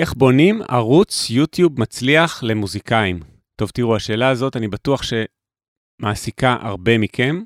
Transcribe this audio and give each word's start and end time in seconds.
איך 0.00 0.14
בונים 0.14 0.62
ערוץ 0.68 1.30
יוטיוב 1.30 1.80
מצליח 1.80 2.42
למוזיקאים? 2.42 3.20
טוב, 3.56 3.70
תראו, 3.70 3.96
השאלה 3.96 4.28
הזאת, 4.28 4.56
אני 4.56 4.68
בטוח 4.68 5.02
שמעסיקה 5.02 6.56
הרבה 6.60 6.98
מכם. 6.98 7.42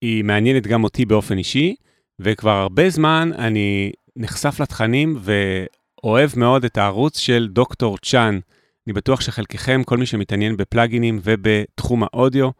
היא 0.00 0.24
מעניינת 0.24 0.66
גם 0.66 0.84
אותי 0.84 1.04
באופן 1.04 1.38
אישי, 1.38 1.74
וכבר 2.18 2.50
הרבה 2.50 2.90
זמן 2.90 3.30
אני 3.38 3.92
נחשף 4.16 4.60
לתכנים 4.60 5.18
ואוהב 5.20 6.30
מאוד 6.36 6.64
את 6.64 6.78
הערוץ 6.78 7.18
של 7.18 7.48
דוקטור 7.50 7.98
צ'אן. 7.98 8.38
אני 8.86 8.92
בטוח 8.92 9.20
שחלקכם, 9.20 9.82
כל 9.84 9.98
מי 9.98 10.06
שמתעניין 10.06 10.56
בפלאגינים 10.56 11.20
ובתחום 11.22 12.02
האודיו, 12.02 12.50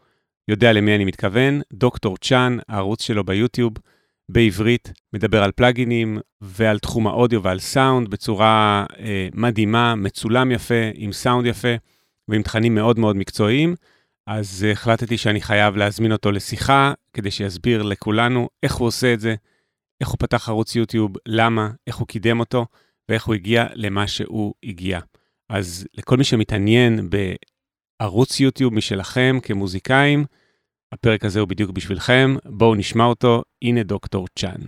יודע 0.48 0.72
למי 0.72 0.96
אני 0.96 1.04
מתכוון. 1.04 1.61
דוקטור 1.72 2.16
צ'אן, 2.16 2.59
הערוץ 2.68 3.02
שלו 3.02 3.24
ביוטיוב, 3.24 3.72
בעברית, 4.33 4.93
מדבר 5.12 5.43
על 5.43 5.53
פלאגינים 5.53 6.19
ועל 6.41 6.79
תחום 6.79 7.07
האודיו 7.07 7.43
ועל 7.43 7.59
סאונד 7.59 8.09
בצורה 8.09 8.85
אה, 8.98 9.29
מדהימה, 9.35 9.95
מצולם 9.95 10.51
יפה, 10.51 10.91
עם 10.95 11.12
סאונד 11.12 11.47
יפה 11.47 11.75
ועם 12.29 12.42
תכנים 12.42 12.75
מאוד 12.75 12.98
מאוד 12.98 13.16
מקצועיים. 13.16 13.75
אז 14.27 14.66
החלטתי 14.73 15.19
שאני 15.19 15.41
חייב 15.41 15.77
להזמין 15.77 16.12
אותו 16.12 16.33
לשיחה, 16.33 16.92
כדי 17.12 17.30
שיסביר 17.30 17.83
לכולנו 17.83 18.48
איך 18.62 18.75
הוא 18.75 18.89
עושה 18.89 19.15
את 19.15 19.20
זה, 19.20 19.34
איך 20.01 20.09
הוא 20.09 20.16
פתח 20.19 20.48
ערוץ 20.48 20.77
יוטיוב, 20.77 21.12
למה, 21.27 21.70
איך 21.87 21.97
הוא 21.97 22.06
קידם 22.06 22.41
אותו, 22.41 22.67
ואיך 23.09 23.25
הוא 23.25 23.34
הגיע 23.34 23.67
למה 23.75 24.06
שהוא 24.06 24.55
הגיע. 24.64 25.01
אז 25.48 25.87
לכל 25.95 26.17
מי 26.17 26.25
שמתעניין 26.25 27.09
בערוץ 28.01 28.41
יוטיוב 28.41 28.75
משלכם 28.75 29.39
כמוזיקאים, 29.42 30.25
הפרק 30.92 31.24
הזה 31.24 31.41
הוא 31.41 31.48
בדיוק 31.48 31.70
בשבילכם, 31.70 32.37
בואו 32.45 32.74
נשמע 32.74 33.05
אותו, 33.05 33.42
הנה 33.62 33.83
דוקטור 33.83 34.27
צ'אן. 34.38 34.60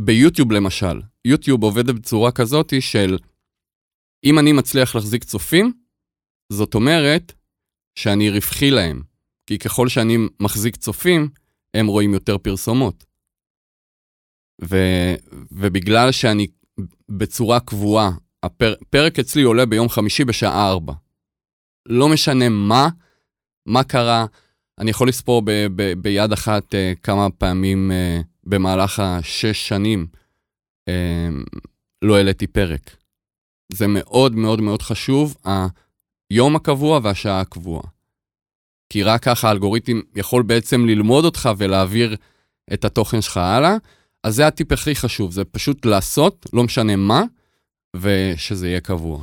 ביוטיוב 0.00 0.52
למשל, 0.52 1.00
יוטיוב 1.24 1.62
עובד 1.62 1.90
בצורה 1.90 2.32
כזאת 2.32 2.72
של 2.80 3.18
אם 4.24 4.38
אני 4.38 4.52
מצליח 4.52 4.94
להחזיק 4.94 5.24
צופים, 5.24 5.72
זאת 6.52 6.74
אומרת 6.74 7.32
שאני 7.98 8.30
רווחי 8.30 8.70
להם, 8.70 9.02
כי 9.46 9.58
ככל 9.58 9.88
שאני 9.88 10.16
מחזיק 10.40 10.76
צופים, 10.76 11.28
הם 11.74 11.86
רואים 11.86 12.14
יותר 12.14 12.38
פרסומות. 12.38 13.04
ו, 14.64 14.76
ובגלל 15.52 16.12
שאני 16.12 16.46
בצורה 17.08 17.60
קבועה, 17.60 18.10
הפרק 18.42 19.18
אצלי 19.18 19.42
עולה 19.42 19.66
ביום 19.66 19.88
חמישי 19.88 20.24
בשעה 20.24 20.70
4. 20.70 20.92
לא 21.86 22.08
משנה 22.08 22.48
מה, 22.48 22.88
מה 23.66 23.84
קרה, 23.84 24.26
אני 24.78 24.90
יכול 24.90 25.08
לספור 25.08 25.42
ב, 25.44 25.50
ב, 25.76 25.92
ביד 25.92 26.32
אחת 26.32 26.74
uh, 26.74 26.98
כמה 27.02 27.30
פעמים 27.30 27.90
uh, 27.90 28.24
במהלך 28.44 29.00
השש 29.00 29.68
שנים 29.68 30.06
uh, 30.90 30.92
לא 32.02 32.16
העליתי 32.16 32.46
פרק. 32.46 32.96
זה 33.72 33.86
מאוד 33.88 34.34
מאוד 34.34 34.60
מאוד 34.60 34.82
חשוב, 34.82 35.36
היום 36.30 36.56
הקבוע 36.56 37.00
והשעה 37.02 37.40
הקבועה. 37.40 37.82
כי 38.90 39.02
רק 39.02 39.22
ככה 39.22 39.48
האלגוריתם 39.48 40.00
יכול 40.16 40.42
בעצם 40.42 40.86
ללמוד 40.86 41.24
אותך 41.24 41.48
ולהעביר 41.58 42.16
את 42.72 42.84
התוכן 42.84 43.20
שלך 43.20 43.36
הלאה. 43.36 43.76
אז 44.24 44.34
זה 44.34 44.46
הטיפ 44.46 44.72
הכי 44.72 44.94
חשוב, 44.94 45.32
זה 45.32 45.44
פשוט 45.44 45.86
לעשות, 45.86 46.46
לא 46.52 46.64
משנה 46.64 46.96
מה, 46.96 47.22
ושזה 47.96 48.68
יהיה 48.68 48.80
קבוע. 48.80 49.22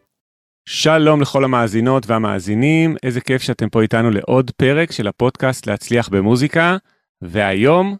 שלום 0.65 1.21
לכל 1.21 1.43
המאזינות 1.43 2.07
והמאזינים, 2.07 2.95
איזה 3.03 3.21
כיף 3.21 3.41
שאתם 3.41 3.69
פה 3.69 3.81
איתנו 3.81 4.11
לעוד 4.11 4.51
פרק 4.51 4.91
של 4.91 5.07
הפודקאסט 5.07 5.67
להצליח 5.67 6.09
במוזיקה, 6.09 6.77
והיום, 7.21 7.97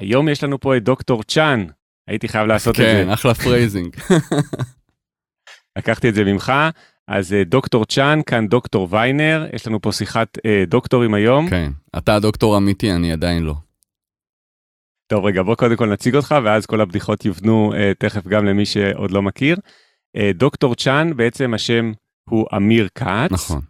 היום 0.00 0.28
יש 0.28 0.44
לנו 0.44 0.60
פה 0.60 0.76
את 0.76 0.84
דוקטור 0.84 1.22
צ'אן, 1.22 1.66
הייתי 2.08 2.28
חייב 2.28 2.46
לעשות 2.46 2.76
כן, 2.76 2.82
את 2.82 2.88
זה. 2.88 3.04
כן, 3.04 3.10
אחלה 3.10 3.34
phrasing. 3.34 3.96
לקחתי 5.78 6.08
את 6.08 6.14
זה 6.14 6.24
ממך, 6.24 6.52
אז 7.08 7.32
אה, 7.32 7.44
דוקטור 7.44 7.84
צ'אן, 7.84 8.20
כאן 8.26 8.48
דוקטור 8.48 8.88
ויינר, 8.90 9.46
יש 9.52 9.66
לנו 9.66 9.80
פה 9.80 9.92
שיחת 9.92 10.38
אה, 10.46 10.64
דוקטורים 10.66 11.14
היום. 11.14 11.50
כן, 11.50 11.72
אתה 11.98 12.14
הדוקטור 12.14 12.56
אמיתי, 12.56 12.92
אני 12.92 13.12
עדיין 13.12 13.42
לא. 13.42 13.54
טוב, 15.06 15.24
רגע, 15.24 15.42
בוא 15.42 15.54
קודם 15.54 15.76
כל 15.76 15.86
נציג 15.86 16.16
אותך, 16.16 16.34
ואז 16.44 16.66
כל 16.66 16.80
הבדיחות 16.80 17.24
יובנו 17.24 17.72
אה, 17.74 17.92
תכף 17.98 18.26
גם 18.26 18.44
למי 18.44 18.66
שעוד 18.66 19.10
לא 19.10 19.22
מכיר. 19.22 19.56
אה, 20.16 20.30
דוקטור 20.34 20.74
צ'אן, 20.74 21.16
בעצם 21.16 21.54
השם 21.54 21.92
הוא 22.28 22.46
אמיר 22.56 22.88
כץ. 22.94 23.30
נכון. 23.30 23.60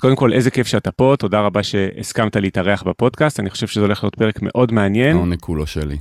קודם 0.00 0.16
כל, 0.16 0.32
איזה 0.32 0.50
כיף 0.50 0.66
שאתה 0.66 0.92
פה, 0.92 1.14
תודה 1.18 1.40
רבה 1.40 1.62
שהסכמת 1.62 2.36
להתארח 2.36 2.82
בפודקאסט, 2.82 3.40
אני 3.40 3.50
חושב 3.50 3.66
שזה 3.66 3.80
הולך 3.80 4.04
להיות 4.04 4.14
פרק 4.14 4.42
מאוד 4.42 4.72
מעניין. 4.72 5.16
העונג 5.16 5.38
כולו 5.40 5.66
שלי. 5.66 5.98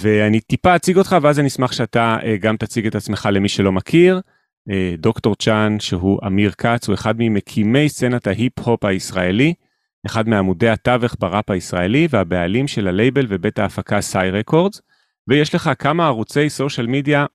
ואני 0.00 0.40
טיפה 0.40 0.76
אציג 0.76 0.96
אותך, 0.96 1.16
ואז 1.22 1.38
אני 1.38 1.48
אשמח 1.48 1.72
שאתה 1.72 2.16
אה, 2.24 2.36
גם 2.36 2.56
תציג 2.56 2.86
את 2.86 2.94
עצמך 2.94 3.28
למי 3.32 3.48
שלא 3.48 3.72
מכיר. 3.72 4.20
אה, 4.70 4.94
דוקטור 4.98 5.34
צ'אן, 5.34 5.76
שהוא 5.80 6.18
אמיר 6.26 6.50
כץ, 6.50 6.88
הוא 6.88 6.94
אחד 6.94 7.14
ממקימי 7.18 7.88
סצנת 7.88 8.26
ההיפ-הופ 8.26 8.84
הישראלי, 8.84 9.54
אחד 10.06 10.28
מעמודי 10.28 10.68
התווך 10.68 11.16
בראפ 11.18 11.50
הישראלי, 11.50 12.08
והבעלים 12.10 12.68
של 12.68 12.88
הלייבל 12.88 13.26
ובית 13.28 13.58
ההפקה 13.58 14.00
סאי 14.00 14.30
רקורדס, 14.30 14.80
ויש 15.28 15.54
לך 15.54 15.70
כמה 15.78 16.06
ערוצי 16.06 16.50
סושיאל 16.50 16.86
מדיה 16.86 17.26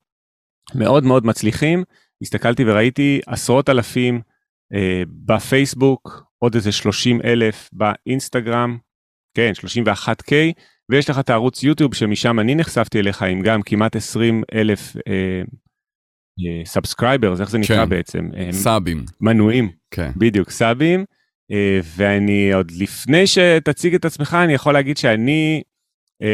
מאוד 0.76 1.04
מאוד 1.04 1.26
מצליחים. 1.26 1.84
הסתכלתי 2.22 2.64
וראיתי 2.68 3.20
עשרות 3.28 3.70
אלפים 3.70 4.22
אה, 4.74 5.04
בפייסבוק, 5.08 6.24
עוד 6.40 6.56
איזה 6.56 6.72
30 6.72 7.22
אלף 7.26 7.70
באינסטגרם, 7.74 8.78
כן, 9.38 9.52
31K, 9.86 10.34
ויש 10.90 11.10
לך 11.10 11.20
את 11.20 11.30
הערוץ 11.30 11.64
יוטיוב 11.64 11.94
שמשם 11.94 12.40
אני 12.40 12.56
נחשפתי 12.56 13.00
אליך 13.00 13.22
עם 13.22 13.42
גם 13.42 13.62
כמעט 13.62 13.96
20 13.96 14.44
אלף 14.54 14.96
subscribers, 16.66 17.40
אה, 17.40 17.44
איך 17.44 17.50
זה 17.50 17.58
נקרא 17.58 17.84
כן. 17.84 17.90
בעצם? 17.90 18.30
אה, 18.38 18.50
סאבים. 18.52 19.06
מנויים, 19.22 19.70
כן. 19.92 20.12
בדיוק, 20.16 20.50
סאבים. 20.50 21.06
אה, 21.52 21.80
ואני 21.96 22.54
עוד 22.54 22.72
לפני 22.72 23.28
שתציג 23.28 23.96
את 23.96 24.06
עצמך, 24.06 24.38
אני 24.44 24.54
יכול 24.54 24.74
להגיד 24.74 24.98
שאני 24.98 25.62
אה, 25.66 25.73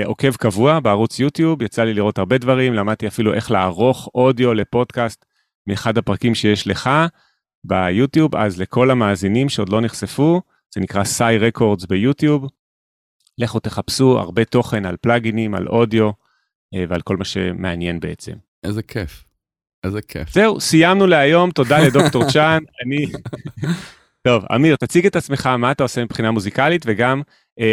עוקב 0.06 0.36
קבוע 0.36 0.80
בערוץ 0.80 1.20
יוטיוב, 1.20 1.62
יצא 1.62 1.84
לי 1.84 1.94
לראות 1.94 2.18
הרבה 2.18 2.38
דברים, 2.38 2.74
למדתי 2.74 3.08
אפילו 3.08 3.34
איך 3.34 3.52
לערוך 3.52 4.10
אודיו 4.16 4.54
לפודקאסט 4.54 5.26
מאחד 5.68 5.98
הפרקים 5.98 6.36
שיש 6.36 6.68
לך 6.68 6.90
ביוטיוב, 7.64 8.36
אז 8.36 8.62
לכל 8.62 8.92
המאזינים 8.92 9.50
שעוד 9.50 9.70
לא 9.70 9.82
נחשפו, 9.82 10.42
זה 10.74 10.82
נקרא 10.82 11.04
סאי 11.04 11.38
רקורדס 11.38 11.86
ביוטיוב. 11.86 12.46
לכו 13.38 13.60
תחפשו 13.60 14.20
הרבה 14.20 14.46
תוכן 14.46 14.86
על 14.86 14.98
פלאגינים, 15.02 15.56
על 15.56 15.68
אודיו 15.68 16.10
אה, 16.76 16.84
ועל 16.90 17.02
כל 17.02 17.18
מה 17.18 17.26
שמעניין 17.26 18.00
בעצם. 18.00 18.34
איזה 18.64 18.84
כיף, 18.84 19.26
איזה 19.84 20.02
כיף. 20.02 20.34
זהו, 20.34 20.60
סיימנו 20.60 21.08
להיום, 21.08 21.52
תודה 21.52 21.80
לדוקטור 21.80 22.32
צ'אן, 22.32 22.64
אני... 22.86 23.06
טוב, 24.28 24.44
אמיר, 24.56 24.76
תציג 24.76 25.06
את 25.06 25.16
עצמך, 25.16 25.46
מה 25.46 25.72
אתה 25.72 25.84
עושה 25.84 26.04
מבחינה 26.04 26.32
מוזיקלית, 26.32 26.82
וגם 26.86 27.22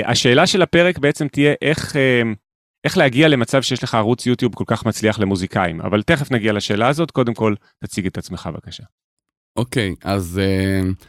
השאלה 0.04 0.47
של 0.47 0.62
הפרק 0.62 0.98
בעצם 0.98 1.28
תהיה 1.28 1.54
איך, 1.62 1.92
uh, 1.92 1.98
איך 2.84 2.98
להגיע 2.98 3.28
למצב 3.28 3.62
שיש 3.62 3.83
לך 3.83 3.94
ערוץ 3.94 4.27
יוטיוב 4.27 4.54
כל 4.54 4.65
כך 4.66 4.86
מצליח 4.86 5.18
למוזיקאים, 5.18 5.80
אבל 5.80 6.03
תכף 6.03 6.30
נגיע 6.30 6.53
לשאלה 6.53 6.88
הזאת, 6.88 7.10
קודם 7.10 7.34
כל 7.34 7.54
תציג 7.84 8.06
את 8.06 8.18
עצמך 8.18 8.48
בבקשה. 8.53 8.83
אוקיי, 9.56 9.94
okay, 9.98 10.09
אז 10.09 10.41
uh, 10.42 11.04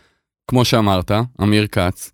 כמו 0.47 0.65
שאמרת, 0.65 1.11
אמיר 1.41 1.67
כץ, 1.67 2.11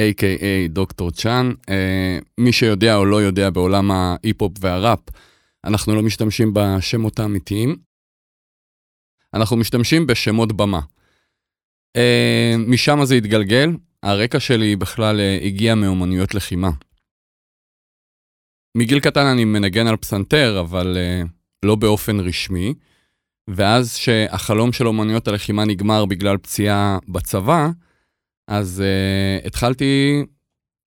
A.K.A. 0.00 0.68
דוקטור 0.68 1.10
צ'אן, 1.10 1.50
uh, 1.60 2.24
מי 2.38 2.52
שיודע 2.52 2.96
או 2.96 3.04
לא 3.04 3.22
יודע 3.22 3.50
בעולם 3.50 3.90
ההיפ-הופ 3.90 4.52
והראפ, 4.60 5.00
אנחנו 5.64 5.94
לא 5.94 6.02
משתמשים 6.02 6.54
בשמות 6.54 7.18
האמיתיים, 7.18 7.76
אנחנו 9.34 9.56
משתמשים 9.56 10.06
בשמות 10.06 10.52
במה. 10.52 10.80
Uh, 11.96 12.56
משם 12.66 13.04
זה 13.04 13.14
התגלגל, 13.14 13.70
הרקע 14.02 14.40
שלי 14.40 14.76
בכלל 14.76 15.16
uh, 15.16 15.44
הגיע 15.44 15.74
מאומנויות 15.74 16.34
לחימה. 16.34 16.70
מגיל 18.76 19.00
קטן 19.00 19.26
אני 19.26 19.44
מנגן 19.44 19.86
על 19.86 19.96
פסנתר, 19.96 20.60
אבל 20.60 20.96
uh, 20.96 21.28
לא 21.64 21.74
באופן 21.74 22.20
רשמי, 22.20 22.74
ואז 23.48 23.94
שהחלום 23.94 24.72
של 24.72 24.86
אומנויות 24.86 25.28
הלחימה 25.28 25.64
נגמר 25.64 26.04
בגלל 26.04 26.36
פציעה 26.36 26.98
בצבא, 27.08 27.70
אז 28.48 28.82
uh, 28.82 29.46
התחלתי 29.46 30.22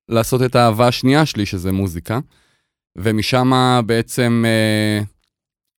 לעשות 0.09 0.41
את 0.41 0.55
האהבה 0.55 0.87
השנייה 0.87 1.25
שלי, 1.25 1.45
שזה 1.45 1.71
מוזיקה, 1.71 2.19
ומשם 2.97 3.51
בעצם 3.85 4.43
אה, 4.47 5.03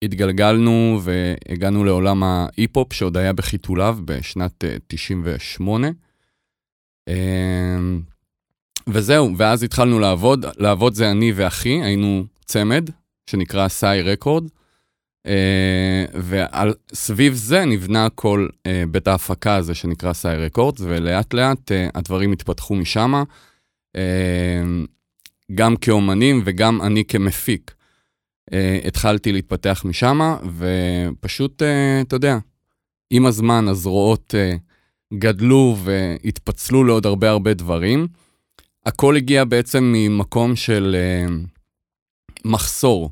התגלגלנו 0.05 1.01
והגענו 1.03 1.85
לעולם 1.85 2.23
ההיפ-הופ 2.23 2.93
שעוד 2.93 3.17
היה 3.17 3.33
בחיתוליו 3.33 3.99
בשנת 4.05 4.65
אה, 4.65 4.77
98. 4.87 5.89
אה, 7.09 7.79
וזהו, 8.89 9.37
ואז 9.37 9.63
התחלנו 9.63 9.99
לעבוד, 9.99 10.47
לעבוד 10.59 10.95
זה 10.95 11.11
אני 11.11 11.33
ואחי, 11.37 11.83
היינו 11.83 12.25
צמד 12.45 12.91
שנקרא 13.31 13.69
סאי 13.69 14.03
רקורד, 14.03 14.45
אה, 15.27 16.05
וסביב 16.93 17.35
זה 17.35 17.65
נבנה 17.65 18.09
כל 18.15 18.49
אה, 18.67 18.85
בית 18.91 19.09
ההפקה 19.09 19.57
הזה 19.57 19.75
שנקרא 19.75 20.13
סאי 20.13 20.37
רקורד, 20.37 20.75
ולאט 20.81 21.35
לאט 21.35 21.73
אה, 21.73 21.89
הדברים 21.95 22.33
התפתחו 22.33 22.75
משם, 22.75 23.23
גם 25.55 25.77
כאומנים 25.77 26.43
וגם 26.45 26.83
אני 26.83 27.05
כמפיק. 27.05 27.75
אה, 28.53 28.79
התחלתי 28.85 29.33
להתפתח 29.33 29.83
משם, 29.85 30.21
ופשוט, 30.57 31.63
אה, 31.63 32.01
אתה 32.01 32.17
יודע, 32.17 32.39
עם 33.11 33.27
הזמן 33.27 33.69
הזרועות 33.69 34.35
אה, 34.35 34.57
גדלו 35.15 35.77
והתפצלו 35.85 36.85
לעוד 36.85 37.07
הרבה 37.07 37.31
הרבה 37.31 37.55
דברים. 37.55 38.07
הכל 38.87 39.17
הגיע 39.17 39.45
בעצם 39.45 39.93
ממקום 39.97 40.57
של 40.57 40.97
uh, 40.97 41.31
מחסור, 42.45 43.11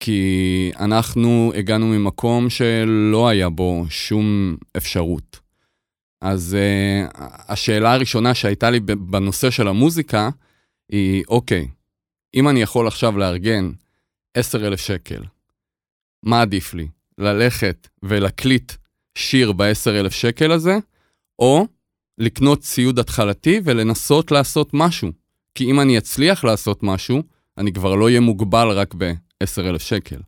כי 0.00 0.70
אנחנו 0.78 1.52
הגענו 1.56 1.86
ממקום 1.86 2.50
שלא 2.50 3.28
היה 3.28 3.48
בו 3.48 3.84
שום 3.88 4.56
אפשרות. 4.76 5.40
אז 6.20 6.56
uh, 6.56 7.18
השאלה 7.48 7.92
הראשונה 7.92 8.34
שהייתה 8.34 8.70
לי 8.70 8.80
בנושא 8.80 9.50
של 9.50 9.68
המוזיקה 9.68 10.30
היא, 10.88 11.24
אוקיי, 11.28 11.68
אם 12.34 12.48
אני 12.48 12.62
יכול 12.62 12.86
עכשיו 12.86 13.18
לארגן 13.18 13.70
10,000 14.34 14.80
שקל, 14.80 15.22
מה 16.22 16.42
עדיף 16.42 16.74
לי? 16.74 16.88
ללכת 17.18 17.88
ולהקליט 18.02 18.72
שיר 19.14 19.52
ב-10,000 19.52 20.10
שקל 20.10 20.52
הזה, 20.52 20.78
או 21.38 21.66
לקנות 22.18 22.60
ציוד 22.60 22.98
התחלתי 22.98 23.60
ולנסות 23.64 24.30
לעשות 24.30 24.70
משהו. 24.72 25.12
כי 25.54 25.70
אם 25.70 25.80
אני 25.80 25.98
אצליח 25.98 26.44
לעשות 26.44 26.82
משהו, 26.82 27.22
אני 27.58 27.72
כבר 27.72 27.94
לא 27.94 28.04
אהיה 28.04 28.20
מוגבל 28.20 28.68
רק 28.70 28.94
ב-10,000 28.94 29.78
שקל. 29.78 30.20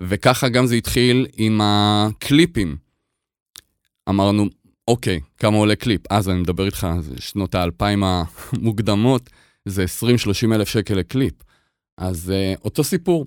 וככה 0.00 0.48
גם 0.48 0.66
זה 0.66 0.74
התחיל 0.74 1.26
עם 1.36 1.60
הקליפים. 1.62 2.76
אמרנו, 4.08 4.46
אוקיי, 4.88 5.20
כמה 5.36 5.56
עולה 5.56 5.76
קליפ? 5.76 6.12
אז 6.12 6.28
אני 6.28 6.40
מדבר 6.40 6.66
איתך, 6.66 6.86
זה 7.00 7.14
שנות 7.20 7.54
האלפיים 7.54 8.04
המוקדמות, 8.04 9.30
זה 9.64 9.84
20-30 10.50 10.54
אלף 10.54 10.68
שקל 10.68 10.94
לקליפ. 10.94 11.34
אז 11.98 12.30
אה, 12.30 12.54
אותו 12.64 12.84
סיפור. 12.84 13.26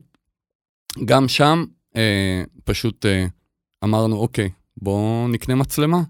גם 1.06 1.28
שם 1.28 1.64
אה, 1.96 2.44
פשוט 2.64 3.06
אה, 3.06 3.26
אמרנו, 3.84 4.16
אוקיי, 4.16 4.50
בואו 4.78 5.28
נקנה 5.28 5.56
מצלמה. 5.56 6.02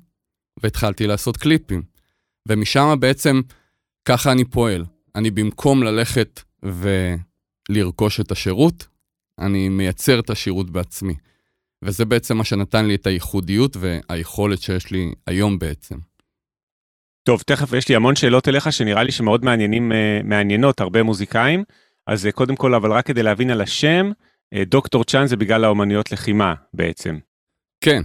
והתחלתי 0.63 1.07
לעשות 1.07 1.37
קליפים. 1.37 1.81
ומשם 2.47 2.95
בעצם 2.99 3.41
ככה 4.05 4.31
אני 4.31 4.45
פועל. 4.45 4.85
אני 5.15 5.31
במקום 5.31 5.83
ללכת 5.83 6.41
ולרכוש 7.69 8.19
את 8.19 8.31
השירות, 8.31 8.87
אני 9.39 9.69
מייצר 9.69 10.19
את 10.19 10.29
השירות 10.29 10.69
בעצמי. 10.69 11.13
וזה 11.83 12.05
בעצם 12.05 12.37
מה 12.37 12.43
שנתן 12.43 12.85
לי 12.85 12.95
את 12.95 13.07
הייחודיות 13.07 13.77
והיכולת 13.79 14.61
שיש 14.61 14.91
לי 14.91 15.13
היום 15.27 15.59
בעצם. 15.59 15.97
טוב, 17.23 17.41
תכף 17.41 17.73
יש 17.73 17.89
לי 17.89 17.95
המון 17.95 18.15
שאלות 18.15 18.47
אליך 18.47 18.71
שנראה 18.73 19.03
לי 19.03 19.11
שמאוד 19.11 19.45
מעניינים, 19.45 19.91
אה, 19.91 20.19
מעניינות 20.23 20.81
הרבה 20.81 21.03
מוזיקאים. 21.03 21.63
אז 22.07 22.25
אה, 22.25 22.31
קודם 22.31 22.55
כל, 22.55 22.75
אבל 22.75 22.91
רק 22.91 23.05
כדי 23.05 23.23
להבין 23.23 23.49
על 23.49 23.61
השם, 23.61 24.11
אה, 24.53 24.63
דוקטור 24.65 25.03
צ'אן 25.03 25.27
זה 25.27 25.37
בגלל 25.37 25.63
האומנויות 25.63 26.11
לחימה 26.11 26.53
בעצם. 26.73 27.17
כן, 27.81 28.01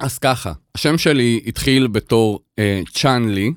אז 0.00 0.18
ככה, 0.18 0.52
השם 0.74 0.98
שלי 0.98 1.40
התחיל 1.46 1.86
בתור 1.86 2.40
אה, 2.58 2.82
צ'אן 2.94 3.28
לי. 3.28 3.52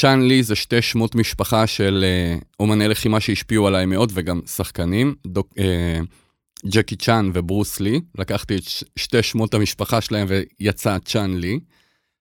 צ'אן 0.00 0.22
לי 0.22 0.42
זה 0.42 0.54
שתי 0.54 0.82
שמות 0.82 1.14
משפחה 1.14 1.66
של 1.66 2.04
אה, 2.06 2.38
אומני 2.60 2.88
לחימה 2.88 3.20
שהשפיעו 3.20 3.66
עליי 3.66 3.86
מאוד 3.86 4.12
וגם 4.14 4.40
שחקנים, 4.46 5.14
דוק, 5.26 5.54
אה, 5.58 6.00
ג'קי 6.66 6.96
צ'אן 6.96 7.30
וברוס 7.34 7.80
לי. 7.80 8.00
לקחתי 8.18 8.56
את 8.56 8.62
ש- 8.62 8.84
שתי 8.96 9.22
שמות 9.22 9.54
המשפחה 9.54 10.00
שלהם 10.00 10.26
ויצא 10.60 10.98
צ'אן 10.98 11.38
לי. 11.38 11.60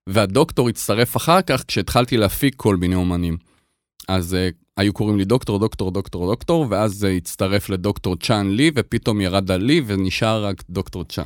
והדוקטור 0.10 0.70
הצטרף 0.70 1.18
אחר 1.18 1.42
כך 1.42 1.64
כשהתחלתי 1.68 2.18
להפיק 2.18 2.56
כל 2.56 2.76
מיני 2.76 2.96
אומנים. 2.96 3.38
אז 4.08 4.34
אה, 4.34 4.50
היו 4.78 4.94
קוראים 4.94 5.18
לי 5.18 5.26
דוקטור, 5.26 5.60
דוקטור, 5.60 5.92
דוקטור, 5.92 6.32
דוקטור, 6.32 6.68
ואז 6.70 6.94
זה 6.94 7.10
הצטרף 7.10 7.70
לדוקטור 7.70 8.16
צ'אן 8.16 8.52
לי, 8.52 8.72
ופתאום 8.76 9.22
ירד 9.22 9.52
לי 9.52 9.82
ונשאר 9.86 10.46
רק 10.46 10.64
דוקטור 10.70 11.04
צ'אן. 11.04 11.26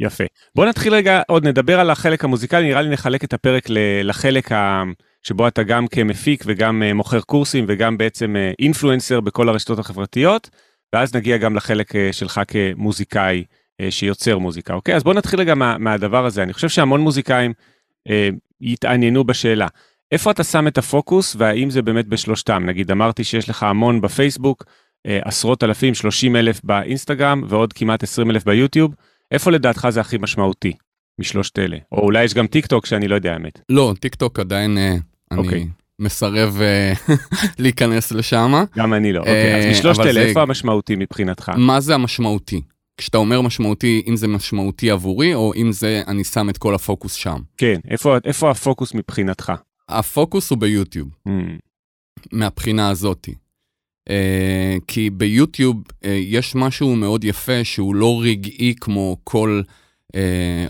יפה. 0.00 0.24
בוא 0.54 0.66
נתחיל 0.66 0.94
רגע, 0.94 1.22
עוד 1.28 1.46
נדבר 1.46 1.80
על 1.80 1.90
החלק 1.90 2.24
המוזיקלי, 2.24 2.68
נראה 2.68 2.82
לי 2.82 2.88
נחלק 2.88 3.24
את 3.24 3.32
הפרק 3.32 3.66
לחלק 4.04 4.52
ה... 4.52 4.82
שבו 5.22 5.48
אתה 5.48 5.62
גם 5.62 5.86
כמפיק 5.86 6.44
וגם 6.46 6.82
uh, 6.82 6.94
מוכר 6.94 7.20
קורסים 7.20 7.64
וגם 7.68 7.98
בעצם 7.98 8.36
אינפלואנסר 8.58 9.18
uh, 9.18 9.20
בכל 9.20 9.48
הרשתות 9.48 9.78
החברתיות, 9.78 10.50
ואז 10.92 11.14
נגיע 11.14 11.36
גם 11.36 11.56
לחלק 11.56 11.92
uh, 11.92 11.96
שלך 12.12 12.40
כמוזיקאי 12.48 13.44
שיוצר 13.90 14.38
מוזיקה, 14.38 14.74
אוקיי? 14.74 14.94
אז 14.94 15.02
בוא 15.02 15.14
נתחיל 15.14 15.40
רגע 15.40 15.54
מה, 15.54 15.78
מהדבר 15.78 16.26
הזה. 16.26 16.42
אני 16.42 16.52
חושב 16.52 16.68
שהמון 16.68 17.00
מוזיקאים 17.00 17.52
אה, 18.08 18.12
יתעניינו 18.60 19.24
בשאלה. 19.24 19.66
איפה 20.12 20.30
אתה 20.30 20.44
שם 20.44 20.66
את 20.66 20.78
הפוקוס 20.78 21.36
והאם 21.38 21.70
זה 21.70 21.82
באמת 21.82 22.06
בשלושתם? 22.06 22.62
נגיד 22.66 22.90
אמרתי 22.90 23.24
שיש 23.24 23.48
לך 23.48 23.62
המון 23.62 24.00
בפייסבוק, 24.00 24.64
אה, 24.64 25.10
עשרות 25.24 25.62
אלפים, 25.64 25.94
30 25.94 26.36
אלף 26.36 26.60
באינסטגרם 26.64 27.42
ועוד 27.48 27.72
כמעט 27.72 28.02
20 28.02 28.30
אלף 28.30 28.44
ביוטיוב. 28.44 28.94
איפה 29.32 29.50
לדעתך 29.50 29.88
זה 29.90 30.00
הכי 30.00 30.16
משמעותי 30.20 30.72
משלושת 31.20 31.58
אלה? 31.58 31.76
או 31.92 31.98
אולי 31.98 32.24
יש 32.24 32.34
גם 32.34 32.46
טיק 32.46 32.66
טוק 32.66 32.86
שאני 32.86 33.08
לא 33.08 33.14
יודע 33.14 33.32
האמת. 33.32 33.60
לא, 33.68 33.94
טיק 34.00 34.14
טוק 34.14 34.38
עדיין 34.40 34.78
אה, 34.78 34.94
אני 35.30 35.40
אוקיי. 35.40 35.68
מסרב 35.98 36.58
אה, 36.60 36.92
להיכנס 37.58 38.12
לשם. 38.12 38.52
גם 38.76 38.94
אני 38.94 39.12
לא. 39.12 39.18
אוקיי, 39.18 39.56
אז 39.58 39.64
אה, 39.64 39.70
משלושת 39.70 40.00
אלה, 40.00 40.12
זה- 40.12 40.20
איפה 40.26 40.42
המשמעותי 40.42 40.96
מבחינתך? 40.96 41.52
מה 41.56 41.80
זה 41.80 41.94
המשמעותי? 41.94 42.62
כשאתה 42.96 43.18
אומר 43.18 43.40
משמעותי, 43.40 44.02
אם 44.08 44.16
זה 44.16 44.28
משמעותי 44.28 44.90
עבורי, 44.90 45.34
או 45.34 45.52
אם 45.56 45.72
זה 45.72 46.02
אני 46.06 46.24
שם 46.24 46.50
את 46.50 46.58
כל 46.58 46.74
הפוקוס 46.74 47.12
שם. 47.14 47.36
כן, 47.56 47.80
איפה, 47.90 48.16
איפה 48.24 48.50
הפוקוס 48.50 48.94
מבחינתך? 48.94 49.52
הפוקוס 49.88 50.50
הוא 50.50 50.58
ביוטיוב, 50.58 51.08
Hmm, 51.28 51.30
מהבחינה 52.32 52.88
הזאתי. 52.90 53.34
Uh, 54.08 54.80
כי 54.86 55.10
ביוטיוב 55.10 55.76
uh, 55.76 56.06
יש 56.08 56.54
משהו 56.54 56.96
מאוד 56.96 57.24
יפה 57.24 57.64
שהוא 57.64 57.94
לא 57.94 58.20
רגעי 58.22 58.74
כמו 58.80 59.16
כל 59.24 59.62
uh, 60.12 60.16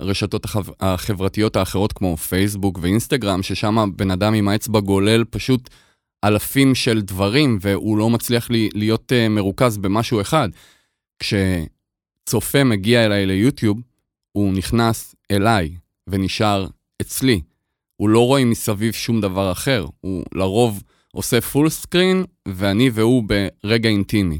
רשתות 0.01 0.45
החב... 0.45 0.65
החברתיות 0.81 1.57
האחרות 1.57 1.93
כמו 1.93 2.17
פייסבוק 2.17 2.79
ואינסטגרם, 2.83 3.43
ששם 3.43 3.91
בן 3.97 4.11
אדם 4.11 4.35
עם 4.35 4.49
האצבע 4.49 4.81
גולל 4.81 5.25
פשוט 5.25 5.71
אלפים 6.25 6.75
של 6.75 7.01
דברים 7.01 7.59
והוא 7.61 7.99
לא 7.99 8.11
מצליח 8.11 8.51
לי, 8.51 8.69
להיות 8.75 9.13
uh, 9.13 9.29
מרוכז 9.29 9.79
במשהו 9.79 10.21
אחד. 10.21 10.49
כשצופה 11.19 12.65
מגיע 12.65 13.07
אליי 13.07 13.27
ליוטיוב, 13.27 13.81
הוא 14.33 14.53
נכנס 14.53 15.15
אליי 15.31 15.75
ונשאר 16.07 16.67
אצלי. 17.03 17.41
הוא 17.97 18.09
לא 18.09 18.27
רואה 18.27 18.45
מסביב 18.45 18.93
שום 18.93 19.21
דבר 19.21 19.53
אחר, 19.53 19.87
הוא 20.01 20.25
לרוב 20.35 20.83
עושה 21.17 21.41
פול 21.41 21.69
סקרין, 21.69 22.25
ואני 22.49 22.91
והוא 22.91 23.25
ברגע 23.65 23.89
אינטימי. 23.89 24.39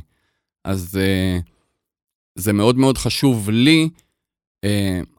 אז 0.65 0.99
uh, 0.99 1.43
זה 2.35 2.53
מאוד 2.53 2.77
מאוד 2.77 2.99
חשוב 2.99 3.51
לי, 3.51 3.89
uh, 4.67 4.69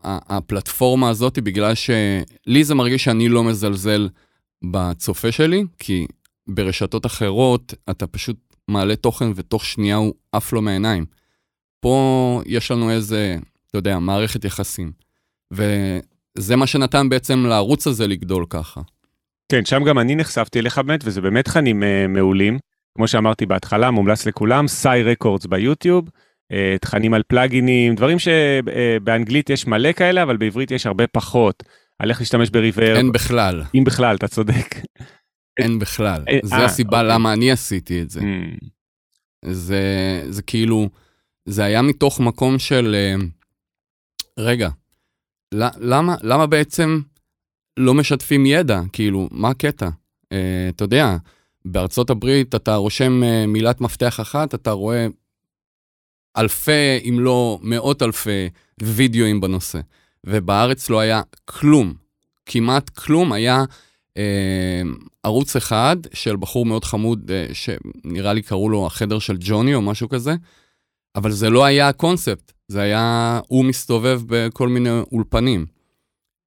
הפלטפורמה 0.03 1.10
הזאת, 1.10 1.39
בגלל 1.39 1.74
שלי 1.75 2.63
זה 2.63 2.75
מרגיש 2.75 3.03
שאני 3.03 3.29
לא 3.29 3.43
מזלזל 3.43 4.10
בצופה 4.72 5.31
שלי, 5.31 5.63
כי 5.79 6.07
ברשתות 6.48 7.05
אחרות 7.05 7.74
אתה 7.89 8.07
פשוט 8.07 8.38
מעלה 8.67 8.95
תוכן 8.95 9.31
ותוך 9.36 9.65
שנייה 9.65 9.95
הוא 9.95 10.13
עף 10.31 10.53
לו 10.53 10.62
מהעיניים. 10.62 11.05
פה 11.79 12.41
יש 12.45 12.72
לנו 12.72 12.91
איזה, 12.91 13.38
אתה 13.67 13.77
יודע, 13.77 14.00
מערכת 14.00 14.45
יחסים. 14.45 14.91
וזה 15.51 16.55
מה 16.55 16.67
שנתן 16.67 17.10
בעצם 17.10 17.45
לערוץ 17.45 17.88
הזה 17.88 18.07
לגדול 18.07 18.45
ככה. 18.50 18.81
כן, 19.51 19.65
שם 19.65 19.83
גם 19.83 20.00
אני 20.00 20.15
נחשפתי 20.15 20.59
אליך 20.59 20.77
באמת, 20.77 21.00
וזה 21.03 21.21
באמת 21.21 21.45
תכנים 21.45 21.83
uh, 21.83 22.07
מעולים. 22.07 22.59
כמו 22.97 23.07
שאמרתי 23.07 23.45
בהתחלה, 23.45 23.91
מומלץ 23.91 24.25
לכולם, 24.25 24.67
סאי 24.67 25.03
רקורדס 25.03 25.45
ביוטיוב, 25.45 26.09
uh, 26.09 26.55
תכנים 26.81 27.13
על 27.13 27.23
פלאגינים, 27.27 27.95
דברים 27.95 28.17
שבאנגלית 28.19 29.50
יש 29.50 29.67
מלא 29.67 29.91
כאלה, 29.91 30.23
אבל 30.23 30.38
בעברית 30.38 30.71
יש 30.71 30.85
הרבה 30.85 31.07
פחות. 31.07 31.63
על 32.00 32.09
איך 32.09 32.19
להשתמש 32.19 32.50
בריבר, 32.50 32.95
אין 32.95 33.12
בכלל, 33.12 33.63
אם 33.75 33.83
בכלל, 33.83 34.15
אתה 34.15 34.27
צודק. 34.27 34.75
אין 35.59 35.79
בכלל. 35.79 36.23
אה, 36.29 36.39
זה 36.43 36.55
אה, 36.55 36.65
הסיבה 36.65 37.01
אוקיי. 37.01 37.13
למה 37.13 37.33
אני 37.33 37.51
עשיתי 37.51 38.01
את 38.01 38.09
זה. 38.09 38.19
Hmm, 38.19 38.65
זה, 39.45 39.81
זה 40.29 40.41
כאילו, 40.41 40.89
זה 41.45 41.63
היה 41.63 41.81
מתוך 41.81 42.19
מקום 42.19 42.59
של, 42.59 42.95
אה, 42.95 43.15
רגע, 44.39 44.69
למה, 45.79 46.15
למה 46.21 46.47
בעצם 46.47 47.01
לא 47.77 47.94
משתפים 47.94 48.46
ידע? 48.46 48.82
כאילו, 48.94 49.27
מה 49.32 49.50
הקטע? 49.50 49.89
אה, 50.32 50.70
אתה 50.70 50.84
יודע, 50.84 51.18
בארצות 51.65 52.10
הברית 52.10 52.56
אתה 52.56 52.75
רושם 52.75 53.24
אה, 53.24 53.48
מילת 53.48 53.82
מפתח 53.82 54.20
אחת, 54.20 54.56
אתה 54.56 54.72
רואה 54.72 55.08
אלפי, 56.38 57.00
אם 57.10 57.18
לא 57.20 57.60
מאות 57.62 58.01
אלפי 58.01 58.50
וידאוים 58.82 59.42
בנושא. 59.42 59.80
ובארץ 60.24 60.89
לא 60.89 61.00
היה 61.00 61.22
כלום, 61.46 61.94
כמעט 62.46 62.89
כלום, 62.89 63.32
היה 63.32 63.63
אה, 64.18 64.82
ערוץ 65.24 65.56
אחד 65.56 65.98
של 66.13 66.36
בחור 66.36 66.65
מאוד 66.65 66.86
חמוד, 66.86 67.32
אה, 67.32 67.48
שנראה 67.53 68.34
לי 68.34 68.42
קראו 68.42 68.70
לו 68.70 68.86
החדר 68.86 69.20
של 69.20 69.38
ג'וני 69.39 69.75
או 69.75 69.82
משהו 69.82 70.10
כזה, 70.10 70.36
אבל 71.15 71.32
זה 71.32 71.50
לא 71.50 71.65
היה 71.65 71.88
הקונספט, 71.88 72.51
זה 72.68 72.82
היה, 72.82 73.39
הוא 73.48 73.65
מסתובב 73.65 74.22
בכל 74.27 74.70
מיני 74.70 74.89
אולפנים. 75.12 75.65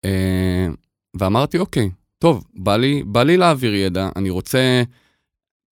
אה, 0.05 0.69
ואמרתי, 1.19 1.59
אוקיי, 1.59 1.91
טוב, 2.19 2.45
בא 2.55 2.77
לי, 2.77 3.03
בא 3.07 3.23
לי 3.23 3.37
להעביר 3.37 3.75
ידע, 3.75 4.09
אני 4.17 4.31
רוצה... 4.31 4.83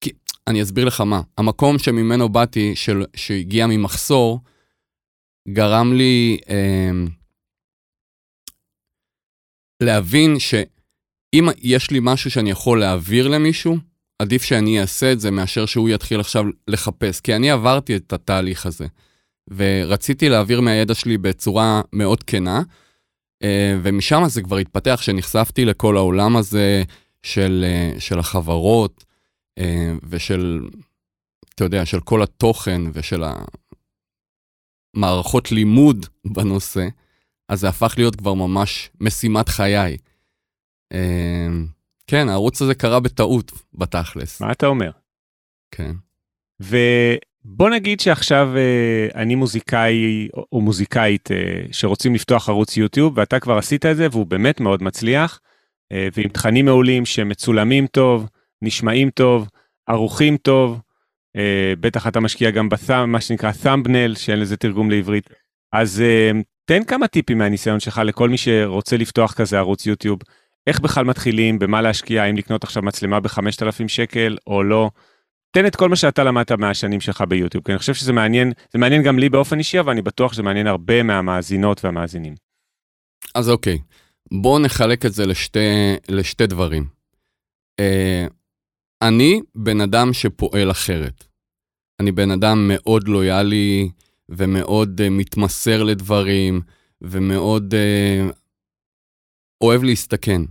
כי, 0.01 0.11
אני 0.47 0.61
אסביר 0.61 0.85
לך 0.85 1.01
מה. 1.01 1.21
המקום 1.37 1.79
שממנו 1.79 2.29
באתי, 2.29 2.75
של, 2.75 3.05
שהגיע 3.15 3.67
ממחסור, 3.67 4.39
גרם 5.47 5.93
לי 5.93 6.37
אה, 6.49 6.91
להבין 9.83 10.39
שאם 10.39 11.47
יש 11.57 11.91
לי 11.91 11.99
משהו 12.01 12.31
שאני 12.31 12.51
יכול 12.51 12.79
להעביר 12.79 13.27
למישהו, 13.27 13.77
עדיף 14.19 14.43
שאני 14.43 14.81
אעשה 14.81 15.11
את 15.11 15.19
זה 15.19 15.31
מאשר 15.31 15.65
שהוא 15.65 15.89
יתחיל 15.89 16.19
עכשיו 16.19 16.45
לחפש. 16.67 17.19
כי 17.19 17.35
אני 17.35 17.51
עברתי 17.51 17.95
את 17.95 18.13
התהליך 18.13 18.65
הזה, 18.65 18.87
ורציתי 19.55 20.29
להעביר 20.29 20.61
מהידע 20.61 20.93
שלי 20.93 21.17
בצורה 21.17 21.81
מאוד 21.93 22.23
כנה. 22.23 22.61
אה, 23.45 23.77
ומשם 23.83 24.21
זה 24.27 24.41
כבר 24.41 24.57
התפתח, 24.57 25.01
שנחשפתי 25.01 25.65
לכל 25.65 25.97
העולם 25.97 26.37
הזה 26.37 26.83
של, 27.23 27.65
אה, 27.67 27.99
של 27.99 28.19
החברות 28.19 29.05
אה, 29.57 29.93
ושל, 30.03 30.69
אתה 31.55 31.63
יודע, 31.63 31.85
של 31.85 31.99
כל 31.99 32.23
התוכן 32.23 32.81
ושל 32.93 33.23
המערכות 34.95 35.51
לימוד 35.51 36.05
בנושא, 36.27 36.87
אז 37.49 37.59
זה 37.59 37.69
הפך 37.69 37.93
להיות 37.97 38.15
כבר 38.15 38.33
ממש 38.33 38.89
משימת 39.01 39.49
חיי. 39.49 39.97
כן, 42.07 42.29
הערוץ 42.29 42.61
הזה 42.61 42.75
קרה 42.75 42.99
בטעות, 42.99 43.51
בתכלס. 43.73 44.41
מה 44.41 44.51
אתה 44.51 44.65
אומר? 44.65 44.91
כן. 45.71 45.91
בוא 47.47 47.69
נגיד 47.69 47.99
שעכשיו 47.99 48.49
אה, 48.57 49.21
אני 49.21 49.35
מוזיקאי 49.35 50.27
או 50.51 50.61
מוזיקאית 50.61 51.31
אה, 51.31 51.65
שרוצים 51.71 52.15
לפתוח 52.15 52.49
ערוץ 52.49 52.77
יוטיוב 52.77 53.17
ואתה 53.17 53.39
כבר 53.39 53.57
עשית 53.57 53.85
את 53.85 53.97
זה 53.97 54.07
והוא 54.11 54.25
באמת 54.25 54.59
מאוד 54.59 54.83
מצליח 54.83 55.39
אה, 55.91 56.07
ועם 56.17 56.27
תכנים 56.27 56.65
מעולים 56.65 57.05
שמצולמים 57.05 57.87
טוב, 57.87 58.29
נשמעים 58.61 59.09
טוב, 59.09 59.49
ערוכים 59.87 60.37
טוב, 60.37 60.81
בטח 61.79 62.07
אתה 62.07 62.19
משקיע 62.19 62.51
גם 62.51 62.69
בסאם, 62.69 63.11
מה 63.11 63.21
שנקרא 63.21 63.51
thumbnail 63.63 64.17
שאין 64.17 64.39
לזה 64.39 64.57
תרגום 64.57 64.91
לעברית. 64.91 65.29
אז 65.73 66.03
תן 66.65 66.83
כמה 66.83 67.07
טיפים 67.07 67.37
מהניסיון 67.37 67.79
שלך 67.79 68.01
לכל 68.05 68.29
מי 68.29 68.37
שרוצה 68.37 68.97
לפתוח 68.97 69.33
כזה 69.33 69.57
ערוץ 69.57 69.85
יוטיוב. 69.85 70.19
איך 70.67 70.79
בכלל 70.79 71.05
מתחילים, 71.05 71.59
במה 71.59 71.81
להשקיע, 71.81 72.23
האם 72.23 72.37
לקנות 72.37 72.63
עכשיו 72.63 72.83
מצלמה 72.83 73.19
ב-5,000 73.19 73.87
שקל 73.87 74.37
או 74.47 74.63
לא. 74.63 74.89
תן 75.55 75.65
את 75.65 75.75
כל 75.75 75.89
מה 75.89 75.95
שאתה 75.95 76.23
למדת 76.23 76.51
מהשנים 76.51 77.01
שלך 77.01 77.23
ביוטיוב, 77.29 77.63
כי 77.63 77.71
אני 77.71 77.79
חושב 77.79 77.93
שזה 77.93 78.13
מעניין, 78.13 78.51
זה 78.73 78.79
מעניין 78.79 79.03
גם 79.03 79.19
לי 79.19 79.29
באופן 79.29 79.59
אישי, 79.59 79.79
אבל 79.79 79.91
אני 79.91 80.01
בטוח 80.01 80.33
שזה 80.33 80.43
מעניין 80.43 80.67
הרבה 80.67 81.03
מהמאזינות 81.03 81.85
והמאזינים. 81.85 82.35
אז 83.35 83.49
אוקיי, 83.49 83.79
בואו 84.31 84.59
נחלק 84.59 85.05
את 85.05 85.13
זה 85.13 85.25
לשתי, 85.25 85.59
לשתי 86.09 86.47
דברים. 86.47 86.85
Uh, 87.81 88.33
אני 89.01 89.41
בן 89.55 89.81
אדם 89.81 90.13
שפועל 90.13 90.71
אחרת. 90.71 91.23
אני 91.99 92.11
בן 92.11 92.31
אדם 92.31 92.67
מאוד 92.67 93.07
לויאלי 93.07 93.89
ומאוד 94.29 95.01
uh, 95.01 95.09
מתמסר 95.09 95.83
לדברים 95.83 96.61
ומאוד 97.01 97.73
uh, 97.73 98.33
אוהב 99.61 99.83
להסתכן. 99.83 100.41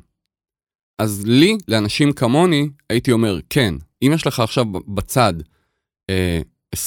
אז 0.98 1.22
לי, 1.26 1.58
לאנשים 1.68 2.12
כמוני, 2.12 2.68
הייתי 2.90 3.12
אומר, 3.12 3.38
כן, 3.50 3.74
אם 4.02 4.12
יש 4.14 4.26
לך 4.26 4.40
עכשיו 4.40 4.64
בצד 4.72 5.34
אה, 6.10 6.40
20-30 6.76 6.80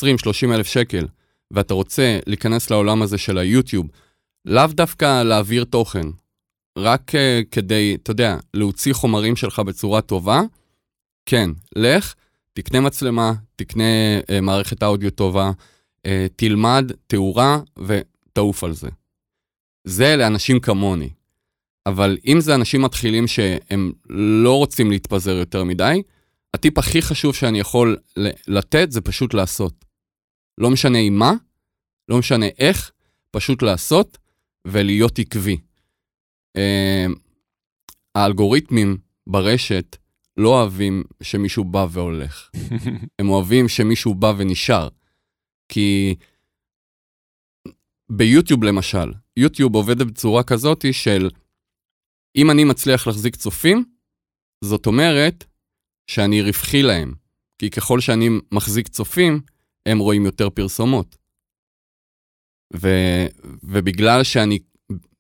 אלף 0.54 0.68
שקל, 0.68 1.08
ואתה 1.52 1.74
רוצה 1.74 2.20
להיכנס 2.28 2.70
לעולם 2.70 3.02
הזה 3.02 3.18
של 3.18 3.38
היוטיוב, 3.38 3.88
לאו 4.46 4.68
דווקא 4.68 5.24
להעביר 5.24 5.64
תוכן, 5.64 6.08
רק 6.78 7.16
אה, 7.16 7.42
כדי, 7.52 7.98
אתה 8.04 8.12
יודע, 8.12 8.38
להוציא 8.54 8.94
חומרים 8.94 9.36
שלך 9.36 9.60
בצורה 9.60 10.02
טובה, 10.02 10.42
כן, 11.26 11.50
לך, 11.76 12.16
תקנה 12.54 12.82
מצלמה, 12.82 13.34
תקנה 13.56 13.84
אה, 14.30 14.42
מערכת 14.42 14.84
אודיו 14.84 15.12
טובה, 15.12 15.52
אה, 16.06 16.28
תלמד 16.36 16.92
תאורה 17.08 17.60
ותעוף 17.80 18.64
על 18.64 18.74
זה. 18.74 18.90
זה 19.84 20.16
לאנשים 20.16 20.60
כמוני. 20.60 21.10
אבל 21.88 22.18
אם 22.26 22.40
זה 22.40 22.56
אנשים 22.56 22.82
מתחילים 22.82 23.28
שהם 23.28 23.92
לא 24.10 24.58
רוצים 24.58 24.92
להתפזר 24.92 25.32
יותר 25.32 25.64
מדי, 25.64 26.02
הטיפ 26.54 26.78
הכי 26.78 27.02
חשוב 27.02 27.36
שאני 27.36 27.60
יכול 27.60 27.98
לתת 28.48 28.92
זה 28.92 29.02
פשוט 29.02 29.34
לעשות. 29.34 29.86
לא 30.58 30.70
משנה 30.70 30.98
עם 30.98 31.14
מה, 31.14 31.34
לא 32.10 32.20
משנה 32.20 32.46
איך, 32.60 32.92
פשוט 33.32 33.62
לעשות 33.62 34.18
ולהיות 34.68 35.20
עקבי. 35.20 35.58
Uh, 36.58 37.12
האלגוריתמים 38.16 38.98
ברשת 39.28 39.98
לא 40.38 40.50
אוהבים 40.50 41.04
שמישהו 41.24 41.64
בא 41.64 41.88
והולך. 41.92 42.50
הם 43.20 43.30
אוהבים 43.30 43.68
שמישהו 43.68 44.16
בא 44.16 44.34
ונשאר. 44.38 44.88
כי 45.70 46.16
ביוטיוב 48.12 48.64
למשל, 48.64 49.14
יוטיוב 49.38 49.76
עובד 49.76 50.02
בצורה 50.02 50.44
כזאת 50.44 50.86
של 50.92 51.30
אם 52.38 52.52
אני 52.52 52.64
מצליח 52.64 53.08
להחזיק 53.08 53.36
צופים, 53.36 53.84
זאת 54.64 54.86
אומרת 54.86 55.44
שאני 56.08 56.42
רווחי 56.42 56.82
להם, 56.82 57.14
כי 57.60 57.70
ככל 57.70 58.00
שאני 58.00 58.30
מחזיק 58.52 58.88
צופים, 58.88 59.42
הם 59.86 60.00
רואים 60.00 60.26
יותר 60.26 60.50
פרסומות. 60.50 61.18
ו, 62.76 62.88
ובגלל 63.64 64.24
שאני 64.24 64.60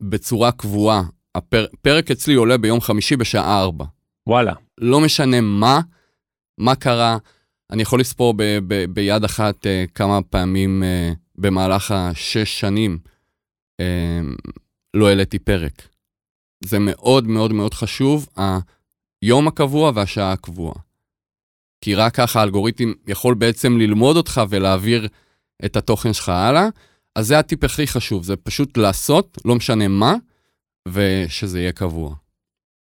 בצורה 0.01 0.51
קבועה, 0.51 1.03
הפרק 1.35 2.11
אצלי 2.11 2.33
עולה 2.33 2.57
ביום 2.57 2.81
חמישי 2.81 3.15
בשעה 3.15 3.61
4. 3.61 3.85
וואלה. 4.27 4.53
לא 4.77 5.01
משנה 5.01 5.41
מה, 5.41 5.81
מה 6.57 6.75
קרה, 6.75 7.17
אני 7.71 7.81
יכול 7.81 7.99
לספור 7.99 8.33
ב, 8.37 8.43
ב, 8.67 8.85
ביד 8.85 9.23
אחת 9.23 9.65
uh, 9.65 9.91
כמה 9.95 10.21
פעמים 10.21 10.83
uh, 10.83 11.15
במהלך 11.35 11.91
השש 11.91 12.59
שנים 12.59 12.99
uh, 13.81 13.85
לא 14.93 15.07
העליתי 15.07 15.39
פרק. 15.39 15.96
זה 16.63 16.79
מאוד 16.79 17.27
מאוד 17.27 17.53
מאוד 17.53 17.73
חשוב, 17.73 18.27
היום 19.21 19.47
הקבוע 19.47 19.91
והשעה 19.95 20.31
הקבועה. 20.31 20.75
כי 21.81 21.95
רק 21.95 22.15
ככה 22.15 22.39
האלגוריתם 22.39 22.93
יכול 23.07 23.33
בעצם 23.33 23.77
ללמוד 23.77 24.17
אותך 24.17 24.41
ולהעביר 24.49 25.07
את 25.65 25.75
התוכן 25.75 26.13
שלך 26.13 26.29
הלאה. 26.29 26.67
אז 27.15 27.27
זה 27.27 27.39
הטיפ 27.39 27.63
הכי 27.63 27.87
חשוב, 27.87 28.23
זה 28.23 28.35
פשוט 28.35 28.77
לעשות, 28.77 29.37
לא 29.45 29.55
משנה 29.55 29.87
מה, 29.87 30.15
ושזה 30.87 31.59
יהיה 31.59 31.71
קבוע. 31.71 32.15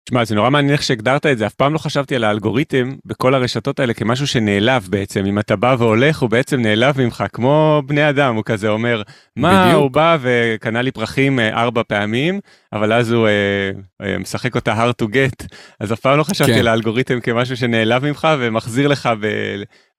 תשמע, 0.10 0.26
זה 0.26 0.36
נורא 0.36 0.50
מעניין 0.50 0.74
איך 0.74 0.84
שהגדרת 0.84 1.26
את 1.26 1.38
זה, 1.38 1.48
אף 1.48 1.54
פעם 1.54 1.74
לא 1.74 1.78
חשבתי 1.78 2.16
על 2.16 2.24
האלגוריתם 2.24 2.96
בכל 3.06 3.34
הרשתות 3.34 3.80
האלה 3.80 3.94
כמשהו 3.94 4.28
שנעלב 4.28 4.88
בעצם, 4.90 5.26
אם 5.26 5.40
אתה 5.40 5.56
בא 5.56 5.76
והולך 5.80 6.20
הוא 6.20 6.30
בעצם 6.30 6.62
נעלב 6.62 7.02
ממך, 7.02 7.24
כמו 7.34 7.82
בני 7.86 8.10
אדם, 8.10 8.36
הוא 8.36 8.44
כזה 8.46 8.70
אומר, 8.70 9.02
מה, 9.36 9.66
בדיוק. 9.66 9.82
הוא 9.82 9.92
בא 9.92 10.18
וקנה 10.22 10.82
לי 10.82 10.92
פרחים 10.92 11.40
אה, 11.40 11.62
ארבע 11.62 11.82
פעמים, 11.88 12.40
אבל 12.74 12.94
אז 12.94 13.12
הוא 13.12 13.28
אה, 13.28 13.72
אה, 14.02 14.18
משחק 14.18 14.56
אותה 14.56 14.86
hard 14.86 15.04
to 15.04 15.08
get, 15.08 15.48
אז 15.80 15.94
אף 15.94 16.00
פעם 16.00 16.18
לא 16.18 16.24
חשבתי 16.24 16.54
כן. 16.54 16.60
על 16.60 16.68
האלגוריתם 16.68 17.20
כמשהו 17.20 17.58
שנעלב 17.58 18.06
ממך 18.06 18.28
ומחזיר 18.40 18.88
לך 18.88 19.10
ב, 19.22 19.28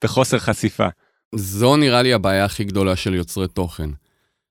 בחוסר 0.05 0.39
חשיפה. 0.39 0.89
זו 1.35 1.77
נראה 1.77 2.03
לי 2.03 2.13
הבעיה 2.13 2.45
הכי 2.45 2.65
גדולה 2.65 2.97
של 2.97 3.15
יוצרי 3.15 3.49
תוכן. 3.49 3.91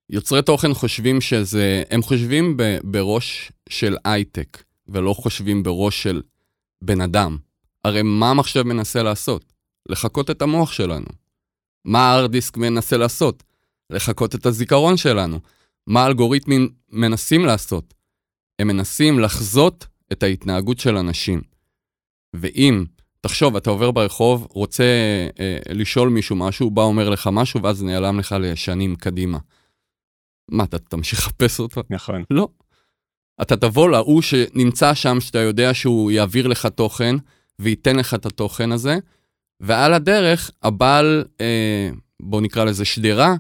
יוצרי 0.10 0.42
תוכן 0.42 0.74
חושבים 0.74 1.22
שזה, 1.22 1.84
הם 1.92 2.02
חושבים 2.02 2.58
ב, 2.58 2.78
בראש 2.84 3.52
של 3.70 3.98
הייטק. 4.06 4.69
ולא 4.92 5.14
חושבים 5.14 5.64
בראש 5.64 6.04
של 6.04 6.22
בן 6.82 7.02
אדם. 7.02 7.38
הרי 7.86 8.02
מה 8.02 8.30
המחשב 8.30 8.64
מנסה 8.64 9.04
לעשות? 9.04 9.54
לחקות 9.90 10.30
את 10.30 10.42
המוח 10.42 10.72
שלנו. 10.72 11.08
מה 11.86 12.12
הארד 12.12 12.32
דיסק 12.32 12.58
מנסה 12.58 12.98
לעשות? 12.98 13.44
לחקות 13.90 14.36
את 14.36 14.46
הזיכרון 14.46 14.98
שלנו. 14.98 15.40
מה 15.88 16.04
האלגוריתמים 16.04 16.70
מנסים 16.92 17.46
לעשות? 17.46 17.94
הם 18.60 18.68
מנסים 18.68 19.20
לחזות 19.20 19.88
את 20.12 20.24
ההתנהגות 20.24 20.80
של 20.80 20.98
אנשים. 20.98 21.42
ואם, 22.36 22.86
תחשוב, 23.22 23.56
אתה 23.56 23.70
עובר 23.70 23.92
ברחוב, 23.92 24.48
רוצה 24.52 24.84
אה, 25.40 25.58
לשאול 25.70 26.10
מישהו 26.10 26.36
משהו, 26.36 26.66
הוא 26.66 26.72
בא 26.72 26.82
אומר 26.82 27.10
לך 27.10 27.30
משהו, 27.32 27.64
ואז 27.64 27.84
נעלם 27.84 28.20
לך 28.20 28.36
לשנים 28.40 28.96
קדימה. 28.96 29.38
מה, 30.52 30.64
אתה 30.64 30.80
תמשיך 30.80 31.20
לחפש 31.20 31.60
אותו? 31.60 31.82
נכון. 31.90 32.24
לא. 32.32 32.48
אתה 33.42 33.58
תבוא 33.58 33.90
להוא 33.90 34.22
שנמצא 34.22 34.94
שם, 34.94 35.20
שאתה 35.20 35.40
יודע 35.40 35.74
שהוא 35.74 36.12
יעביר 36.12 36.48
לך 36.48 36.66
תוכן, 36.66 37.16
וייתן 37.60 37.96
לך 37.96 38.14
את 38.14 38.26
התוכן 38.26 38.72
הזה, 38.72 38.98
ועל 39.60 39.94
הדרך, 39.94 40.52
הבעל, 40.64 41.26
אה, 41.42 41.90
בוא 42.22 42.42
נקרא 42.42 42.64
לזה 42.64 42.86
שדרה, 42.86 43.36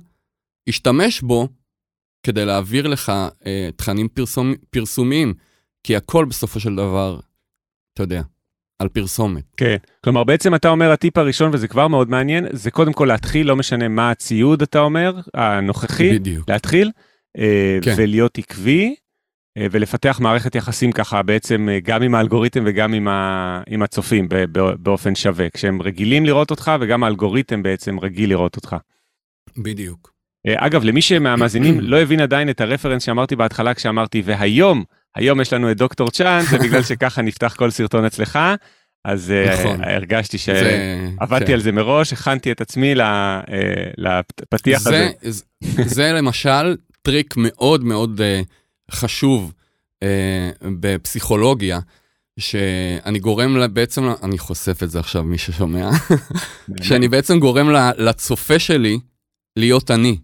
השתמש 0.70 1.22
בו 1.22 1.48
כדי 2.24 2.46
להעביר 2.46 2.88
לך 2.88 3.12
אה, 3.46 3.70
תכנים 3.76 4.08
פרסומ, 4.08 4.54
פרסומיים, 4.70 5.34
כי 5.84 5.96
הכל 5.96 6.26
בסופו 6.26 6.60
של 6.60 6.76
דבר, 6.76 7.20
אתה 7.94 8.04
יודע, 8.04 8.22
על 8.80 8.90
פרסומת. 8.90 9.44
כן, 9.58 9.76
כלומר 10.04 10.24
בעצם 10.24 10.56
אתה 10.56 10.70
אומר 10.70 10.92
הטיפ 10.92 11.18
הראשון, 11.18 11.52
וזה 11.54 11.68
כבר 11.68 11.88
מאוד 11.88 12.10
מעניין, 12.10 12.46
זה 12.52 12.72
קודם 12.72 12.94
כל 12.94 13.06
להתחיל, 13.06 13.48
לא 13.48 13.56
משנה 13.56 13.88
מה 13.88 14.12
הציוד 14.12 14.62
אתה 14.62 14.80
אומר, 14.80 15.20
הנוכחי, 15.34 16.20
בדיוק. 16.20 16.50
להתחיל, 16.50 16.92
אה, 17.38 17.80
כן. 17.82 17.94
ולהיות 17.98 18.38
עקבי, 18.38 18.96
ולפתח 19.72 20.20
מערכת 20.22 20.56
יחסים 20.56 20.92
ככה 20.92 21.22
בעצם 21.22 21.70
אה, 21.72 21.80
גם 21.80 22.04
עם 22.04 22.16
האלגוריתם 22.16 22.64
וגם 22.66 22.94
עם, 22.94 23.08
ה... 23.08 23.62
עם 23.70 23.82
הצופים 23.82 24.28
באופן 24.80 25.16
שווה, 25.16 25.50
כשהם 25.50 25.82
רגילים 25.82 26.26
לראות 26.26 26.52
אותך 26.52 26.72
וגם 26.82 27.04
האלגוריתם 27.04 27.64
בעצם 27.64 28.00
רגיל 28.00 28.30
לראות 28.30 28.56
אותך. 28.56 28.76
בדיוק. 29.58 30.14
אה, 30.48 30.66
אגב, 30.66 30.84
למי 30.84 31.02
שמהמאזינים 31.02 31.80
לא 31.80 32.02
הבין 32.02 32.20
עדיין 32.22 32.50
את 32.50 32.62
הרפרנס 32.62 33.04
שאמרתי 33.04 33.36
בהתחלה 33.36 33.74
כשאמרתי, 33.74 34.22
והיום, 34.26 34.84
היום 35.16 35.42
יש 35.42 35.54
לנו 35.54 35.72
את 35.72 35.78
דוקטור 35.78 36.10
צ'אן, 36.10 36.42
זה 36.50 36.58
בגלל 36.64 36.84
שככה 36.84 37.22
נפתח 37.22 37.56
כל 37.58 37.72
סרטון 37.72 38.06
אצלך, 38.06 38.40
אז 39.06 39.32
אה, 39.32 39.54
נכון. 39.54 39.84
הרגשתי 39.84 40.38
זה- 40.38 40.44
שעבדתי 41.20 41.46
כן. 41.46 41.54
על 41.54 41.60
זה 41.60 41.72
מראש, 41.72 42.14
הכנתי 42.14 42.52
את 42.52 42.62
עצמי 42.62 42.94
אה, 43.02 43.42
לפתיח 43.98 44.80
הזה. 44.88 45.10
זה, 45.22 45.44
זה, 45.60 45.84
זה 45.86 46.12
למשל 46.12 46.76
טריק 47.02 47.34
מאוד 47.38 47.84
מאוד 47.84 48.22
אה, 48.22 48.46
חשוב 48.92 49.54
אה, 50.04 50.08
בפסיכולוגיה, 50.80 51.80
שאני 52.40 53.20
גורם 53.20 53.58
לה, 53.58 53.68
בעצם, 53.68 54.04
אני 54.24 54.38
חושף 54.38 54.84
את 54.84 54.90
זה 54.92 55.00
עכשיו, 55.00 55.24
מי 55.24 55.38
ששומע, 55.38 55.90
שאני 56.82 57.08
בעצם 57.08 57.40
גורם 57.40 57.70
לה, 57.70 57.92
לצופה 57.98 58.60
שלי 58.60 59.00
להיות 59.56 59.92
אני. 59.92 60.18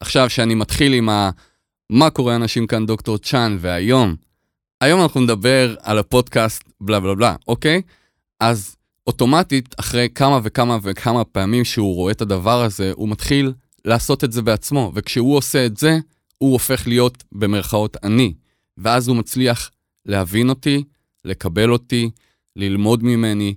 עכשיו, 0.00 0.30
שאני 0.30 0.54
מתחיל 0.54 0.92
עם 0.92 1.08
ה... 1.08 1.30
מה 1.90 2.10
קורה 2.10 2.36
אנשים 2.36 2.66
כאן, 2.66 2.86
דוקטור 2.86 3.18
צ'אן, 3.18 3.56
והיום, 3.60 4.16
היום 4.80 5.02
אנחנו 5.02 5.20
נדבר 5.20 5.74
על 5.82 5.98
הפודקאסט 5.98 6.64
בלה 6.80 7.00
בלה 7.00 7.14
בלה, 7.14 7.36
אוקיי? 7.48 7.82
אז 8.40 8.76
אוטומטית, 9.06 9.74
אחרי 9.80 10.08
כמה 10.14 10.40
וכמה 10.42 10.78
וכמה 10.82 11.24
פעמים 11.24 11.64
שהוא 11.64 11.94
רואה 11.94 12.12
את 12.12 12.20
הדבר 12.20 12.62
הזה, 12.62 12.92
הוא 12.94 13.08
מתחיל 13.08 13.52
לעשות 13.84 14.24
את 14.24 14.32
זה 14.32 14.42
בעצמו, 14.42 14.92
וכשהוא 14.94 15.36
עושה 15.36 15.66
את 15.66 15.76
זה, 15.76 15.98
הוא 16.38 16.52
הופך 16.52 16.86
להיות 16.86 17.24
במרכאות 17.32 17.96
אני, 18.02 18.34
ואז 18.78 19.08
הוא 19.08 19.16
מצליח 19.16 19.70
להבין 20.06 20.48
אותי, 20.48 20.84
לקבל 21.24 21.70
אותי, 21.70 22.10
ללמוד 22.56 23.04
ממני. 23.04 23.54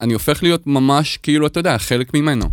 אני 0.00 0.12
הופך 0.12 0.42
להיות 0.42 0.66
ממש 0.66 1.16
כאילו, 1.16 1.46
אתה 1.46 1.60
יודע, 1.60 1.78
חלק 1.78 2.14
ממנו. 2.14 2.44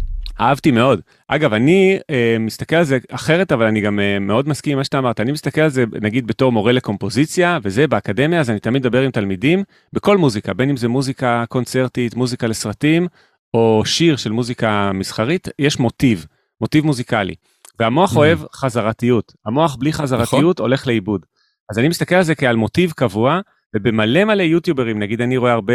אהבתי 0.42 0.72
מאוד. 0.72 1.02
אגב, 1.28 1.54
אני 1.54 2.00
אה, 2.10 2.38
מסתכל 2.40 2.76
על 2.76 2.84
זה 2.84 2.98
אחרת, 3.12 3.52
אבל 3.52 3.66
אני 3.66 3.82
גם 3.82 4.00
אה, 4.00 4.20
מאוד 4.20 4.48
מסכים 4.48 4.72
עם 4.72 4.78
מה 4.78 4.84
שאתה 4.84 4.98
אמרת. 4.98 5.20
אני 5.20 5.32
מסתכל 5.32 5.62
על 5.62 5.70
זה, 5.70 5.84
נגיד, 6.02 6.28
בתור 6.28 6.52
מורה 6.52 6.72
לקומפוזיציה, 6.72 7.60
וזה 7.64 7.88
באקדמיה, 7.88 8.40
אז 8.40 8.50
אני 8.50 8.60
תמיד 8.60 8.82
מדבר 8.82 9.02
עם 9.02 9.12
תלמידים 9.12 9.64
בכל 9.94 10.18
מוזיקה, 10.18 10.54
בין 10.54 10.70
אם 10.70 10.78
זה 10.78 10.88
מוזיקה 10.88 11.44
קונצרטית, 11.50 12.16
מוזיקה 12.16 12.48
לסרטים, 12.48 13.08
או 13.54 13.84
שיר 13.86 14.16
של 14.16 14.32
מוזיקה 14.32 14.92
מסחרית, 14.94 15.48
יש 15.60 15.80
מוטיב, 15.80 16.26
מוטיב 16.62 16.86
מוזיקלי. 16.86 17.36
והמוח 17.82 18.14
Mhm. 18.14 18.18
אוהב 18.18 18.40
חזרתיות. 18.54 19.34
המוח 19.46 19.76
בלי 19.76 19.94
חזרתיות 19.94 20.60
הולך 20.60 20.88
לאיבוד. 20.88 21.26
אז 21.72 21.80
אני 21.80 21.88
מסתכל 21.88 22.16
על 22.16 22.24
זה 22.24 22.36
כעל 22.36 22.56
מוטיב 22.56 22.92
קבוע, 22.92 23.40
ובמלא 23.76 24.24
מלא 24.26 24.44
יוטיוברים, 24.44 25.00
נגיד 25.00 25.22
אני 25.22 25.38
רואה 25.38 25.52
הרבה, 25.52 25.74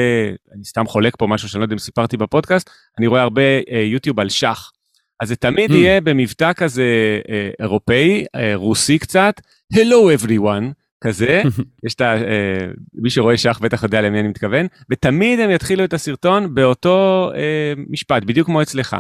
אני 0.55 0.65
סתם 0.65 0.87
חולק 0.87 1.15
פה 1.19 1.27
משהו 1.27 1.49
שאני 1.49 1.61
לא 1.61 1.65
יודע 1.65 1.75
אם 1.75 1.79
סיפרתי 1.79 2.17
בפודקאסט, 2.17 2.71
אני 2.99 3.07
רואה 3.07 3.23
הרבה 3.23 3.43
אה, 3.43 3.81
יוטיוב 3.93 4.21
על 4.21 4.29
שח. 4.29 4.73
אז 5.21 5.29
זה 5.29 5.37
תמיד 5.37 5.71
Hmm. 5.71 5.75
יהיה 5.75 6.01
במבטא 6.01 6.53
כזה 6.53 6.85
אה, 7.29 7.51
אירופאי, 7.61 8.25
אה, 8.35 8.53
רוסי 8.55 8.99
קצת, 8.99 9.35
Hello 9.75 10.21
everyone, 10.25 10.65
כזה, 11.05 11.43
יש 11.87 11.95
את 11.95 12.01
ה... 12.01 12.15
אה, 12.17 12.67
מי 12.95 13.11
שרואה 13.11 13.37
שח 13.37 13.59
בטח 13.63 13.83
יודע 13.83 14.01
למי 14.03 14.21
אני 14.21 14.29
מתכוון, 14.29 14.67
ותמיד 14.91 15.41
הם 15.41 15.51
יתחילו 15.51 15.85
את 15.85 15.93
הסרטון 15.95 16.55
באותו 16.55 17.31
אה, 17.35 17.73
משפט, 17.91 18.23
בדיוק 18.25 18.47
כמו 18.47 18.63
אצלך. 18.63 18.97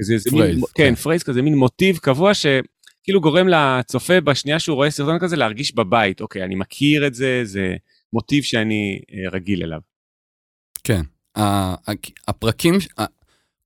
זה, 0.00 0.18
זה 0.18 0.30
מין, 0.32 0.40
phrase, 0.40 0.64
כן, 0.74 0.88
כן. 0.88 0.94
phrase 0.94 1.22
כזה, 1.22 1.42
מין 1.42 1.54
מוטיב 1.54 1.98
קבוע 1.98 2.32
שכאילו 2.34 3.20
גורם 3.20 3.48
לצופה 3.48 4.20
בשנייה 4.20 4.58
שהוא 4.58 4.74
רואה 4.74 4.90
סרטון 4.90 5.18
כזה 5.18 5.36
להרגיש 5.36 5.74
בבית. 5.74 6.20
אוקיי, 6.20 6.44
אני 6.44 6.54
מכיר 6.54 7.06
את 7.06 7.14
זה, 7.14 7.40
זה 7.44 7.74
מוטיב 8.12 8.42
שאני 8.42 9.00
אה, 9.12 9.30
רגיל 9.32 9.62
אליו. 9.62 9.80
כן. 10.84 11.02
הפרקים, 12.28 12.74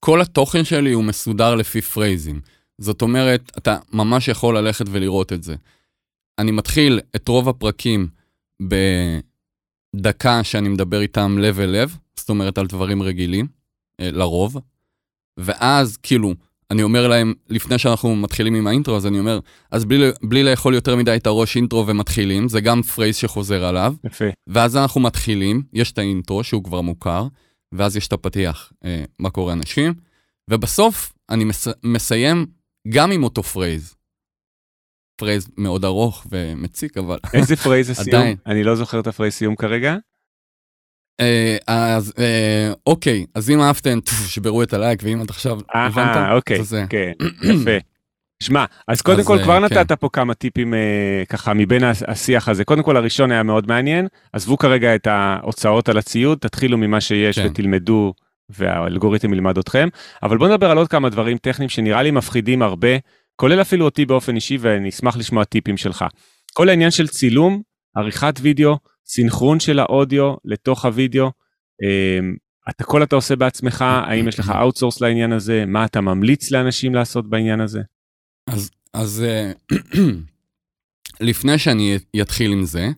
כל 0.01 0.21
התוכן 0.21 0.65
שלי 0.65 0.93
הוא 0.93 1.05
מסודר 1.05 1.55
לפי 1.55 1.81
פרייזים. 1.81 2.41
זאת 2.79 3.03
אומרת, 3.03 3.53
אתה 3.59 3.79
ממש 3.93 4.29
יכול 4.29 4.59
ללכת 4.59 4.85
ולראות 4.91 5.33
את 5.33 5.43
זה. 5.43 5.55
אני 6.39 6.51
מתחיל 6.53 7.01
את 7.17 7.29
רוב 7.29 7.49
הפרקים 7.49 8.09
בדקה 9.95 10.45
שאני 10.45 10.69
מדבר 10.69 11.01
איתם 11.01 11.39
לב 11.39 11.61
אל 11.61 11.71
לב, 11.71 11.97
זאת 12.17 12.29
אומרת 12.29 12.59
על 12.59 12.67
דברים 12.67 13.03
רגילים, 13.03 13.47
אה, 14.01 14.11
לרוב, 14.11 14.57
ואז 15.37 15.97
כאילו, 15.97 16.35
אני 16.71 16.83
אומר 16.83 17.09
להם, 17.09 17.35
לפני 17.49 17.79
שאנחנו 17.79 18.17
מתחילים 18.17 18.55
עם 18.55 18.67
האינטרו, 18.67 18.97
אז 18.97 19.07
אני 19.07 19.19
אומר, 19.19 19.41
אז 19.71 19.85
בלי, 19.85 20.11
בלי 20.23 20.43
לאכול 20.43 20.75
יותר 20.75 20.97
מדי 20.97 21.17
את 21.17 21.27
הראש 21.27 21.57
אינטרו 21.57 21.87
ומתחילים, 21.87 22.49
זה 22.49 22.61
גם 22.61 22.83
phrase 22.83 23.17
שחוזר 23.17 23.65
עליו, 23.65 23.95
יפה. 24.05 24.25
ואז 24.47 24.77
אנחנו 24.77 25.01
מתחילים, 25.01 25.63
יש 25.73 25.93
את 25.93 25.99
האינטרו 25.99 26.45
שהוא 26.45 26.65
כבר 26.65 26.81
מוכר, 26.81 27.27
ואז 27.73 27.97
יש 27.97 28.09
את 28.09 28.13
הפתיח, 28.13 28.73
אה, 28.85 29.05
מה 29.19 29.31
קורה 29.31 29.53
אנשים, 29.53 29.95
ובסוף 30.51 31.13
אני 31.31 31.45
מס, 31.45 31.69
מסיים 31.85 32.47
גם 32.89 33.13
עם 33.13 33.25
אותו 33.25 33.43
phrase. 33.43 33.95
phrase 35.17 35.49
מאוד 35.57 35.85
ארוך 35.85 36.27
ומציק, 36.31 36.97
אבל... 36.97 37.19
איזה 37.35 37.57
phrase 37.57 37.91
הסיום? 37.91 38.17
עדיין. 38.17 38.37
אני 38.47 38.65
לא 38.65 38.77
זוכר 38.77 39.01
את 39.01 39.07
ה 39.07 39.10
phrase 39.10 39.33
סיום 39.35 39.57
כרגע. 39.57 39.97
אה, 41.21 41.57
אז 41.67 42.13
אה, 42.19 42.73
אוקיי, 42.87 43.27
אז 43.35 43.51
אם 43.51 43.61
אהבתם, 43.61 43.99
שברו 44.27 44.63
את 44.63 44.73
הלייק, 44.73 45.01
ואם 45.03 45.21
עד 45.21 45.31
עכשיו 45.31 45.59
הבנת, 45.75 46.17
אה, 46.17 46.35
אוקיי, 46.35 46.61
אז 46.61 46.69
זה. 46.69 46.85
כן, 46.89 47.13
יפה. 47.43 47.77
שמע, 48.43 48.65
אז 48.89 49.03
קודם 49.03 49.25
כל 49.25 49.39
כבר 49.43 49.69
כן. 49.69 49.79
נתת 49.79 49.93
פה 49.93 50.09
כמה 50.13 50.35
טיפים 50.35 50.75
ככה 51.29 51.55
מבין 51.55 51.83
השיח 52.07 52.49
הזה. 52.49 52.65
קודם 52.65 52.83
כל 52.83 52.97
הראשון 52.97 53.33
היה 53.33 53.43
מאוד 53.43 53.69
מעניין, 53.69 54.07
עזבו 54.33 54.59
כרגע 54.59 54.95
את 54.95 55.07
ההוצאות 55.07 55.89
על 55.89 55.99
הציוד, 55.99 56.39
תתחילו 56.39 56.79
ממה 56.79 57.01
שיש 57.01 57.39
כן. 57.39 57.47
ותלמדו 57.47 58.13
והאלגוריתם 58.51 59.33
ילמד 59.35 59.59
אתכם. 59.59 59.89
אבל 60.23 60.39
בואו 60.39 60.51
נדבר 60.51 60.71
על 60.71 60.79
עוד 60.79 60.89
כמה 60.89 61.09
דברים 61.09 61.39
טכניים 61.39 61.69
שנראה 61.69 62.03
לי 62.03 62.11
מפחידים 62.11 62.63
הרבה, 62.63 62.89
כולל 63.37 63.61
אפילו 63.61 63.85
אותי 63.85 64.07
באופן 64.07 64.35
אישי 64.35 64.59
ואני 64.61 64.89
אשמח 64.89 65.17
לשמוע 65.17 65.45
טיפים 65.45 65.77
שלך. 65.77 66.05
כל 66.53 66.69
העניין 66.69 66.91
של 66.91 67.09
צילום, 67.09 67.63
עריכת 67.97 68.35
וידאו, 68.41 68.79
סינכרון 69.07 69.61
של 69.61 69.79
האודיו 69.79 70.35
לתוך 70.45 70.85
הוידאו, 70.85 71.31
את 72.71 72.81
הכל 72.81 73.03
אתה 73.03 73.17
עושה 73.17 73.37
בעצמך, 73.37 73.83
האם 73.83 74.29
יש 74.29 74.39
לך 74.41 74.53
outsource 74.61 75.01
לעניין 75.01 75.33
הזה, 75.33 75.65
מה 75.67 75.85
אתה 75.85 76.01
ממליץ 76.01 76.51
לאנשים 76.51 76.95
לעשות 76.95 77.31
בעניין 77.31 77.61
הזה? 77.61 77.81
אז, 78.47 78.71
אז 78.93 79.25
אה, 79.27 79.53
לפני 81.21 81.59
שאני 81.59 81.99
אתחיל 82.23 82.53
עם 82.53 82.65
זה, 82.65 82.89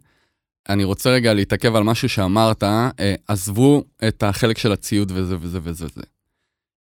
אני 0.69 0.85
רוצה 0.85 1.11
רגע 1.11 1.35
להתעכב 1.35 1.77
על 1.77 1.83
משהו 1.83 2.09
שאמרת, 2.09 2.63
אה, 2.63 3.15
עזבו 3.29 3.85
את 4.09 4.23
החלק 4.23 4.59
של 4.59 4.73
הציוד 4.73 5.13
וזה 5.15 5.37
וזה 5.41 5.59
וזה 5.63 5.85
וזה. 5.85 6.03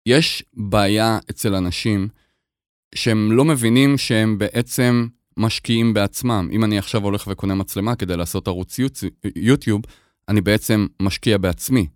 יש 0.05 0.43
בעיה 0.53 1.19
אצל 1.29 1.55
אנשים 1.55 2.07
שהם 2.95 3.31
לא 3.31 3.45
מבינים 3.45 3.97
שהם 3.97 4.37
בעצם 4.37 5.07
משקיעים 5.37 5.93
בעצמם. 5.93 6.49
אם 6.51 6.63
אני 6.63 6.77
עכשיו 6.77 7.03
הולך 7.03 7.27
וקונה 7.27 7.55
מצלמה 7.55 7.95
כדי 7.95 8.17
לעשות 8.17 8.47
ערוץ 8.47 8.79
יוטי- 8.79 9.09
יוטיוב, 9.35 9.81
אני 10.29 10.41
בעצם 10.41 10.87
משקיע 10.99 11.37
בעצמי. 11.37 11.87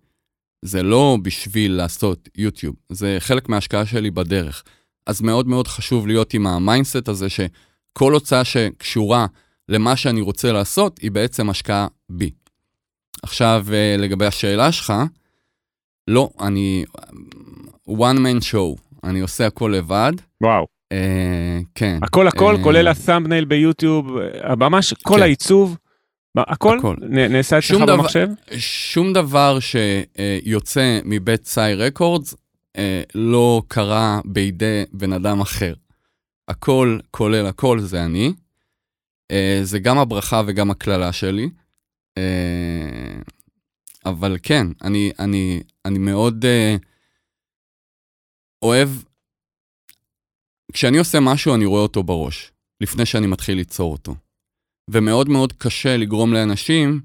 זה 0.62 0.82
לא 0.82 1.16
בשביל 1.22 1.72
לעשות 1.72 2.28
יוטיוב, 2.36 2.74
זה 2.88 3.16
חלק 3.18 3.48
מההשקעה 3.48 3.86
שלי 3.86 4.10
בדרך. 4.10 4.64
אז 5.06 5.20
מאוד 5.20 5.48
מאוד 5.48 5.68
חשוב 5.68 6.06
להיות 6.06 6.34
עם 6.34 6.46
ה 6.46 6.54
mindset 6.54 7.08
הזה 7.08 7.26
שכל 7.28 8.12
הוצאה 8.12 8.44
שקשורה 8.44 9.26
למה 9.68 9.96
שאני 9.96 10.20
רוצה 10.20 10.52
לעשות 10.52 10.98
היא 10.98 11.10
בעצם 11.10 11.50
השקעה 11.50 11.86
בי. 12.10 12.30
עכשיו, 13.22 13.66
אה, 13.72 13.96
לגבי 13.98 14.26
השאלה 14.26 14.72
שלך, 14.72 14.92
לא, 16.08 16.30
אני 16.40 16.84
one 17.88 18.16
man 18.18 18.42
show, 18.52 18.80
אני 19.04 19.20
עושה 19.20 19.46
הכל 19.46 19.72
לבד. 19.76 20.12
וואו, 20.40 20.60
אה, 20.60 20.64
כן. 21.74 21.98
הכל 22.02 22.28
הכל, 22.28 22.56
אה, 22.56 22.62
כולל 22.62 22.88
הסאמבנייל 22.88 23.44
ביוטיוב, 23.44 24.16
אה, 24.18 24.56
ממש 24.56 24.94
כל 25.02 25.14
כן. 25.16 25.22
העיצוב, 25.22 25.76
הכל 26.36 26.78
הכל. 26.78 26.96
נעשה 27.08 27.58
אצלך 27.58 27.80
במחשב? 27.80 28.28
שום 28.58 29.12
דבר 29.12 29.58
שיוצא 29.60 31.00
מבית 31.04 31.46
סאי 31.46 31.74
רקורדס 31.74 32.34
אה, 32.76 33.02
לא 33.14 33.62
קרה 33.68 34.20
בידי 34.24 34.84
בן 34.92 35.12
אדם 35.12 35.40
אחר. 35.40 35.74
הכל, 36.48 36.98
כולל 37.10 37.46
הכל, 37.46 37.80
זה 37.80 38.04
אני. 38.04 38.32
אה, 39.30 39.60
זה 39.62 39.78
גם 39.78 39.98
הברכה 39.98 40.42
וגם 40.46 40.70
הקללה 40.70 41.12
שלי. 41.12 41.50
אה, 42.18 43.20
אבל 44.06 44.36
כן, 44.42 44.66
אני, 44.82 45.12
אני, 45.18 45.62
אני 45.84 45.98
מאוד, 45.98 46.44
אה, 46.44 46.76
אוהב, 48.62 48.88
כשאני 50.72 50.98
עושה 50.98 51.20
משהו 51.20 51.54
אני 51.54 51.64
רואה 51.64 51.82
אותו 51.82 52.02
בראש, 52.02 52.52
לפני 52.80 53.06
שאני 53.06 53.26
מתחיל 53.26 53.56
ליצור 53.56 53.92
אותו. 53.92 54.14
ומאוד 54.90 55.28
מאוד 55.28 55.52
קשה 55.52 55.96
לגרום 55.96 56.32
לאנשים 56.32 57.00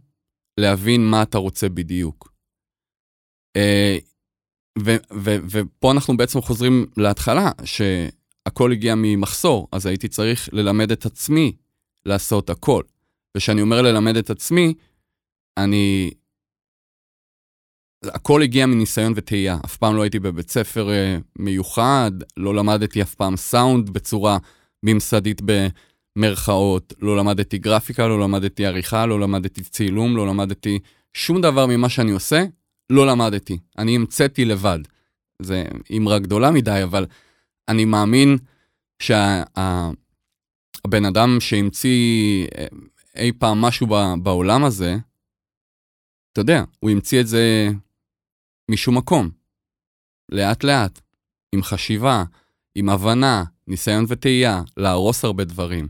להבין 0.60 1.06
מה 1.06 1.24
אתה 1.24 1.38
רוצה 1.38 1.70
בדיוק. 1.70 2.34
אה, 3.56 3.98
ו- 4.80 5.04
ו- 5.14 5.38
ופה 5.52 5.92
אנחנו 5.92 6.18
בעצם 6.18 6.42
חוזרים 6.42 6.86
להתחלה, 6.98 7.52
שהכל 7.66 8.72
הגיע 8.72 8.94
ממחסור, 8.98 9.68
אז 9.72 9.86
הייתי 9.86 10.08
צריך 10.08 10.50
ללמד 10.54 10.92
את 10.92 11.06
עצמי 11.06 11.56
לעשות 12.06 12.50
הכל. 12.50 12.84
וכשאני 13.38 13.62
אומר 13.62 13.82
ללמד 13.82 14.16
את 14.16 14.30
עצמי, 14.30 14.74
אני... 15.58 16.12
הכל 18.06 18.42
הגיע 18.42 18.66
מניסיון 18.66 19.14
וטעייה. 19.16 19.58
אף 19.66 19.78
פעם 19.78 19.96
לא 19.96 20.02
הייתי 20.02 20.20
בבית 20.20 20.50
ספר 20.50 20.88
uh, 20.90 21.22
מיוחד, 21.40 22.12
לא 22.38 22.56
למדתי 22.56 23.02
אף 23.02 23.16
פעם 23.16 23.38
סאונד 23.38 23.90
בצורה 23.90 24.38
ממסדית 24.84 25.42
במרכאות, 26.16 26.94
לא 27.00 27.18
למדתי 27.18 27.58
גרפיקה, 27.58 28.08
לא 28.08 28.20
למדתי 28.20 28.66
עריכה, 28.66 29.06
לא 29.06 29.20
למדתי 29.20 29.64
צילום, 29.64 30.18
לא 30.18 30.28
למדתי 30.28 30.80
שום 31.14 31.42
דבר 31.42 31.66
ממה 31.66 31.90
שאני 31.90 32.12
עושה, 32.12 32.46
לא 32.90 33.08
למדתי. 33.08 33.58
אני 33.78 33.96
המצאתי 33.96 34.46
לבד. 34.46 34.80
זה 35.42 35.64
אמרה 35.98 36.20
גדולה 36.20 36.52
מדי, 36.52 36.84
אבל 36.84 37.06
אני 37.68 37.86
מאמין 37.86 38.38
שהבן 39.00 39.94
שה, 41.04 41.08
אדם 41.08 41.40
שהמציא 41.40 42.48
אה, 42.58 42.68
אי 43.16 43.32
פעם 43.32 43.62
משהו 43.62 43.88
בעולם 44.24 44.64
הזה, 44.64 44.98
אתה 46.32 46.42
יודע, 46.42 46.64
הוא 46.80 46.90
המציא 46.90 47.22
את 47.22 47.28
זה 47.28 47.70
משום 48.72 48.98
מקום. 48.98 49.30
לאט 50.30 50.64
לאט, 50.64 51.02
עם 51.56 51.64
חשיבה, 51.64 52.24
עם 52.76 52.90
הבנה, 52.90 53.44
ניסיון 53.68 54.06
וטעייה, 54.08 54.62
להרוס 54.78 55.26
הרבה 55.26 55.44
דברים, 55.44 55.88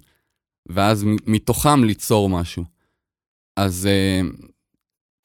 ואז 0.69 1.05
מתוכם 1.25 1.83
ליצור 1.83 2.29
משהו. 2.29 2.63
אז 3.55 3.87
uh, 3.87 4.47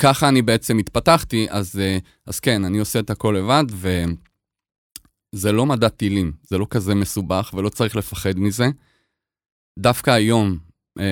ככה 0.02 0.28
אני 0.28 0.42
בעצם 0.42 0.78
התפתחתי, 0.78 1.46
אז, 1.50 1.76
uh, 1.76 2.04
אז 2.26 2.40
כן, 2.40 2.64
אני 2.64 2.78
עושה 2.78 2.98
את 2.98 3.10
הכל 3.10 3.34
לבד, 3.38 3.64
וזה 3.72 5.52
לא 5.52 5.66
מדע 5.66 5.88
טילים, 5.88 6.32
זה 6.42 6.58
לא 6.58 6.66
כזה 6.70 6.94
מסובך 6.94 7.54
ולא 7.56 7.68
צריך 7.68 7.96
לפחד 7.96 8.38
מזה. 8.38 8.66
דווקא 9.78 10.10
היום, 10.10 10.58
uh, 10.98 11.02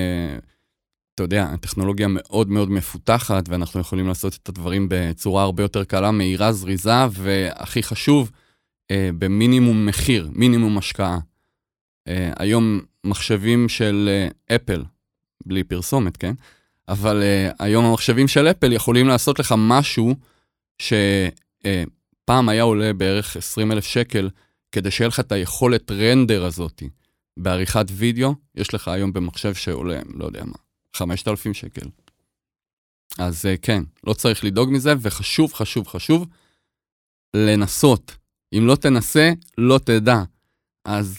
אתה 1.16 1.24
יודע, 1.24 1.44
הטכנולוגיה 1.44 2.06
מאוד 2.08 2.50
מאוד 2.50 2.70
מפותחת, 2.70 3.48
ואנחנו 3.48 3.80
יכולים 3.80 4.08
לעשות 4.08 4.38
את 4.42 4.48
הדברים 4.48 4.86
בצורה 4.90 5.42
הרבה 5.42 5.62
יותר 5.62 5.84
קלה, 5.84 6.10
מהירה, 6.10 6.52
זריזה, 6.52 7.06
והכי 7.10 7.82
חשוב, 7.82 8.30
אה, 8.90 9.10
במינימום 9.18 9.86
מחיר, 9.86 10.30
מינימום 10.32 10.78
השקעה. 10.78 11.18
אה, 12.08 12.32
היום 12.38 12.80
מחשבים 13.04 13.68
של 13.68 14.08
אה, 14.08 14.56
אפל, 14.56 14.84
בלי 15.46 15.64
פרסומת, 15.64 16.16
כן? 16.16 16.34
אבל 16.88 17.22
אה, 17.22 17.50
היום 17.58 17.84
המחשבים 17.84 18.28
של 18.28 18.46
אפל 18.46 18.72
יכולים 18.72 19.08
לעשות 19.08 19.38
לך 19.38 19.54
משהו 19.58 20.14
שפעם 20.78 22.48
אה, 22.48 22.52
היה 22.52 22.62
עולה 22.62 22.92
בערך 22.92 23.36
20 23.36 23.72
אלף 23.72 23.84
שקל, 23.84 24.30
כדי 24.72 24.90
שיהיה 24.90 25.08
לך 25.08 25.20
את 25.20 25.32
היכולת 25.32 25.90
רנדר 25.90 26.44
הזאת 26.44 26.82
בעריכת 27.36 27.86
וידאו, 27.90 28.34
יש 28.54 28.74
לך 28.74 28.88
היום 28.88 29.12
במחשב 29.12 29.54
שעולה, 29.54 30.00
לא 30.14 30.24
יודע 30.24 30.44
מה, 30.44 30.65
5,000 30.96 31.54
שקל. 31.54 31.88
אז 33.18 33.46
אה, 33.46 33.56
כן, 33.56 33.82
לא 34.06 34.12
צריך 34.12 34.44
לדאוג 34.44 34.70
מזה, 34.72 34.94
וחשוב, 35.00 35.52
חשוב, 35.52 35.88
חשוב 35.88 36.26
לנסות. 37.36 38.16
אם 38.58 38.66
לא 38.66 38.76
תנסה, 38.76 39.32
לא 39.58 39.78
תדע. 39.78 40.22
אז 40.84 41.18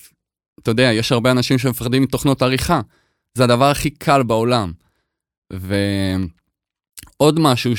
אתה 0.60 0.72
יודע, 0.72 0.90
יש 0.94 1.12
הרבה 1.12 1.32
אנשים 1.32 1.58
שמפחדים 1.58 2.04
מתוכנות 2.04 2.42
עריכה. 2.42 2.82
זה 3.34 3.44
הדבר 3.44 3.66
הכי 3.66 3.90
קל 3.90 4.24
בעולם. 4.24 4.74
ועוד 5.54 7.40
משהו 7.40 7.72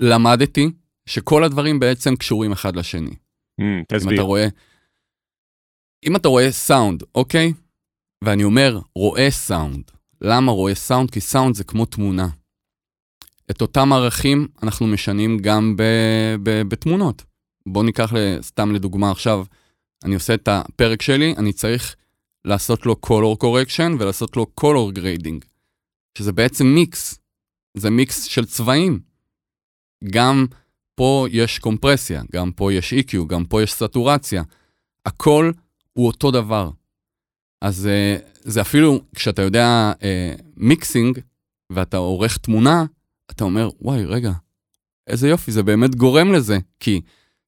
שלמדתי, 0.00 0.70
שכל 1.06 1.44
הדברים 1.44 1.80
בעצם 1.80 2.16
קשורים 2.16 2.52
אחד 2.52 2.76
לשני. 2.76 3.10
Mm, 3.60 3.64
תסביר. 3.88 4.10
אם 4.10 4.14
אתה 4.14 4.22
רואה, 4.22 4.46
אם 6.06 6.16
אתה 6.16 6.28
רואה 6.28 6.52
סאונד, 6.52 7.02
אוקיי? 7.14 7.52
ואני 8.24 8.44
אומר, 8.44 8.78
רואה 8.96 9.30
סאונד. 9.30 9.90
למה 10.20 10.52
רואה 10.52 10.74
סאונד? 10.74 11.10
כי 11.10 11.20
סאונד 11.20 11.54
זה 11.54 11.64
כמו 11.64 11.86
תמונה. 11.86 12.28
את 13.50 13.62
אותם 13.62 13.92
ערכים 13.92 14.48
אנחנו 14.62 14.86
משנים 14.86 15.38
גם 15.38 15.76
ב- 15.76 16.36
ב- 16.42 16.62
בתמונות. 16.68 17.24
בואו 17.66 17.84
ניקח 17.84 18.12
סתם 18.40 18.72
לדוגמה 18.72 19.10
עכשיו, 19.10 19.44
אני 20.04 20.14
עושה 20.14 20.34
את 20.34 20.48
הפרק 20.48 21.02
שלי, 21.02 21.34
אני 21.36 21.52
צריך 21.52 21.96
לעשות 22.44 22.86
לו 22.86 22.96
color 23.06 23.44
correction 23.44 23.92
ולעשות 23.98 24.36
לו 24.36 24.46
color 24.60 24.98
grading, 24.98 25.46
שזה 26.18 26.32
בעצם 26.32 26.66
מיקס, 26.66 27.18
זה 27.74 27.90
מיקס 27.90 28.22
של 28.22 28.44
צבעים. 28.44 29.00
גם 30.04 30.46
פה 30.94 31.26
יש 31.30 31.58
קומפרסיה, 31.58 32.22
גם 32.32 32.52
פה 32.52 32.72
יש 32.72 32.92
EQ, 32.92 33.24
גם 33.26 33.44
פה 33.44 33.62
יש 33.62 33.72
סטורציה. 33.72 34.42
הכל 35.06 35.52
הוא 35.92 36.06
אותו 36.06 36.30
דבר. 36.30 36.70
אז 37.60 37.88
uh, 37.88 38.22
זה 38.40 38.60
אפילו, 38.60 39.00
כשאתה 39.14 39.42
יודע 39.42 39.92
uh, 39.92 40.42
מיקסינג, 40.56 41.18
ואתה 41.70 41.96
עורך 41.96 42.36
תמונה, 42.36 42.84
אתה 43.30 43.44
אומר, 43.44 43.68
וואי, 43.80 44.04
רגע, 44.04 44.32
איזה 45.06 45.28
יופי, 45.28 45.52
זה 45.52 45.62
באמת 45.62 45.94
גורם 45.94 46.32
לזה. 46.32 46.58
כי, 46.80 47.00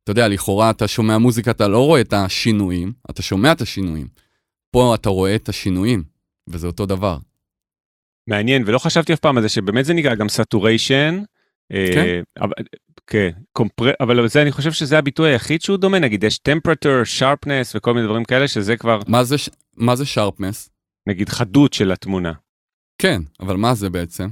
אתה 0.05 0.11
יודע, 0.11 0.29
לכאורה 0.29 0.71
אתה 0.71 0.88
שומע 0.88 1.18
מוזיקה, 1.18 1.51
אתה 1.51 1.68
לא 1.68 1.87
רואה 1.87 2.01
את 2.01 2.12
השינויים, 2.12 2.92
אתה 3.11 3.23
שומע 3.23 3.53
את 3.53 3.61
השינויים. 3.61 4.07
פה 4.71 4.94
אתה 4.94 5.09
רואה 5.09 5.35
את 5.35 5.49
השינויים, 5.49 6.05
וזה 6.49 6.66
אותו 6.66 6.87
דבר. 6.87 7.18
מעניין, 8.27 8.62
ולא 8.66 8.79
חשבתי 8.79 9.12
אף 9.12 9.18
פעם 9.18 9.37
על 9.37 9.42
זה, 9.42 9.49
שבאמת 9.49 9.85
זה 9.85 9.94
נקרא 9.94 10.14
גם 10.14 10.29
saturation. 10.29 11.22
כן. 11.73 12.21
אה, 12.38 12.46
כן, 13.07 13.31
קומפר... 13.53 13.90
אבל 14.01 14.29
זה 14.29 14.42
אני 14.42 14.53
חושב 14.53 14.73
שזה 14.73 14.99
הביטוי 14.99 15.31
היחיד 15.31 15.62
שהוא 15.62 15.77
דומה, 15.77 15.99
נגיד 15.99 16.25
יש 16.25 16.40
temperature, 16.49 17.21
sharpness 17.21 17.73
וכל 17.75 17.94
מיני 17.94 18.07
דברים 18.07 18.25
כאלה, 18.25 18.49
שזה 18.49 18.77
כבר... 18.77 19.01
מה 19.07 19.25
זה, 19.25 19.37
מה 19.79 19.97
זה 19.97 20.05
sharpness? 20.05 20.71
נגיד 21.09 21.29
חדות 21.29 21.73
של 21.73 21.93
התמונה. 21.93 22.33
כן, 23.03 23.23
אבל 23.41 23.57
מה 23.57 23.75
זה 23.75 23.91
בעצם? 23.91 24.29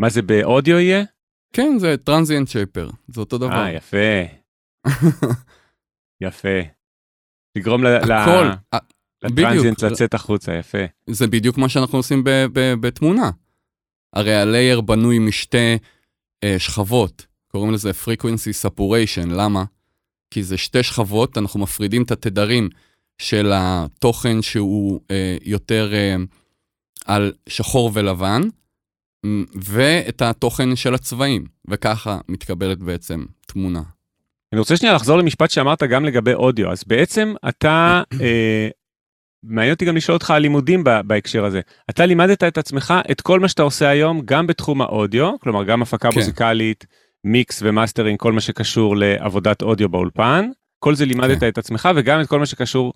מה 0.00 0.08
זה 0.08 0.22
באודיו 0.22 0.78
יהיה? 0.78 1.04
כן, 1.52 1.78
זה 1.78 1.96
טרנזיאנט 1.96 2.48
שייפר, 2.48 2.90
זה 3.08 3.20
אותו 3.20 3.38
דבר. 3.38 3.64
אה, 3.64 3.72
יפה. 3.72 4.22
יפה. 6.26 6.58
לגרום 7.56 7.82
הכל, 7.86 8.78
לטרנזיאנט 9.22 9.82
לצאת 9.82 10.14
החוצה, 10.14 10.54
יפה. 10.54 10.78
זה 11.10 11.26
בדיוק 11.26 11.58
מה 11.58 11.68
שאנחנו 11.68 11.98
עושים 11.98 12.22
בתמונה. 12.54 13.30
הרי 14.12 14.34
הלייר 14.34 14.80
בנוי 14.80 15.18
משתי 15.18 15.78
אה, 16.44 16.58
שכבות, 16.58 17.26
קוראים 17.48 17.72
לזה 17.72 17.90
frequency 17.90 18.66
separation, 18.66 19.26
למה? 19.26 19.64
כי 20.30 20.42
זה 20.42 20.56
שתי 20.56 20.82
שכבות, 20.82 21.38
אנחנו 21.38 21.60
מפרידים 21.60 22.02
את 22.02 22.10
התדרים 22.10 22.68
של 23.18 23.52
התוכן 23.54 24.42
שהוא 24.42 25.00
אה, 25.10 25.36
יותר 25.44 25.94
אה, 25.94 26.16
על 27.06 27.32
שחור 27.48 27.90
ולבן, 27.94 28.42
ואת 29.54 30.22
התוכן 30.22 30.76
של 30.76 30.94
הצבעים, 30.94 31.44
וככה 31.68 32.18
מתקבלת 32.28 32.78
בעצם 32.78 33.24
תמונה. 33.46 33.82
אני 34.52 34.58
רוצה 34.58 34.76
שנייה 34.76 34.94
לחזור 34.94 35.18
למשפט 35.18 35.50
שאמרת 35.50 35.82
גם 35.82 36.04
לגבי 36.04 36.34
אודיו, 36.34 36.72
אז 36.72 36.84
בעצם 36.86 37.34
אתה, 37.48 38.02
אה, 38.20 38.68
מעניין 39.42 39.74
אותי 39.74 39.84
גם 39.84 39.96
לשאול 39.96 40.14
אותך 40.14 40.30
על 40.30 40.42
לימודים 40.42 40.84
בהקשר 40.84 41.44
הזה. 41.44 41.60
אתה 41.90 42.06
לימדת 42.06 42.44
את 42.44 42.58
עצמך 42.58 42.94
את 43.10 43.20
כל 43.20 43.40
מה 43.40 43.48
שאתה 43.48 43.62
עושה 43.62 43.88
היום, 43.88 44.20
גם 44.24 44.46
בתחום 44.46 44.82
האודיו, 44.82 45.38
כלומר 45.40 45.64
גם 45.64 45.82
הפקה 45.82 46.10
כן. 46.10 46.18
מוזיקלית, 46.18 46.86
מיקס 47.24 47.62
ומאסטרינג, 47.62 48.18
כל 48.18 48.32
מה 48.32 48.40
שקשור 48.40 48.96
לעבודת 48.96 49.62
אודיו 49.62 49.88
באולפן, 49.88 50.50
כל 50.78 50.94
זה 50.94 51.04
לימדת 51.04 51.40
כן. 51.40 51.48
את 51.48 51.58
עצמך, 51.58 51.88
וגם 51.96 52.20
את 52.20 52.26
כל 52.26 52.38
מה 52.38 52.46
שקשור 52.46 52.92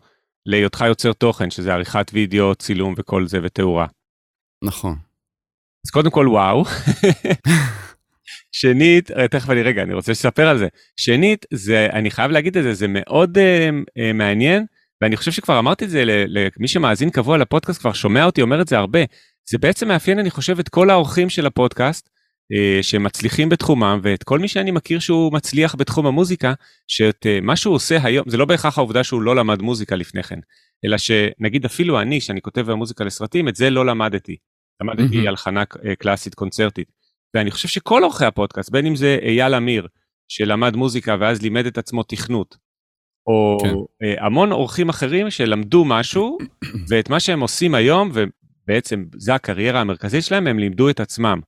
להיותך 0.46 0.84
יוצר 0.86 1.12
תוכן, 1.12 1.50
שזה 1.50 1.74
עריכת 1.74 2.10
וידאו, 2.14 2.54
צילום 2.54 2.94
וכל 2.96 3.26
זה, 3.26 3.38
ותאורה. 3.42 3.86
נכון. 4.64 4.96
אז 5.86 5.90
קודם 5.90 6.10
כל, 6.10 6.28
וואו. 6.28 6.64
שנית, 8.52 9.10
אה, 9.10 9.28
תכף 9.28 9.50
אני 9.50 9.62
רגע, 9.62 9.82
אני 9.82 9.94
רוצה 9.94 10.12
לספר 10.12 10.48
על 10.48 10.58
זה. 10.58 10.68
שנית, 10.96 11.46
זה, 11.52 11.88
אני 11.92 12.10
חייב 12.10 12.30
להגיד 12.30 12.56
את 12.56 12.62
זה, 12.62 12.74
זה 12.74 12.86
מאוד 12.88 13.38
אה, 13.38 13.40
אה, 13.40 14.12
מעניין, 14.14 14.66
ואני 15.00 15.16
חושב 15.16 15.32
שכבר 15.32 15.58
אמרתי 15.58 15.84
את 15.84 15.90
זה 15.90 16.02
למי 16.06 16.68
שמאזין 16.68 17.10
קבוע 17.10 17.38
לפודקאסט, 17.38 17.80
כבר 17.80 17.92
שומע 17.92 18.24
אותי 18.24 18.42
אומר 18.42 18.60
את 18.60 18.68
זה 18.68 18.78
הרבה. 18.78 19.00
זה 19.50 19.58
בעצם 19.58 19.88
מאפיין, 19.88 20.18
אני 20.18 20.30
חושב, 20.30 20.58
את 20.58 20.68
כל 20.68 20.90
האורחים 20.90 21.30
של 21.30 21.46
הפודקאסט, 21.46 22.08
שמצליחים 22.82 23.48
בתחומם, 23.48 24.00
ואת 24.02 24.22
כל 24.22 24.38
מי 24.38 24.48
שאני 24.48 24.70
מכיר 24.70 24.98
שהוא 24.98 25.32
מצליח 25.32 25.74
בתחום 25.74 26.06
המוזיקה, 26.06 26.52
שאת 26.88 27.26
uh, 27.26 27.44
מה 27.44 27.56
שהוא 27.56 27.74
עושה 27.74 27.98
היום, 28.02 28.24
זה 28.28 28.36
לא 28.36 28.44
בהכרח 28.44 28.78
העובדה 28.78 29.04
שהוא 29.04 29.22
לא 29.22 29.36
למד 29.36 29.62
מוזיקה 29.62 29.96
לפני 29.96 30.22
כן, 30.22 30.38
אלא 30.84 30.98
שנגיד 30.98 31.64
אפילו 31.64 32.00
אני, 32.00 32.20
שאני 32.20 32.42
כותב 32.42 32.74
מוזיקה 32.74 33.04
לסרטים, 33.04 33.48
את 33.48 33.56
זה 33.56 33.70
לא 33.70 33.86
למדתי. 33.86 34.36
למדתי 34.82 35.28
הלחנה 35.28 35.64
קלאסית 35.98 36.34
קונצרטית. 36.34 36.92
ואני 37.34 37.50
חושב 37.50 37.68
שכל 37.68 38.04
אורחי 38.04 38.24
הפודקאסט, 38.24 38.70
בין 38.70 38.86
אם 38.86 38.96
זה 38.96 39.18
אייל 39.22 39.54
אמיר, 39.54 39.88
שלמד 40.28 40.76
מוזיקה 40.76 41.16
ואז 41.20 41.42
לימד 41.42 41.66
את 41.66 41.78
עצמו 41.78 42.02
תכנות, 42.02 42.56
או 43.26 43.58
כן. 43.62 43.74
המון 44.24 44.52
אורחים 44.52 44.88
אחרים 44.88 45.30
שלמדו 45.30 45.84
משהו, 45.84 46.38
ואת 46.88 47.10
מה 47.10 47.20
שהם 47.20 47.40
עושים 47.40 47.74
היום, 47.74 48.10
ובעצם 48.12 49.04
זה 49.16 49.34
הקריירה 49.34 49.80
המרכזית 49.80 50.24
שלהם, 50.24 50.46
הם 50.46 50.58
לימדו 50.58 50.90
את 50.90 51.00
עצמם. 51.00 51.40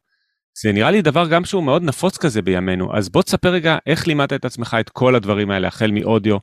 זה 0.63 0.73
נראה 0.73 0.91
לי 0.91 1.03
דבר 1.03 1.29
גם 1.31 1.45
שהוא 1.45 1.65
מאוד 1.65 1.83
נפוץ 1.83 2.19
כזה 2.19 2.43
בימינו, 2.43 2.97
אז 2.97 3.09
בוא 3.09 3.23
תספר 3.23 3.49
רגע 3.49 3.79
איך 3.87 4.07
לימדת 4.07 4.33
את 4.33 4.45
עצמך 4.45 4.77
את 4.81 4.91
כל 4.91 5.15
הדברים 5.15 5.51
האלה, 5.51 5.69
החל 5.69 5.91
מאודיו 5.91 6.39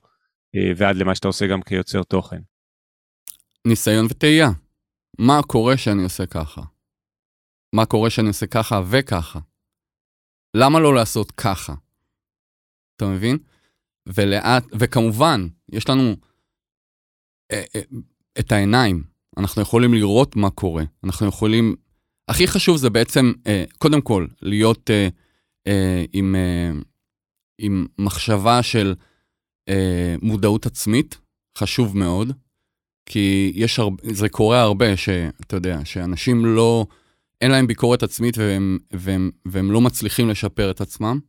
ועד 0.77 0.95
למה 0.95 1.15
שאתה 1.15 1.27
עושה 1.27 1.47
גם 1.47 1.61
כיוצר 1.61 2.03
תוכן. 2.03 2.41
ניסיון 3.67 4.05
וטעייה. 4.05 4.49
מה 5.19 5.39
קורה 5.47 5.77
שאני 5.77 6.03
עושה 6.03 6.25
ככה? 6.25 6.61
מה 7.75 7.85
קורה 7.85 8.09
שאני 8.09 8.27
עושה 8.27 8.47
ככה 8.47 8.81
וככה? 8.91 9.39
למה 10.57 10.79
לא 10.79 10.95
לעשות 10.95 11.31
ככה? 11.31 11.73
אתה 12.95 13.05
מבין? 13.05 13.37
ולאט, 14.07 14.63
וכמובן, 14.79 15.47
יש 15.69 15.89
לנו 15.89 16.15
אה, 17.51 17.63
אה, 17.75 17.81
את 18.39 18.51
העיניים, 18.51 19.03
אנחנו 19.37 19.61
יכולים 19.61 19.93
לראות 19.93 20.35
מה 20.35 20.49
קורה, 20.49 20.83
אנחנו 21.03 21.27
יכולים, 21.27 21.75
הכי 22.31 22.47
חשוב 22.47 22.77
זה 22.77 22.89
בעצם, 22.89 23.31
אה, 23.47 23.63
קודם 23.77 24.01
כל, 24.01 24.27
להיות 24.41 24.89
אה, 24.89 25.07
אה, 25.67 26.05
עם, 26.13 26.35
עם 27.57 27.85
מחשבה 27.97 28.63
של 28.63 28.95
מודעות 30.21 30.65
עצמית, 30.65 31.17
חשוב 31.57 31.97
מאוד, 31.97 32.31
כי 33.05 33.51
יש 33.55 33.79
הרבה, 33.79 34.03
זה 34.13 34.29
קורה 34.29 34.61
הרבה, 34.61 34.97
שאתה 34.97 35.55
יודע, 35.55 35.79
שאנשים 35.85 36.45
לא, 36.45 36.85
אין 37.41 37.51
להם 37.51 37.67
ביקורת 37.67 38.03
עצמית 38.03 38.37
והם, 38.37 38.77
והם, 38.93 39.31
והם 39.45 39.71
לא 39.71 39.81
מצליחים 39.81 40.29
לשפר 40.29 40.71
את 40.71 40.81
עצמם. 40.81 41.19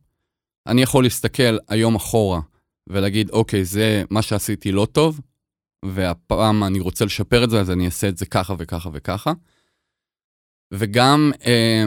אני 0.67 0.81
יכול 0.81 1.03
להסתכל 1.03 1.57
היום 1.67 1.95
אחורה 1.95 2.41
ולהגיד, 2.87 3.29
אוקיי, 3.29 3.65
זה 3.65 4.03
מה 4.09 4.21
שעשיתי 4.21 4.71
לא 4.71 4.87
טוב, 4.91 5.19
והפעם 5.85 6.63
אני 6.63 6.79
רוצה 6.79 7.05
לשפר 7.05 7.43
את 7.43 7.49
זה, 7.49 7.59
אז 7.59 7.71
אני 7.71 7.85
אעשה 7.85 8.09
את 8.09 8.17
זה 8.17 8.25
ככה 8.25 8.55
וככה 8.57 8.89
וככה. 8.93 9.33
וגם, 10.73 11.31
אה, 11.45 11.83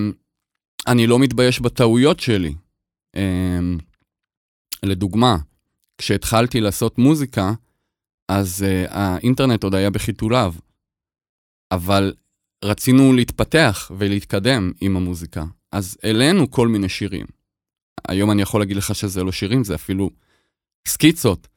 אני 0.86 1.06
לא 1.06 1.18
מתבייש 1.18 1.60
בטעויות 1.60 2.20
שלי. 2.20 2.54
אה, 3.16 3.58
לדוגמה, 4.82 5.36
כשהתחלתי 5.98 6.60
לעשות 6.60 6.98
מוזיקה, 6.98 7.52
אז 8.28 8.64
uh, 8.64 8.90
האינטרנט 8.90 9.64
עוד 9.64 9.74
היה 9.74 9.90
בחיתוליו, 9.90 10.54
אבל 11.72 12.14
רצינו 12.64 13.12
להתפתח 13.12 13.90
ולהתקדם 13.98 14.72
עם 14.80 14.96
המוזיקה, 14.96 15.44
אז 15.72 15.98
העלינו 16.02 16.50
כל 16.50 16.68
מיני 16.68 16.88
שירים. 16.88 17.26
היום 18.08 18.30
אני 18.30 18.42
יכול 18.42 18.60
להגיד 18.60 18.76
לך 18.76 18.94
שזה 18.94 19.24
לא 19.24 19.32
שירים, 19.32 19.64
זה 19.64 19.74
אפילו 19.74 20.10
סקיצות, 20.88 21.48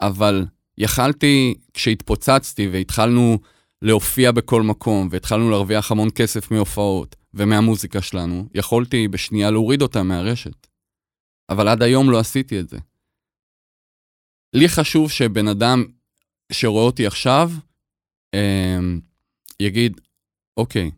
אבל 0.00 0.46
יכלתי, 0.78 1.54
כשהתפוצצתי 1.74 2.68
והתחלנו 2.68 3.38
להופיע 3.84 4.32
בכל 4.32 4.62
מקום, 4.62 5.08
והתחלנו 5.10 5.50
להרוויח 5.50 5.90
המון 5.90 6.08
כסף 6.14 6.50
מהופעות 6.50 7.16
ומהמוזיקה 7.34 8.02
שלנו, 8.02 8.48
יכולתי 8.54 9.08
בשנייה 9.08 9.50
להוריד 9.50 9.82
אותה 9.82 10.02
מהרשת. 10.02 10.66
אבל 11.50 11.68
עד 11.68 11.82
היום 11.82 12.10
לא 12.10 12.18
עשיתי 12.18 12.60
את 12.60 12.68
זה. 12.68 12.78
לי 14.56 14.68
חשוב 14.68 15.10
שבן 15.10 15.48
אדם 15.48 15.84
שרואה 16.52 16.84
אותי 16.84 17.06
עכשיו, 17.06 17.50
אה, 18.34 18.78
יגיד, 19.60 20.00
אוקיי, 20.56 20.90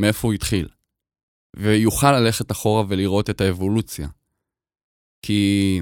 מאיפה 0.00 0.28
הוא 0.28 0.34
התחיל? 0.34 0.68
ויוכל 1.56 2.20
ללכת 2.20 2.50
אחורה 2.52 2.84
ולראות 2.88 3.30
את 3.30 3.40
האבולוציה. 3.40 4.08
כי 5.22 5.80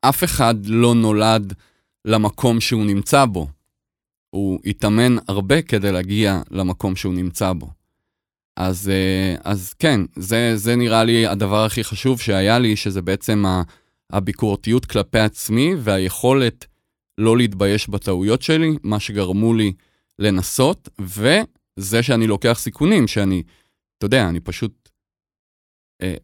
אף 0.00 0.24
אחד 0.24 0.54
לא 0.66 0.94
נולד 0.94 1.52
למקום 2.04 2.60
שהוא 2.60 2.86
נמצא 2.86 3.24
בו. 3.24 3.55
הוא 4.30 4.60
התאמן 4.64 5.16
הרבה 5.28 5.62
כדי 5.62 5.92
להגיע 5.92 6.42
למקום 6.50 6.96
שהוא 6.96 7.14
נמצא 7.14 7.52
בו. 7.52 7.70
אז, 8.56 8.88
אה, 8.88 9.36
אז 9.44 9.74
כן, 9.74 10.00
זה, 10.16 10.56
זה 10.56 10.76
נראה 10.76 11.04
לי 11.04 11.26
הדבר 11.26 11.64
הכי 11.64 11.84
חשוב 11.84 12.20
שהיה 12.20 12.58
לי, 12.58 12.76
שזה 12.76 13.02
בעצם 13.02 13.44
הביקורתיות 14.12 14.86
כלפי 14.86 15.18
עצמי 15.18 15.74
והיכולת 15.78 16.66
לא 17.18 17.36
להתבייש 17.36 17.88
בטעויות 17.88 18.42
שלי, 18.42 18.76
מה 18.82 19.00
שגרמו 19.00 19.54
לי 19.54 19.72
לנסות, 20.18 20.88
וזה 20.98 22.02
שאני 22.02 22.26
לוקח 22.26 22.58
סיכונים, 22.58 23.06
שאני, 23.08 23.42
אתה 23.98 24.06
יודע, 24.06 24.28
אני 24.28 24.40
פשוט 24.40 24.88
אה, 26.02 26.14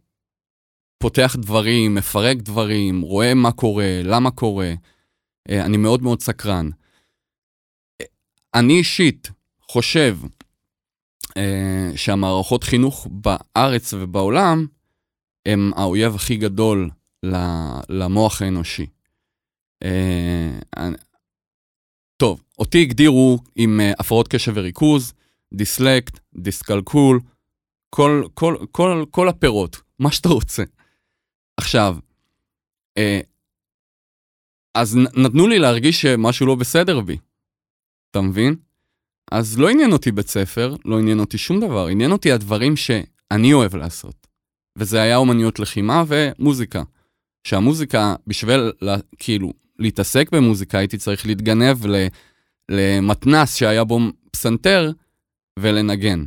פותח 0.99 1.37
דברים, 1.39 1.95
מפרק 1.95 2.37
דברים, 2.37 3.01
רואה 3.01 3.35
מה 3.35 3.53
קורה, 3.53 4.01
למה 4.05 4.31
קורה. 4.31 4.73
אה, 5.51 5.65
אני 5.65 5.77
מאוד 5.77 6.03
מאוד 6.03 6.21
סקרן. 6.21 6.71
אני 8.55 8.79
אישית 8.79 9.31
חושב 9.63 10.17
אה, 11.37 11.91
שהמערכות 11.97 12.65
חינוך 12.65 13.09
בארץ 13.11 13.95
ובעולם 13.95 14.67
הם 15.47 15.71
האויב 15.77 16.15
הכי 16.15 16.37
גדול 16.37 16.91
למוח 17.89 18.43
האנושי. 18.43 18.87
אה, 19.85 20.89
טוב, 22.17 22.43
אותי 22.59 22.83
הגדירו 22.83 23.39
עם 23.57 23.81
אה, 23.81 23.93
הפרעות 23.99 24.29
קשב 24.29 24.53
וריכוז, 24.55 25.15
דיסלקט, 25.55 26.19
דיסקלקולי, 26.35 27.21
כל, 27.91 28.23
כל, 28.35 28.57
כל, 28.71 29.05
כל 29.11 29.29
הפירות, 29.29 29.81
מה 29.99 30.13
שאתה 30.13 30.29
רוצה. 30.29 30.63
עכשיו, 31.57 31.97
אה, 32.99 33.21
אז 34.75 34.97
נתנו 34.97 35.47
לי 35.47 35.59
להרגיש 35.59 36.03
שמשהו 36.03 36.47
לא 36.47 36.55
בסדר 36.55 37.01
בי, 37.01 37.17
אתה 38.13 38.21
מבין? 38.21 38.57
אז 39.31 39.59
לא 39.59 39.69
עניין 39.69 39.93
אותי 39.93 40.13
בית 40.13 40.29
ספר, 40.29 40.77
לא 40.85 40.99
עניין 40.99 41.21
אותי 41.21 41.39
שום 41.39 41.61
דבר, 41.61 41.87
עניין 41.87 42.13
אותי 42.13 42.33
הדברים 42.33 42.77
שאני 42.77 43.53
אוהב 43.53 43.77
לעשות. 43.77 44.27
וזה 44.79 45.03
היה 45.03 45.17
אומניות 45.17 45.59
לחימה 45.59 46.05
ומוזיקה. 46.07 46.83
שהמוזיקה, 47.45 48.15
בשביל, 48.27 48.73
כאילו, 49.19 49.53
להתעסק 49.79 50.29
במוזיקה, 50.33 50.79
הייתי 50.79 50.99
צריך 50.99 51.27
להתגנב 51.27 51.79
למתנס 52.71 53.55
שהיה 53.55 53.85
בו 53.85 54.01
פסנתר 54.31 54.91
ולנגן. 55.59 56.25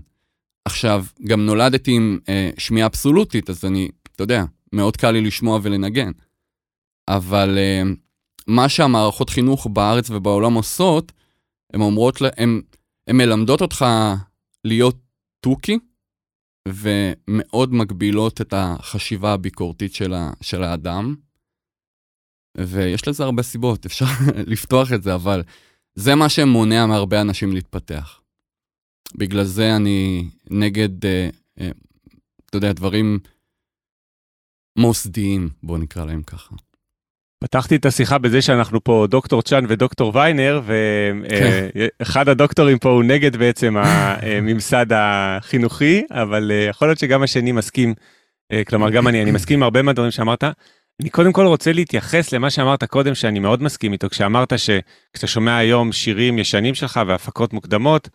עכשיו, 0.65 1.06
גם 1.26 1.45
נולדתי 1.45 1.91
עם 1.91 2.19
אה, 2.30 2.50
שמיעה 2.58 2.88
אבסולוטית, 2.88 3.50
אז 3.50 3.65
אני, 3.65 3.89
אתה 4.15 4.24
יודע, 4.24 4.43
מאוד 4.74 4.98
קל 4.98 5.12
לי 5.12 5.21
לשמוע 5.21 5.60
ולנגן. 5.63 6.12
אבל 7.08 7.58
אה, 7.58 7.82
מה 8.48 8.69
שהמערכות 8.69 9.30
חינוך 9.30 9.67
בארץ 9.74 10.10
ובעולם 10.10 10.54
עושות, 10.54 11.12
הן 11.73 11.82
אומרות, 11.82 12.15
הן 12.38 12.62
מלמדות 13.10 13.62
אותך 13.62 13.86
להיות 14.63 14.97
תוכי, 15.39 15.80
ומאוד 16.67 17.73
מגבילות 17.73 18.41
את 18.41 18.54
החשיבה 18.58 19.34
הביקורתית 19.34 19.93
של, 19.93 20.13
ה, 20.13 20.32
של 20.41 20.63
האדם. 20.63 21.15
ויש 22.58 23.08
לזה 23.08 23.23
הרבה 23.23 23.43
סיבות, 23.43 23.86
אפשר 23.86 24.06
לפתוח 24.47 24.93
את 24.93 25.04
זה, 25.04 25.15
אבל 25.15 25.43
זה 25.95 26.15
מה 26.15 26.30
שמונע 26.30 26.86
מהרבה 26.86 27.21
אנשים 27.21 27.54
להתפתח. 27.54 28.21
בגלל 29.15 29.43
זה 29.43 29.75
אני 29.75 30.30
נגד, 30.49 31.06
אה, 31.06 31.30
אה, 31.60 31.71
אתה 32.45 32.58
יודע, 32.58 32.73
דברים 32.73 33.19
מוסדיים, 34.78 35.49
בוא 35.63 35.78
נקרא 35.78 36.06
להם 36.06 36.23
ככה. 36.23 36.56
פתחתי 37.39 37.76
את 37.76 37.86
השיחה 37.86 38.17
בזה 38.17 38.41
שאנחנו 38.41 38.84
פה 38.84 39.06
דוקטור 39.10 39.41
צ'אן 39.41 39.65
ודוקטור 39.67 40.12
ויינר, 40.15 40.62
ואחד 40.65 42.24
כן. 42.24 42.32
הדוקטורים 42.32 42.80
פה 42.80 42.89
הוא 42.89 43.04
נגד 43.04 43.36
בעצם 43.36 43.76
הממסד 43.78 44.86
החינוכי, 44.91 46.04
אבל 46.12 46.52
אה, 46.52 46.67
יכול 46.69 46.88
להיות 46.88 47.00
שגם 47.00 47.24
השני 47.24 47.52
מסכים, 47.52 47.93
אה, 48.52 48.63
כלומר 48.63 48.89
גם 48.89 49.08
אני, 49.08 49.21
אני 49.21 49.32
מסכים 49.32 49.60
עם 49.60 49.63
הרבה 49.63 49.82
מהדברים 49.82 50.12
שאמרת. 50.12 50.43
אני 51.02 51.10
קודם 51.10 51.34
כל 51.34 51.45
רוצה 51.45 51.74
להתייחס 51.74 52.34
למה 52.34 52.50
שאמרת 52.50 52.84
קודם, 52.84 53.15
שאני 53.15 53.39
מאוד 53.39 53.63
מסכים 53.63 53.93
איתו, 53.93 54.10
כשאמרת 54.10 54.54
שכשאתה 54.60 55.28
שומע 55.28 55.58
היום 55.58 55.91
שירים 55.91 56.39
ישנים 56.39 56.76
שלך 56.76 57.00
והפקות 57.08 57.54
מוקדמות, 57.54 58.10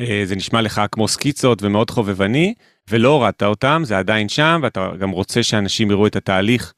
אה, 0.00 0.22
זה 0.24 0.36
נשמע 0.36 0.62
לך 0.62 0.82
כמו 0.92 1.08
סקיצות 1.08 1.62
ומאוד 1.62 1.90
חובבני, 1.90 2.54
ולא 2.90 3.08
הורדת 3.08 3.42
אותם, 3.42 3.82
זה 3.84 3.98
עדיין 3.98 4.28
שם, 4.28 4.60
ואתה 4.62 4.90
גם 4.98 5.10
רוצה 5.10 5.42
שאנשים 5.42 5.90
יראו 5.90 6.06
את 6.06 6.16
התהליך 6.16 6.72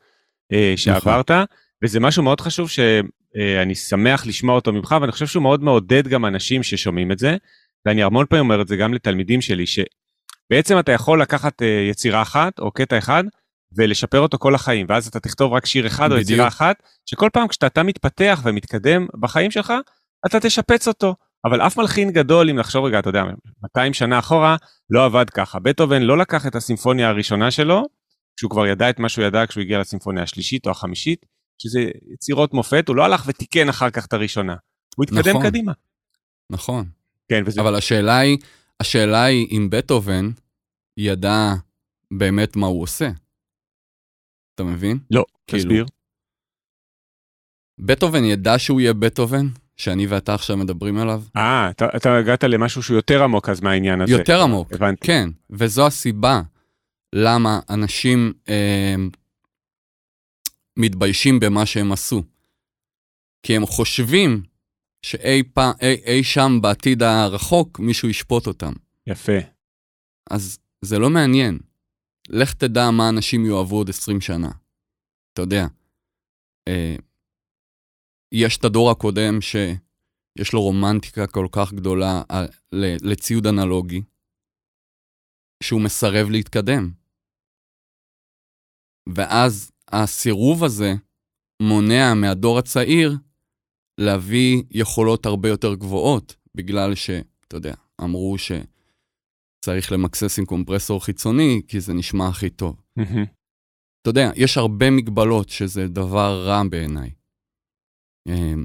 נכון. 0.53 0.77
שעברת. 0.77 1.31
נכון. 1.31 1.45
וזה 1.85 2.01
משהו 2.01 2.23
מאוד 2.23 2.41
חשוב 2.41 2.69
שאני 2.71 3.75
שמח 3.75 4.27
לשמוע 4.27 4.55
אותו 4.55 4.73
ממך, 4.73 4.97
ואני 5.01 5.13
חושב 5.13 5.27
שהוא 5.27 5.43
מאוד 5.43 5.63
מעודד 5.63 6.09
גם 6.09 6.27
אנשים 6.27 6.63
ששומעים 6.63 7.13
את 7.13 7.19
זה, 7.19 7.37
ואני 7.87 8.03
המון 8.03 8.27
פעמים 8.27 8.45
אומר 8.45 8.63
את 8.63 8.69
זה 8.69 8.77
גם 8.77 8.95
לתלמידים 8.95 9.41
שלי, 9.41 9.65
שבעצם 9.67 10.79
אתה 10.79 10.93
יכול 10.93 11.23
לקחת 11.23 11.63
אה, 11.63 11.87
יצירה 11.91 12.23
אחת 12.23 12.59
או 12.59 12.71
קטע 12.71 12.99
אחד, 12.99 13.25
ולשפר 13.77 14.21
אותו 14.21 14.39
כל 14.39 14.55
החיים, 14.55 14.87
ואז 14.89 15.07
אתה 15.07 15.21
תכתוב 15.21 15.53
רק 15.53 15.67
שיר 15.67 15.87
אחד 15.87 16.05
בדיוק. 16.05 16.19
או 16.19 16.23
יצירה 16.23 16.49
אחת, 16.49 16.83
שכל 17.07 17.29
פעם 17.33 17.49
כשאתה 17.49 17.83
מתפתח 17.83 18.41
ומתקדם 18.45 19.07
בחיים 19.21 19.51
שלך, 19.51 19.73
אתה 20.27 20.41
תשפץ 20.41 20.89
אותו. 20.89 21.15
אבל 21.45 21.61
אף 21.61 21.77
מלחין 21.77 22.11
גדול, 22.11 22.51
אם 22.51 22.59
לחשוב 22.59 22.85
רגע, 22.85 22.99
אתה 22.99 23.09
יודע, 23.09 23.25
200 23.63 23.93
שנה 23.93 24.19
אחורה, 24.19 24.57
לא 24.91 25.05
עבד 25.05 25.31
ככה. 25.31 25.59
בטהובן 25.59 26.03
לא 26.03 26.19
לקח 26.19 26.47
את 26.47 26.55
הסימפוניה 26.55 27.09
הראשונה 27.09 27.51
שלו, 27.51 27.83
כשהוא 28.37 28.51
כבר 28.51 28.67
ידע 28.67 28.91
את 28.91 28.99
מה 28.99 29.09
שהוא 29.09 29.25
ידע 29.25 29.47
כשהוא 29.47 29.63
הגיע 29.63 29.79
לסימפוניה 29.79 30.23
השלישית 30.23 30.67
או 30.67 30.71
החמישית, 30.71 31.27
שזה 31.59 31.81
יצירות 32.13 32.55
מופת, 32.55 32.89
הוא 32.89 32.97
לא 32.97 33.05
הלך 33.05 33.25
ותיקן 33.27 33.69
אחר 33.69 33.91
כך 33.91 34.07
את 34.07 34.13
הראשונה. 34.13 34.57
הוא 34.97 35.05
התקדם 35.05 35.31
נכון. 35.31 35.43
קדימה. 35.43 35.73
נכון. 36.51 36.87
כן, 37.29 37.43
וזה... 37.47 37.61
אבל 37.61 37.75
השאלה 37.75 38.19
היא, 38.19 38.39
השאלה 38.81 39.23
היא 39.25 39.47
אם 39.51 39.69
בטהובן 39.71 40.31
ידע 40.97 41.55
באמת 42.11 42.57
מה 42.57 42.67
הוא 42.67 42.83
עושה. 42.83 43.11
אתה 44.55 44.65
מבין? 44.65 44.99
לא, 45.11 45.25
כאילו, 45.47 45.63
תסביר. 45.63 45.87
בטהובן 47.79 48.25
ידע 48.25 48.59
שהוא 48.59 48.81
יהיה 48.81 48.93
בטהובן, 48.93 49.47
שאני 49.77 50.07
ואתה 50.07 50.35
עכשיו 50.35 50.57
מדברים 50.57 50.99
עליו? 50.99 51.23
אה, 51.37 51.71
אתה, 51.71 51.87
אתה 51.97 52.17
הגעת 52.17 52.45
למשהו 52.45 52.83
שהוא 52.83 52.95
יותר 52.95 53.23
עמוק 53.23 53.49
אז 53.49 53.61
מהעניין 53.61 54.01
הזה. 54.01 54.13
יותר 54.13 54.43
עמוק. 54.43 54.73
הבנתי. 54.73 55.07
כן, 55.07 55.29
וזו 55.51 55.87
הסיבה 55.87 56.43
למה 57.15 57.61
אנשים 57.71 58.33
אה, 58.49 58.95
מתביישים 60.79 61.41
במה 61.41 61.67
שהם 61.67 61.93
עשו. 61.93 62.23
כי 63.43 63.57
הם 63.57 63.67
חושבים 63.67 64.43
שאי 65.03 65.43
פעם, 65.55 65.73
אי, 65.83 65.95
אי 66.07 66.25
שם 66.25 66.53
בעתיד 66.63 67.03
הרחוק 67.03 67.79
מישהו 67.81 68.09
ישפוט 68.09 68.47
אותם. 68.47 68.73
יפה. 69.07 69.39
אז 70.31 70.59
זה 70.83 70.99
לא 70.99 71.11
מעניין. 71.11 71.59
לך 72.29 72.55
תדע 72.55 72.91
מה 72.91 73.09
אנשים 73.09 73.47
יאהבו 73.47 73.77
עוד 73.77 73.89
20 73.89 74.21
שנה. 74.21 74.51
אתה 75.33 75.43
יודע, 75.43 75.67
אה, 76.69 76.97
יש 78.33 78.57
את 78.59 78.65
הדור 78.65 78.91
הקודם 78.91 79.41
שיש 79.41 80.53
לו 80.53 80.63
רומנטיקה 80.63 81.27
כל 81.27 81.47
כך 81.53 81.73
גדולה 81.73 82.23
על, 82.29 82.45
ל- 82.73 83.11
לציוד 83.13 83.47
אנלוגי, 83.47 84.03
שהוא 85.63 85.81
מסרב 85.81 86.31
להתקדם. 86.31 86.91
ואז 89.17 89.71
הסירוב 89.93 90.65
הזה 90.65 90.95
מונע 91.63 92.15
מהדור 92.15 92.59
הצעיר 92.59 93.17
להביא 93.99 94.63
יכולות 94.71 95.27
הרבה 95.27 95.49
יותר 95.49 95.75
גבוהות, 95.75 96.37
בגלל 96.55 96.95
שאתה 96.95 97.57
יודע, 97.57 97.75
אמרו 98.01 98.37
שצריך 98.39 99.93
למקסס 99.93 100.39
עם 100.39 100.45
קומפרסור 100.45 101.05
חיצוני, 101.05 101.63
כי 101.69 101.81
זה 101.81 101.95
נשמע 101.95 102.29
הכי 102.29 102.51
טוב. 102.51 102.81
אתה 104.03 104.11
יודע, 104.11 104.31
יש 104.37 104.57
הרבה 104.57 104.91
מגבלות 104.91 105.49
שזה 105.49 105.89
דבר 105.89 106.45
רע 106.47 106.63
בעיניי. 106.71 107.11
אמ, 108.29 108.65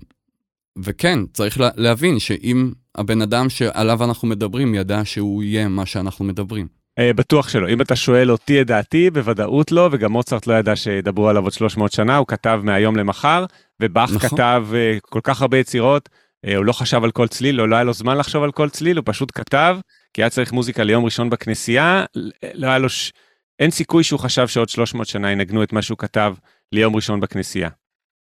וכן, 0.84 1.26
צריך 1.26 1.60
לה, 1.60 1.70
להבין 1.76 2.20
שאם 2.20 2.72
הבן 2.96 3.22
אדם 3.22 3.50
שעליו 3.50 4.04
אנחנו 4.04 4.28
מדברים 4.28 4.76
ידע 4.76 5.06
שהוא 5.06 5.44
יהיה 5.44 5.68
מה 5.68 5.86
שאנחנו 5.86 6.26
מדברים. 6.26 6.68
אה, 7.00 7.14
בטוח 7.14 7.50
שלא. 7.50 7.70
אם 7.70 7.82
אתה 7.82 7.96
שואל 7.96 8.32
אותי 8.32 8.62
את 8.62 8.68
דעתי, 8.68 9.10
בוודאות 9.10 9.72
לא, 9.72 9.90
וגם 9.92 10.12
מוצרט 10.12 10.48
לא 10.48 10.54
ידע 10.54 10.76
שידברו 10.76 11.30
עליו 11.30 11.44
עוד 11.44 11.54
300 11.54 11.92
שנה, 11.92 12.18
הוא 12.18 12.28
כתב 12.28 12.62
מהיום 12.64 12.96
למחר, 12.96 13.46
ובאך 13.80 14.12
נכון. 14.12 14.30
כתב 14.30 14.66
אה, 14.74 14.98
כל 15.02 15.20
כך 15.24 15.42
הרבה 15.42 15.58
יצירות, 15.58 16.10
אה, 16.46 16.56
הוא 16.56 16.66
לא 16.66 16.74
חשב 16.74 17.04
על 17.04 17.12
כל 17.12 17.28
צליל, 17.28 17.56
לא, 17.56 17.70
לא 17.70 17.76
היה 17.76 17.84
לו 17.84 17.94
זמן 17.94 18.18
לחשוב 18.18 18.44
על 18.44 18.52
כל 18.52 18.70
צליל, 18.70 18.98
הוא 18.98 19.04
פשוט 19.06 19.32
כתב, 19.36 19.78
כי 20.14 20.24
היה 20.24 20.30
צריך 20.30 20.52
מוזיקה 20.52 20.84
ליום 20.84 21.06
ראשון 21.06 21.30
בכנסייה, 21.30 22.06
לא 22.54 22.68
היה 22.68 22.78
לו, 22.78 22.90
ש... 22.90 23.12
אין 23.60 23.72
סיכוי 23.72 24.04
שהוא 24.04 24.20
חשב 24.20 24.48
שעוד 24.48 24.70
300 24.70 25.08
שנה 25.08 25.32
ינגנו 25.32 25.64
את 25.64 25.74
מה 25.74 25.82
שהוא 25.82 25.98
כתב 25.98 26.36
ליום 26.72 26.96
ראשון 26.96 27.20
בכנסייה. 27.20 27.70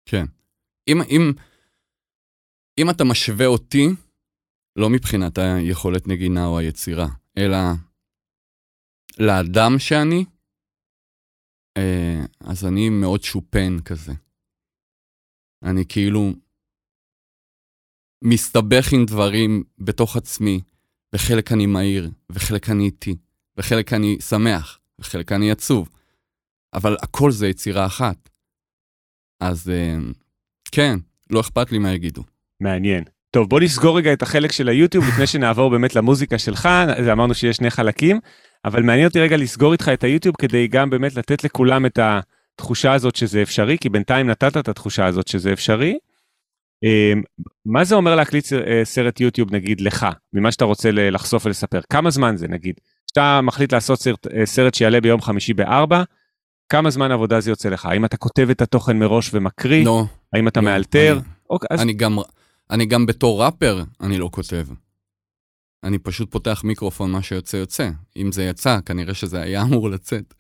כן. 0.07 0.25
אם, 0.89 1.03
אם, 1.03 1.33
אם 2.79 2.91
אתה 2.91 3.05
משווה 3.05 3.47
אותי, 3.47 3.89
לא 4.77 4.91
מבחינת 4.91 5.39
היכולת 5.39 6.09
נגינה 6.09 6.47
או 6.47 6.59
היצירה, 6.59 7.07
אלא 7.39 7.57
לאדם 9.19 9.79
שאני, 9.79 10.25
אה, 11.77 12.25
אז 12.41 12.65
אני 12.65 12.89
מאוד 12.89 13.23
שופן 13.23 13.81
כזה. 13.85 14.13
אני 15.63 15.85
כאילו 15.89 16.33
מסתבך 18.25 18.93
עם 18.93 19.05
דברים 19.07 19.65
בתוך 19.79 20.17
עצמי, 20.17 20.61
וחלק 21.15 21.53
אני 21.53 21.67
מהיר, 21.67 22.11
וחלק 22.31 22.71
אני 22.71 22.85
איטי, 22.85 23.17
וחלק 23.57 23.93
אני 23.93 24.21
שמח, 24.21 24.79
וחלק 24.99 25.33
אני 25.33 25.51
עצוב, 25.51 25.89
אבל 26.75 26.97
הכל 27.03 27.31
זה 27.31 27.49
יצירה 27.49 27.87
אחת. 27.87 28.31
אז 29.41 29.71
אה, 29.71 29.97
כן, 30.73 30.99
לא 31.31 31.41
אכפת 31.41 31.73
לי 31.73 31.79
מה 31.79 31.93
יגידו. 31.93 32.23
מעניין. 32.61 33.05
טוב, 33.31 33.49
בוא 33.49 33.61
נסגור 33.61 33.99
רגע 33.99 34.13
את 34.13 34.23
החלק 34.23 34.53
של 34.53 34.69
היוטיוב 34.69 35.05
לפני 35.09 35.27
שנעבור 35.27 35.71
באמת 35.71 35.97
למוזיקה 35.97 36.39
שלך, 36.39 36.69
אמרנו 37.13 37.35
שיש 37.35 37.57
שני 37.57 37.71
חלקים, 37.71 38.21
אבל 38.65 38.83
מעניין 38.83 39.07
אותי 39.07 39.21
רגע 39.21 39.37
לסגור 39.37 39.73
איתך 39.73 39.91
את 39.93 40.05
היוטיוב 40.05 40.35
כדי 40.39 40.69
גם 40.69 40.91
באמת 40.91 41.15
לתת 41.17 41.45
לכולם 41.45 41.87
את 41.87 41.99
התחושה 42.03 42.93
הזאת 42.93 43.17
שזה 43.17 43.43
אפשרי, 43.43 43.79
כי 43.81 43.89
בינתיים 43.89 44.31
נתת 44.31 44.57
את 44.57 44.69
התחושה 44.69 45.07
הזאת 45.07 45.29
שזה 45.29 45.53
אפשרי. 45.53 45.99
אה, 46.85 47.13
מה 47.67 47.85
זה 47.85 47.95
אומר 47.95 48.15
להקליט 48.15 48.53
אה, 48.53 48.81
סרט 48.85 49.21
יוטיוב 49.21 49.55
נגיד 49.55 49.81
לך, 49.81 50.07
ממה 50.33 50.53
שאתה 50.53 50.65
רוצה 50.65 50.91
לחשוף 50.93 51.47
ולספר? 51.47 51.81
כמה 51.93 52.11
זמן 52.11 52.37
זה 52.37 52.49
נגיד? 52.49 52.75
כשאתה 53.07 53.41
מחליט 53.43 53.73
לעשות 53.73 54.01
סרט, 54.01 54.27
אה, 54.27 54.47
סרט 54.47 54.75
שיעלה 54.75 55.01
ביום 55.01 55.21
חמישי 55.21 55.55
בארבע, 55.55 56.03
כמה 56.69 56.91
זמן 56.91 57.11
עבודה 57.13 57.41
זה 57.41 57.51
יוצא 57.51 57.69
לך? 57.69 57.87
האם 57.87 58.05
אתה 58.05 58.17
כותב 58.17 58.51
את 58.51 58.63
התוכן 58.63 58.99
מראש 58.99 59.31
ומקריא? 59.35 59.85
לא, 59.85 60.05
האם 60.33 60.49
אתה 60.49 60.61
לא, 60.61 60.65
מאלתר? 60.67 61.13
אני- 61.13 61.21
אוקיי, 61.51 61.69
אז 61.71 61.81
אני 61.81 61.93
גם, 61.93 62.19
אני 62.71 62.87
גם 62.87 63.07
בתור 63.07 63.45
ראפר, 63.45 63.83
אני 64.01 64.19
לא 64.19 64.29
כותב. 64.33 64.67
אני 65.85 65.99
פשוט 65.99 66.31
פותח 66.31 66.61
מיקרופון, 66.65 67.11
מה 67.11 67.23
שיוצא 67.23 67.57
יוצא. 67.57 67.91
אם 68.17 68.33
זה 68.33 68.45
יצא, 68.45 68.79
כנראה 68.87 69.15
שזה 69.15 69.41
היה 69.41 69.63
אמור 69.67 69.91
לצאת. 69.91 70.35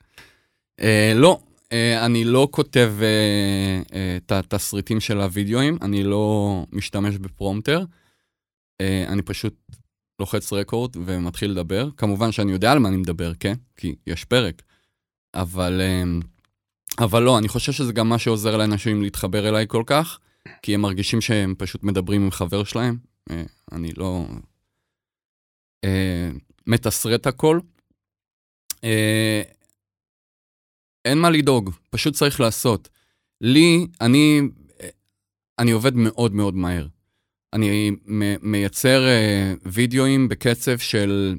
אה, 0.80 1.12
לא, 1.16 1.40
אה, 1.72 2.06
אני 2.06 2.24
לא 2.24 2.48
כותב 2.50 2.92
אה, 3.00 3.82
אה, 3.94 4.16
את 4.16 4.32
התסריטים 4.32 5.00
של 5.00 5.20
הוידאוים, 5.20 5.78
אני 5.82 6.02
לא 6.02 6.64
משתמש 6.72 7.16
בפרומטר. 7.16 7.84
אה, 8.80 9.04
אני 9.08 9.22
פשוט 9.22 9.54
לוחץ 10.20 10.52
רקורד 10.52 10.96
ומתחיל 11.04 11.50
לדבר. 11.50 11.88
כמובן 11.96 12.32
שאני 12.32 12.52
יודע 12.52 12.72
על 12.72 12.78
מה 12.78 12.88
אני 12.88 12.96
מדבר, 12.96 13.32
כן? 13.40 13.54
כי 13.76 13.94
יש 14.06 14.24
פרק. 14.24 14.62
אבל, 15.34 15.80
אה, 15.80 16.02
אבל 17.04 17.22
לא, 17.22 17.38
אני 17.38 17.48
חושב 17.48 17.72
שזה 17.72 17.92
גם 17.92 18.08
מה 18.08 18.18
שעוזר 18.18 18.56
לאנשים 18.56 19.02
להתחבר 19.02 19.48
אליי 19.48 19.64
כל 19.68 19.82
כך. 19.86 20.18
כי 20.62 20.74
הם 20.74 20.80
מרגישים 20.80 21.20
שהם 21.20 21.54
פשוט 21.58 21.82
מדברים 21.82 22.22
עם 22.22 22.30
חבר 22.30 22.64
שלהם. 22.64 22.96
אה, 23.30 23.42
אני 23.72 23.92
לא 23.96 24.26
מתסרט 26.66 27.26
הכל. 27.26 27.60
אה, 28.84 29.42
אין 31.04 31.18
מה 31.18 31.30
לדאוג, 31.30 31.70
פשוט 31.90 32.14
צריך 32.14 32.40
לעשות. 32.40 32.88
לי, 33.40 33.86
אני, 34.00 34.40
אה, 34.80 34.88
אני 35.58 35.70
עובד 35.70 35.94
מאוד 35.94 36.34
מאוד 36.34 36.54
מהר. 36.54 36.86
אני 37.52 37.90
מייצר 38.42 39.06
אה, 39.08 39.54
וידאוים 39.62 40.28
בקצב 40.28 40.78
של... 40.78 41.36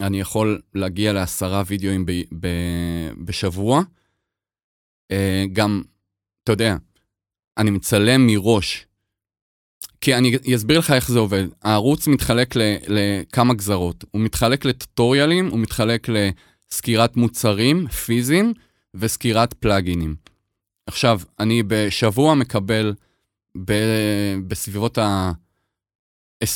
אני 0.00 0.20
יכול 0.20 0.62
להגיע 0.74 1.12
לעשרה 1.12 1.62
וידאוים 1.66 2.06
ב, 2.06 2.12
ב, 2.40 2.48
בשבוע. 3.24 3.82
אה, 5.10 5.44
גם, 5.52 5.82
אתה 6.44 6.52
יודע, 6.52 6.76
אני 7.58 7.70
מצלם 7.70 8.26
מראש. 8.26 8.86
כי 10.00 10.14
אני 10.14 10.36
אסביר 10.56 10.78
לך 10.78 10.90
איך 10.90 11.10
זה 11.10 11.18
עובד. 11.18 11.44
הערוץ 11.62 12.08
מתחלק 12.08 12.56
ל- 12.56 12.76
לכמה 12.88 13.54
גזרות. 13.54 14.04
הוא 14.10 14.22
מתחלק 14.22 14.64
לטוטוריאלים, 14.64 15.48
הוא 15.48 15.58
מתחלק 15.58 16.06
לסקירת 16.08 17.16
מוצרים 17.16 17.88
פיזיים 17.88 18.52
וסקירת 18.94 19.54
פלאגינים. 19.54 20.16
עכשיו, 20.86 21.20
אני 21.40 21.62
בשבוע 21.66 22.34
מקבל 22.34 22.94
ב- 23.64 24.34
בסביבות 24.48 24.98
ה-20-30 24.98 26.46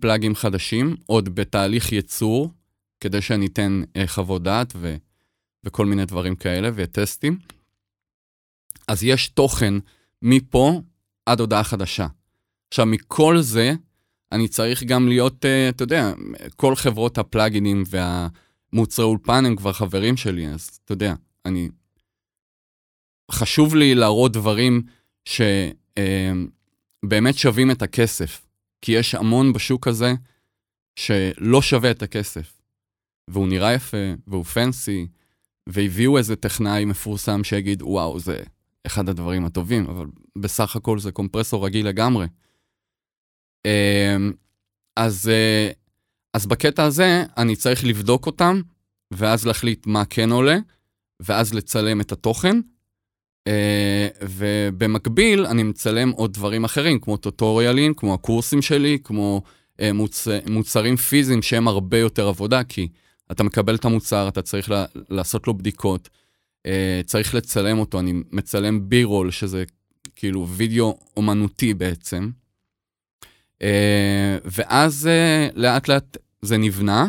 פלאגים 0.00 0.34
חדשים, 0.34 0.96
עוד 1.06 1.34
בתהליך 1.34 1.92
ייצור, 1.92 2.50
כדי 3.00 3.22
שאני 3.22 3.46
אתן 3.46 3.82
אה, 3.96 4.06
חוות 4.06 4.42
דעת 4.42 4.72
ו- 4.76 4.96
וכל 5.64 5.86
מיני 5.86 6.04
דברים 6.04 6.36
כאלה 6.36 6.70
וטסטים. 6.74 7.38
אז 8.88 9.04
יש 9.04 9.28
תוכן 9.28 9.74
מפה 10.22 10.80
עד 11.26 11.40
הודעה 11.40 11.64
חדשה. 11.64 12.06
עכשיו, 12.72 12.86
מכל 12.86 13.40
זה, 13.40 13.72
אני 14.32 14.48
צריך 14.48 14.82
גם 14.82 15.08
להיות, 15.08 15.44
אה, 15.44 15.68
אתה 15.68 15.82
יודע, 15.82 16.12
כל 16.56 16.76
חברות 16.76 17.18
הפלאגינים 17.18 17.82
והמוצרי 17.86 19.04
אולפן 19.04 19.46
הם 19.46 19.56
כבר 19.56 19.72
חברים 19.72 20.16
שלי, 20.16 20.48
אז 20.48 20.80
אתה 20.84 20.92
יודע, 20.92 21.14
אני... 21.46 21.68
חשוב 23.30 23.74
לי 23.74 23.94
להראות 23.94 24.32
דברים 24.32 24.82
שבאמת 25.24 25.54
שווים 27.34 27.70
את 27.70 27.82
הכסף, 27.82 28.46
כי 28.82 28.92
יש 28.92 29.14
המון 29.14 29.52
בשוק 29.52 29.88
הזה 29.88 30.14
שלא 30.96 31.62
שווה 31.62 31.90
את 31.90 32.02
הכסף. 32.02 32.62
והוא 33.28 33.48
נראה 33.48 33.72
יפה, 33.72 34.12
והוא 34.26 34.44
פנסי, 34.44 35.06
והביאו 35.68 36.18
איזה 36.18 36.36
טכנאי 36.36 36.84
מפורסם 36.84 37.44
שיגיד, 37.44 37.82
וואו, 37.82 38.18
זה 38.18 38.42
אחד 38.86 39.08
הדברים 39.08 39.44
הטובים, 39.44 39.86
אבל 39.86 40.06
בסך 40.38 40.76
הכל 40.76 40.98
זה 40.98 41.12
קומפרסור 41.12 41.66
רגיל 41.66 41.88
לגמרי. 41.88 42.26
אמ, 43.66 44.32
אז, 44.96 45.28
אה, 45.28 45.70
אז 46.34 46.46
בקטע 46.46 46.84
הזה 46.84 47.24
אני 47.36 47.56
צריך 47.56 47.84
לבדוק 47.84 48.26
אותם, 48.26 48.60
ואז 49.10 49.46
להחליט 49.46 49.86
מה 49.86 50.04
כן 50.04 50.32
עולה, 50.32 50.58
ואז 51.20 51.54
לצלם 51.54 52.00
את 52.00 52.12
התוכן, 52.12 52.60
אה, 53.46 54.08
ובמקביל 54.22 55.46
אני 55.46 55.62
מצלם 55.62 56.10
עוד 56.10 56.32
דברים 56.32 56.64
אחרים, 56.64 57.00
כמו 57.00 57.16
טוטוריאלים, 57.16 57.94
כמו 57.94 58.14
הקורסים 58.14 58.62
שלי, 58.62 58.98
כמו 59.04 59.42
אה, 59.80 59.92
מוצ... 59.92 60.28
מוצרים 60.50 60.96
פיזיים 60.96 61.42
שהם 61.42 61.68
הרבה 61.68 61.98
יותר 61.98 62.28
עבודה, 62.28 62.64
כי 62.64 62.88
אתה 63.32 63.42
מקבל 63.42 63.74
את 63.74 63.84
המוצר, 63.84 64.28
אתה 64.28 64.42
צריך 64.42 64.70
לה... 64.70 64.84
לעשות 65.10 65.46
לו 65.46 65.54
בדיקות, 65.54 66.08
צריך 67.04 67.34
לצלם 67.34 67.78
אותו, 67.78 68.00
אני 68.00 68.12
מצלם 68.32 68.88
בי-רול, 68.88 69.30
שזה 69.30 69.64
כאילו 70.16 70.48
וידאו 70.48 70.98
אומנותי 71.16 71.74
בעצם. 71.74 72.30
ואז 74.44 75.08
לאט 75.54 75.88
לאט 75.88 76.16
זה 76.42 76.56
נבנה, 76.56 77.08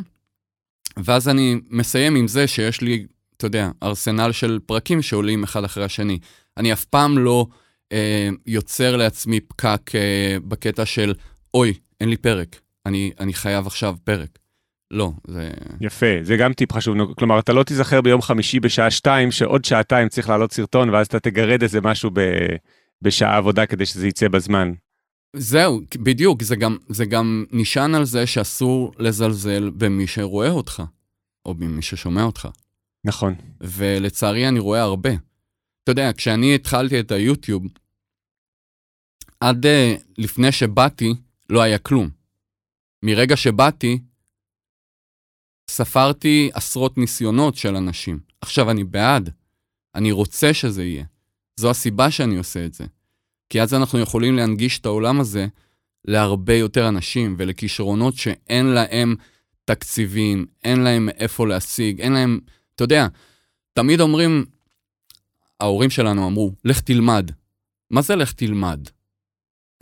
ואז 0.97 1.29
אני 1.29 1.55
מסיים 1.69 2.15
עם 2.15 2.27
זה 2.27 2.47
שיש 2.47 2.81
לי 2.81 3.05
אתה 3.43 3.47
יודע, 3.47 3.69
ארסנל 3.83 4.31
של 4.31 4.59
פרקים 4.65 5.01
שעולים 5.01 5.43
אחד 5.43 5.63
אחרי 5.63 5.83
השני. 5.83 6.19
אני 6.57 6.73
אף 6.73 6.85
פעם 6.85 7.17
לא 7.17 7.45
אה, 7.91 8.29
יוצר 8.45 8.95
לעצמי 8.97 9.39
פקק 9.39 9.95
אה, 9.95 10.37
בקטע 10.47 10.85
של, 10.85 11.13
אוי, 11.53 11.73
אין 12.01 12.09
לי 12.09 12.17
פרק, 12.17 12.59
אני, 12.85 13.11
אני 13.19 13.33
חייב 13.33 13.67
עכשיו 13.67 13.95
פרק. 14.03 14.29
לא, 14.91 15.11
זה... 15.27 15.49
יפה, 15.81 16.05
זה 16.21 16.37
גם 16.37 16.53
טיפ 16.53 16.73
חשוב. 16.73 17.13
כלומר, 17.17 17.39
אתה 17.39 17.53
לא 17.53 17.63
תיזכר 17.63 18.01
ביום 18.01 18.21
חמישי 18.21 18.59
בשעה 18.59 18.91
שתיים, 18.91 19.31
שעוד 19.31 19.65
שעתיים 19.65 20.09
צריך 20.09 20.29
לעלות 20.29 20.53
סרטון, 20.53 20.89
ואז 20.89 21.07
אתה 21.07 21.19
תגרד 21.19 21.61
איזה 21.61 21.81
משהו 21.81 22.09
ב... 22.13 22.19
בשעה 23.01 23.37
עבודה 23.37 23.65
כדי 23.65 23.85
שזה 23.85 24.07
יצא 24.07 24.27
בזמן. 24.27 24.71
זהו, 25.35 25.81
בדיוק, 25.97 26.43
זה 26.43 26.55
גם, 26.55 26.77
זה 26.89 27.05
גם 27.05 27.45
נשען 27.51 27.95
על 27.95 28.05
זה 28.05 28.27
שאסור 28.27 28.91
לזלזל 28.99 29.69
במי 29.69 30.07
שרואה 30.07 30.49
אותך, 30.49 30.83
או 31.45 31.53
במי 31.53 31.81
ששומע 31.81 32.23
אותך. 32.23 32.47
נכון. 33.03 33.35
ולצערי 33.61 34.47
אני 34.47 34.59
רואה 34.59 34.81
הרבה. 34.81 35.11
אתה 35.83 35.91
יודע, 35.91 36.11
כשאני 36.17 36.55
התחלתי 36.55 36.99
את 36.99 37.11
היוטיוב, 37.11 37.63
עד 39.39 39.65
uh, 39.65 39.69
לפני 40.17 40.51
שבאתי, 40.51 41.13
לא 41.49 41.61
היה 41.61 41.77
כלום. 41.77 42.09
מרגע 43.03 43.37
שבאתי, 43.37 43.99
ספרתי 45.69 46.49
עשרות 46.53 46.97
ניסיונות 46.97 47.55
של 47.55 47.75
אנשים. 47.75 48.19
עכשיו 48.41 48.71
אני 48.71 48.83
בעד, 48.83 49.29
אני 49.95 50.11
רוצה 50.11 50.53
שזה 50.53 50.83
יהיה. 50.83 51.05
זו 51.55 51.69
הסיבה 51.69 52.11
שאני 52.11 52.37
עושה 52.37 52.65
את 52.65 52.73
זה. 52.73 52.85
כי 53.49 53.61
אז 53.61 53.73
אנחנו 53.73 53.99
יכולים 53.99 54.35
להנגיש 54.35 54.79
את 54.79 54.85
העולם 54.85 55.19
הזה 55.19 55.47
להרבה 56.05 56.55
יותר 56.55 56.87
אנשים 56.87 57.35
ולכישרונות 57.37 58.15
שאין 58.15 58.65
להם 58.65 59.15
תקציבים, 59.65 60.45
אין 60.63 60.79
להם 60.79 61.09
איפה 61.09 61.47
להשיג, 61.47 62.01
אין 62.01 62.13
להם 62.13 62.39
אתה 62.75 62.83
יודע, 62.83 63.07
תמיד 63.73 64.01
אומרים, 64.01 64.45
ההורים 65.59 65.89
שלנו 65.89 66.27
אמרו, 66.27 66.51
לך 66.65 66.79
תלמד. 66.79 67.31
מה 67.91 68.01
זה 68.01 68.15
לך 68.15 68.33
תלמד? 68.33 68.79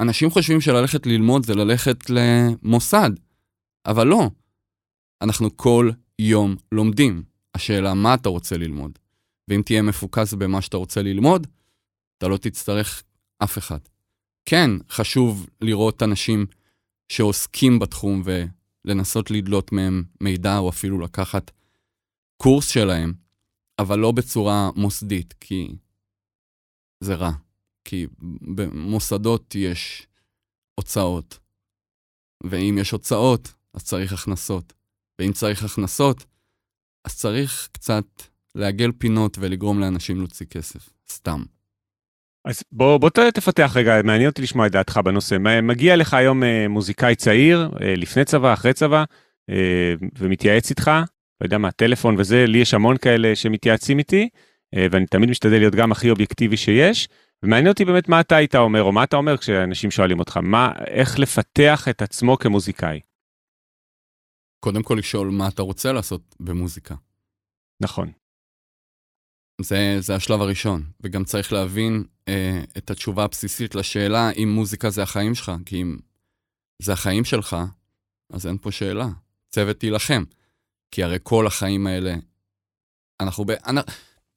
אנשים 0.01 0.29
חושבים 0.29 0.61
שללכת 0.61 1.05
ללמוד 1.05 1.45
זה 1.45 1.55
ללכת 1.55 2.09
למוסד, 2.09 3.11
אבל 3.85 4.07
לא. 4.07 4.29
אנחנו 5.21 5.57
כל 5.57 5.91
יום 6.19 6.55
לומדים. 6.71 7.23
השאלה, 7.55 7.93
מה 7.93 8.13
אתה 8.13 8.29
רוצה 8.29 8.57
ללמוד? 8.57 8.99
ואם 9.47 9.61
תהיה 9.61 9.81
מפוקס 9.81 10.33
במה 10.33 10.61
שאתה 10.61 10.77
רוצה 10.77 11.01
ללמוד, 11.01 11.47
אתה 12.17 12.27
לא 12.27 12.37
תצטרך 12.37 13.03
אף 13.43 13.57
אחד. 13.57 13.79
כן, 14.45 14.69
חשוב 14.89 15.49
לראות 15.61 16.03
אנשים 16.03 16.45
שעוסקים 17.09 17.79
בתחום 17.79 18.23
ולנסות 18.85 19.31
לדלות 19.31 19.71
מהם 19.71 20.03
מידע, 20.21 20.57
או 20.57 20.69
אפילו 20.69 20.99
לקחת 20.99 21.51
הקורס 22.35 22.67
שלהם, 22.69 23.13
אבל 23.79 23.99
לא 23.99 24.11
בצורה 24.11 24.69
מוסדית, 24.75 25.33
כי 25.39 25.75
זה 26.99 27.15
רע. 27.15 27.31
כי 27.83 28.07
במוסדות 28.55 29.55
יש 29.55 30.07
הוצאות, 30.75 31.39
ואם 32.43 32.77
יש 32.81 32.91
הוצאות, 32.91 33.53
אז 33.73 33.83
צריך 33.83 34.13
הכנסות. 34.13 34.73
ואם 35.19 35.33
צריך 35.33 35.63
הכנסות, 35.63 36.25
אז 37.05 37.17
צריך 37.17 37.69
קצת 37.71 38.05
לעגל 38.55 38.91
פינות 38.97 39.37
ולגרום 39.39 39.79
לאנשים 39.79 40.17
להוציא 40.17 40.45
כסף, 40.45 40.89
סתם. 41.11 41.43
אז 42.45 42.63
בוא, 42.71 42.97
בוא 42.97 43.09
תפתח 43.09 43.71
רגע, 43.75 44.01
מעניין 44.03 44.29
אותי 44.29 44.41
לשמוע 44.41 44.67
את 44.67 44.71
דעתך 44.71 44.99
בנושא. 45.05 45.37
מגיע 45.63 45.95
לך 45.95 46.13
היום 46.13 46.43
אה, 46.43 46.67
מוזיקאי 46.67 47.15
צעיר, 47.15 47.69
אה, 47.81 47.95
לפני 47.95 48.25
צבא, 48.25 48.53
אחרי 48.53 48.73
צבא, 48.73 49.03
אה, 49.49 49.93
ומתייעץ 50.17 50.69
איתך, 50.69 50.87
לא 51.41 51.45
יודע 51.45 51.57
מה, 51.57 51.71
טלפון 51.71 52.15
וזה, 52.19 52.45
לי 52.47 52.57
יש 52.57 52.73
המון 52.73 52.97
כאלה 52.97 53.35
שמתייעצים 53.35 53.99
איתי, 53.99 54.29
ואני 54.91 55.05
תמיד 55.05 55.29
משתדל 55.29 55.57
להיות 55.57 55.75
גם 55.75 55.91
הכי 55.91 56.09
אובייקטיבי 56.09 56.57
שיש, 56.57 57.07
ומעניין 57.43 57.67
אותי 57.67 57.85
באמת 57.85 58.09
מה 58.09 58.19
אתה 58.19 58.35
היית 58.35 58.55
אומר, 58.55 58.83
או 58.83 58.91
מה 58.91 59.03
אתה 59.03 59.15
אומר 59.15 59.37
כשאנשים 59.37 59.91
שואלים 59.91 60.19
אותך, 60.19 60.37
מה, 60.37 60.71
איך 60.87 61.19
לפתח 61.19 61.87
את 61.89 62.01
עצמו 62.01 62.37
כמוזיקאי. 62.37 62.99
קודם 64.59 64.83
כל 64.83 64.95
לשאול 64.99 65.29
מה 65.29 65.47
אתה 65.47 65.61
רוצה 65.61 65.91
לעשות 65.91 66.35
במוזיקה. 66.39 66.95
נכון. 67.81 68.11
זה, 69.61 69.95
זה 69.99 70.15
השלב 70.15 70.41
הראשון, 70.41 70.83
וגם 71.01 71.23
צריך 71.23 71.53
להבין 71.53 72.03
אה, 72.31 72.63
את 72.77 72.91
התשובה 72.91 73.23
הבסיסית 73.23 73.75
לשאלה 73.75 74.31
אם 74.31 74.51
מוזיקה 74.55 74.89
זה 74.89 75.03
החיים 75.03 75.35
שלך, 75.35 75.51
כי 75.65 75.81
אם 75.81 75.97
זה 76.81 76.93
החיים 76.93 77.25
שלך, 77.25 77.57
אז 78.29 78.47
אין 78.47 78.57
פה 78.57 78.71
שאלה. 78.71 79.07
צוות 79.49 79.79
תילחם. 79.79 80.23
כי 80.91 81.03
הרי 81.03 81.17
כל 81.23 81.47
החיים 81.47 81.87
האלה, 81.87 82.15
אנחנו 83.19 83.45
ב... 83.45 83.49
אני, 83.51 83.81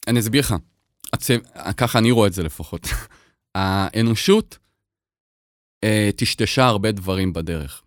אני 0.09 0.21
אסביר 0.21 0.41
לך, 0.41 0.55
הצו... 1.13 1.35
ככה 1.77 1.99
אני 1.99 2.11
רואה 2.11 2.29
את 2.29 2.33
זה 2.33 2.43
לפחות. 2.43 2.87
האנושות 3.55 4.59
אה, 5.85 6.11
טשטשה 6.17 6.65
הרבה 6.65 6.93
דברים 6.93 7.33
בדרך. 7.33 7.83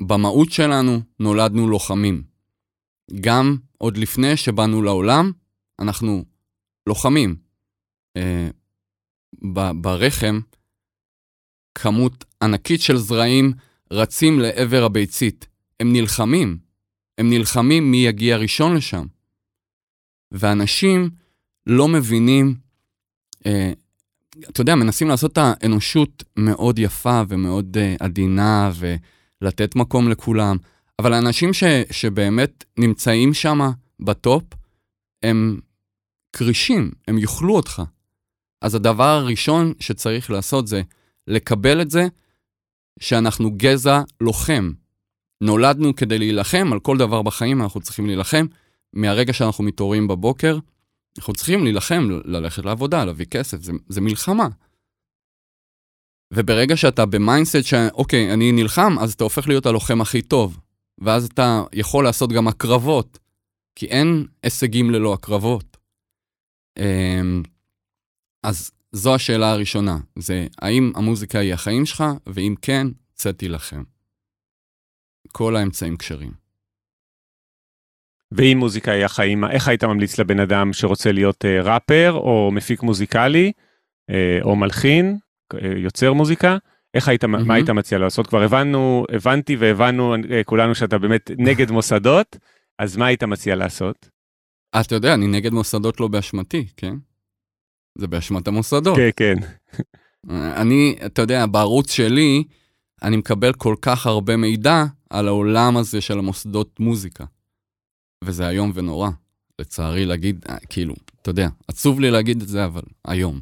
במהות 0.00 0.52
שלנו 0.52 1.00
נולדנו 1.20 1.68
לוחמים. 1.68 2.22
גם 3.20 3.56
עוד 3.78 3.96
לפני 3.96 4.36
שבאנו 4.36 4.82
לעולם, 4.82 5.32
אנחנו 5.78 6.24
לוחמים. 6.86 7.36
אה, 8.16 8.48
ברחם, 9.74 10.40
כמות 11.74 12.24
ענקית 12.42 12.80
של 12.80 12.96
זרעים 12.96 13.52
רצים 13.90 14.40
לעבר 14.40 14.84
הביצית. 14.84 15.46
הם 15.80 15.92
נלחמים. 15.92 16.58
הם 17.18 17.30
נלחמים 17.30 17.90
מי 17.90 17.96
יגיע 17.96 18.36
ראשון 18.36 18.76
לשם. 18.76 19.06
ואנשים 20.32 21.10
לא 21.66 21.88
מבינים, 21.88 22.54
אה, 23.46 23.72
אתה 24.38 24.60
יודע, 24.60 24.74
מנסים 24.74 25.08
לעשות 25.08 25.32
את 25.32 25.38
האנושות 25.38 26.24
מאוד 26.36 26.78
יפה 26.78 27.22
ומאוד 27.28 27.76
אה, 27.78 27.94
עדינה 28.00 28.70
ולתת 29.42 29.76
מקום 29.76 30.08
לכולם, 30.08 30.56
אבל 30.98 31.12
האנשים 31.12 31.52
ש, 31.52 31.64
שבאמת 31.90 32.64
נמצאים 32.78 33.34
שם 33.34 33.58
בטופ, 34.00 34.44
הם 35.22 35.60
כרישים, 36.32 36.90
הם 37.08 37.18
יאכלו 37.18 37.56
אותך. 37.56 37.82
אז 38.60 38.74
הדבר 38.74 39.08
הראשון 39.08 39.72
שצריך 39.80 40.30
לעשות 40.30 40.66
זה 40.66 40.82
לקבל 41.26 41.82
את 41.82 41.90
זה 41.90 42.06
שאנחנו 43.00 43.50
גזע 43.56 44.00
לוחם. 44.20 44.72
נולדנו 45.42 45.96
כדי 45.96 46.18
להילחם, 46.18 46.72
על 46.72 46.80
כל 46.80 46.98
דבר 46.98 47.22
בחיים 47.22 47.62
אנחנו 47.62 47.80
צריכים 47.80 48.06
להילחם. 48.06 48.46
מהרגע 48.92 49.32
שאנחנו 49.32 49.64
מתעוררים 49.64 50.08
בבוקר, 50.08 50.58
אנחנו 51.18 51.34
צריכים 51.34 51.64
להילחם, 51.64 52.08
ללכת 52.24 52.64
לעבודה, 52.64 53.04
להביא 53.04 53.26
כסף, 53.26 53.62
זה, 53.62 53.72
זה 53.88 54.00
מלחמה. 54.00 54.48
וברגע 56.34 56.76
שאתה 56.76 57.06
ב 57.06 57.13
mindset 57.13 57.64
שאוקיי, 57.64 58.34
אני 58.34 58.52
נלחם, 58.52 58.98
אז 59.00 59.12
אתה 59.12 59.24
הופך 59.24 59.48
להיות 59.48 59.66
הלוחם 59.66 60.00
הכי 60.00 60.22
טוב. 60.22 60.58
ואז 61.00 61.24
אתה 61.24 61.62
יכול 61.72 62.04
לעשות 62.04 62.32
גם 62.32 62.48
הקרבות, 62.48 63.18
כי 63.74 63.86
אין 63.86 64.26
הישגים 64.42 64.90
ללא 64.90 65.14
הקרבות. 65.14 65.76
אז 68.42 68.70
זו 68.92 69.14
השאלה 69.14 69.50
הראשונה, 69.50 69.98
זה 70.18 70.46
האם 70.62 70.92
המוזיקה 70.96 71.38
היא 71.38 71.54
החיים 71.54 71.86
שלך, 71.86 72.04
ואם 72.26 72.54
כן, 72.62 72.86
צא 73.14 73.32
תילחם. 73.32 73.82
כל 75.32 75.56
האמצעים 75.56 75.96
כשרים. 75.96 76.32
ואם 78.32 78.56
מוזיקה 78.58 78.92
היא 78.92 79.04
החיים, 79.04 79.44
איך 79.44 79.68
היית 79.68 79.84
ממליץ 79.84 80.18
לבן 80.18 80.40
אדם 80.40 80.72
שרוצה 80.72 81.12
להיות 81.12 81.44
uh, 81.44 81.64
ראפר 81.64 82.12
או 82.12 82.50
מפיק 82.52 82.82
מוזיקלי 82.82 83.52
uh, 84.10 84.14
או 84.42 84.56
מלחין, 84.56 85.18
uh, 85.54 85.66
יוצר 85.76 86.12
מוזיקה? 86.12 86.56
איך 86.94 87.08
היית, 87.08 87.24
mm-hmm. 87.24 87.44
מה 87.46 87.54
היית 87.54 87.70
מציע 87.70 87.98
לעשות? 87.98 88.26
כבר 88.26 88.42
הבנו, 88.42 89.04
הבנתי 89.12 89.56
והבנו 89.56 90.14
uh, 90.14 90.18
כולנו 90.44 90.74
שאתה 90.74 90.98
באמת 90.98 91.30
נגד 91.38 91.70
מוסדות, 91.76 92.36
אז 92.78 92.96
מה 92.96 93.06
היית 93.06 93.24
מציע 93.24 93.56
לעשות? 93.56 94.08
אתה 94.80 94.94
יודע, 94.94 95.14
אני 95.14 95.26
נגד 95.26 95.52
מוסדות 95.52 96.00
לא 96.00 96.08
באשמתי, 96.08 96.66
כן? 96.76 96.94
זה 97.98 98.06
באשמת 98.06 98.48
המוסדות. 98.48 98.96
כן, 98.96 99.10
כן. 99.16 99.34
אני, 100.30 100.96
אתה 101.06 101.22
יודע, 101.22 101.46
בערוץ 101.46 101.90
שלי, 101.90 102.44
אני 103.02 103.16
מקבל 103.16 103.52
כל 103.52 103.74
כך 103.82 104.06
הרבה 104.06 104.36
מידע 104.36 104.84
על 105.10 105.28
העולם 105.28 105.76
הזה 105.76 106.00
של 106.00 106.18
המוסדות 106.18 106.80
מוזיקה. 106.80 107.24
וזה 108.24 108.48
איום 108.48 108.72
ונורא, 108.74 109.10
לצערי 109.58 110.06
להגיד, 110.06 110.44
אה, 110.48 110.56
כאילו, 110.68 110.94
אתה 111.22 111.30
יודע, 111.30 111.48
עצוב 111.68 112.00
לי 112.00 112.10
להגיד 112.10 112.42
את 112.42 112.48
זה, 112.48 112.64
אבל 112.64 112.82
היום. 113.04 113.40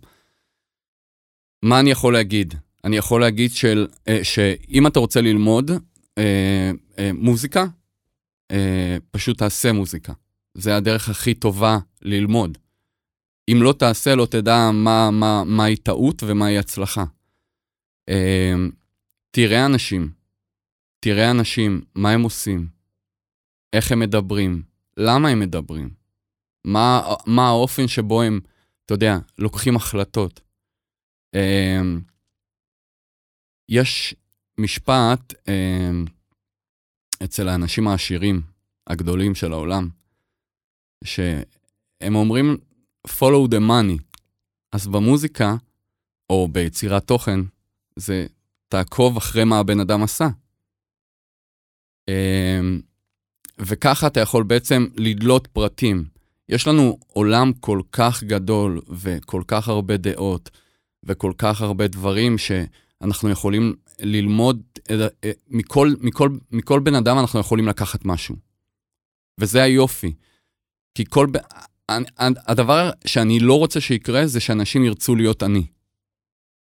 מה 1.62 1.80
אני 1.80 1.90
יכול 1.90 2.12
להגיד? 2.12 2.55
אני 2.84 2.96
יכול 2.96 3.20
להגיד 3.20 3.51
של, 3.53 3.86
אה, 4.09 4.24
שאם 4.24 4.86
אתה 4.86 5.01
רוצה 5.01 5.20
ללמוד 5.20 5.70
אה, 6.18 6.70
אה, 6.99 7.11
מוזיקה, 7.14 7.66
אה, 8.51 8.96
פשוט 9.11 9.38
תעשה 9.38 9.72
מוזיקה. 9.72 10.12
זה 10.55 10.76
הדרך 10.76 11.09
הכי 11.09 11.34
טובה 11.34 11.78
ללמוד. 12.03 12.59
אם 13.53 13.62
לא 13.62 13.74
תעשה, 13.78 14.14
לא 14.14 14.26
תדע 14.26 14.70
מה, 14.72 15.11
מה, 15.11 15.44
מהי 15.44 15.76
טעות 15.76 16.22
ומהי 16.22 16.59
הצלחה. 16.59 17.05
אה, 18.09 18.55
תראה 19.30 19.66
אנשים, 19.66 20.12
תראה 21.01 21.30
אנשים, 21.30 21.80
מה 21.94 22.11
הם 22.11 22.22
עושים, 22.22 22.68
איך 23.72 23.92
הם 23.92 23.99
מדברים, 23.99 24.62
למה 24.96 25.28
הם 25.28 25.40
מדברים, 25.40 25.90
מה, 26.64 27.03
מה 27.26 27.49
האופן 27.49 27.88
שבו 27.88 28.22
הם, 28.22 28.40
אתה 28.84 28.94
יודע, 28.94 29.18
לוקחים 29.38 29.76
החלטות. 29.76 30.40
אה, 31.34 31.80
יש 33.68 34.14
משפט 34.61 35.34
אה, 35.49 35.90
אצל 37.24 37.49
האנשים 37.49 37.88
העשירים 37.88 38.42
הגדולים 38.86 39.34
של 39.34 39.53
העולם, 39.53 39.88
שהם 41.05 42.14
אומרים 42.14 42.57
follow 43.09 43.49
the 43.51 43.61
money. 43.61 44.03
אז 44.73 44.87
במוזיקה, 44.87 45.57
או 46.31 46.49
ביצירת 46.53 47.07
תוכן, 47.07 47.41
זה 47.97 48.27
תעקוב 48.69 49.17
אחרי 49.17 49.45
מה 49.45 49.59
הבן 49.59 49.81
אדם 49.81 50.03
עשה. 50.03 50.29
אמ, 52.09 52.81
וככה 53.59 54.07
אתה 54.07 54.21
יכול 54.21 54.43
בעצם 54.43 54.87
לדלות 54.97 55.47
פרטים. 55.47 56.05
יש 56.49 56.67
לנו 56.67 56.99
עולם 57.07 57.53
כל 57.61 57.81
כך 57.93 58.23
גדול 58.23 58.81
וכל 58.89 59.43
כך 59.47 59.69
הרבה 59.69 59.97
דעות 59.97 60.51
וכל 61.05 61.33
כך 61.39 61.61
הרבה 61.61 61.89
דברים 61.89 62.39
שאנחנו 62.39 63.31
יכולים 63.31 63.75
ללמוד, 64.01 64.63
אה, 64.91 65.07
מכל, 65.49 65.95
מכל, 66.01 66.31
מכל 66.51 66.81
בן 66.81 66.95
אדם 66.95 67.19
אנחנו 67.19 67.41
יכולים 67.41 67.69
לקחת 67.69 68.05
משהו. 68.05 68.37
וזה 69.41 69.63
היופי. 69.63 70.15
כי 70.95 71.05
כל... 71.09 71.27
הדבר 72.18 72.91
שאני 73.07 73.41
לא 73.41 73.59
רוצה 73.59 73.80
שיקרה 73.80 74.26
זה 74.26 74.41
שאנשים 74.41 74.84
ירצו 74.84 75.14
להיות 75.14 75.43
אני. 75.43 75.66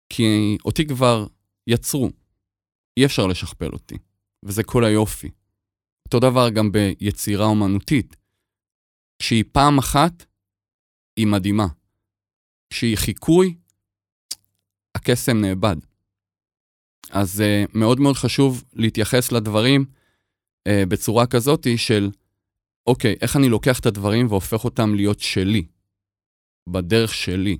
כי 0.09 0.59
אותי 0.65 0.87
כבר 0.87 1.27
יצרו. 1.67 2.11
אי 2.97 3.05
אפשר 3.05 3.27
לשכפל 3.27 3.71
אותי, 3.73 3.95
וזה 4.43 4.63
כל 4.63 4.85
היופי. 4.85 5.31
אותו 6.07 6.21
דבר 6.21 6.51
גם 6.51 6.73
ביצירה 6.73 7.47
אומנותית. 7.47 8.17
כשהיא 9.19 9.45
פעם 9.53 9.79
אחת, 9.79 10.25
היא 11.17 11.27
מדהימה. 11.27 11.67
כשהיא 12.71 12.97
חיקוי, 12.97 13.57
הקסם 14.95 15.41
נאבד. 15.41 15.77
אז 17.11 17.41
uh, 17.41 17.71
מאוד 17.75 18.01
מאוד 18.01 18.17
חשוב 18.17 18.65
להתייחס 18.73 19.33
לדברים 19.33 19.85
uh, 19.85 20.73
בצורה 20.89 21.27
כזאתי 21.27 21.79
של, 21.79 22.11
אוקיי, 22.87 23.15
איך 23.21 23.37
אני 23.37 23.49
לוקח 23.49 23.81
את 23.81 23.87
הדברים 23.87 24.27
והופך 24.27 24.65
אותם 24.65 24.95
להיות 24.95 25.21
שלי, 25.21 25.67
בדרך 26.69 27.15
שלי. 27.15 27.59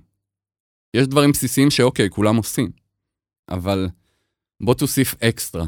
יש 0.97 1.07
דברים 1.07 1.31
בסיסיים 1.31 1.71
שאוקיי, 1.71 2.11
כולם 2.11 2.37
עושים, 2.37 2.71
אבל 3.49 3.89
בוא 4.63 4.75
תוסיף 4.75 5.15
אקסטרה. 5.23 5.65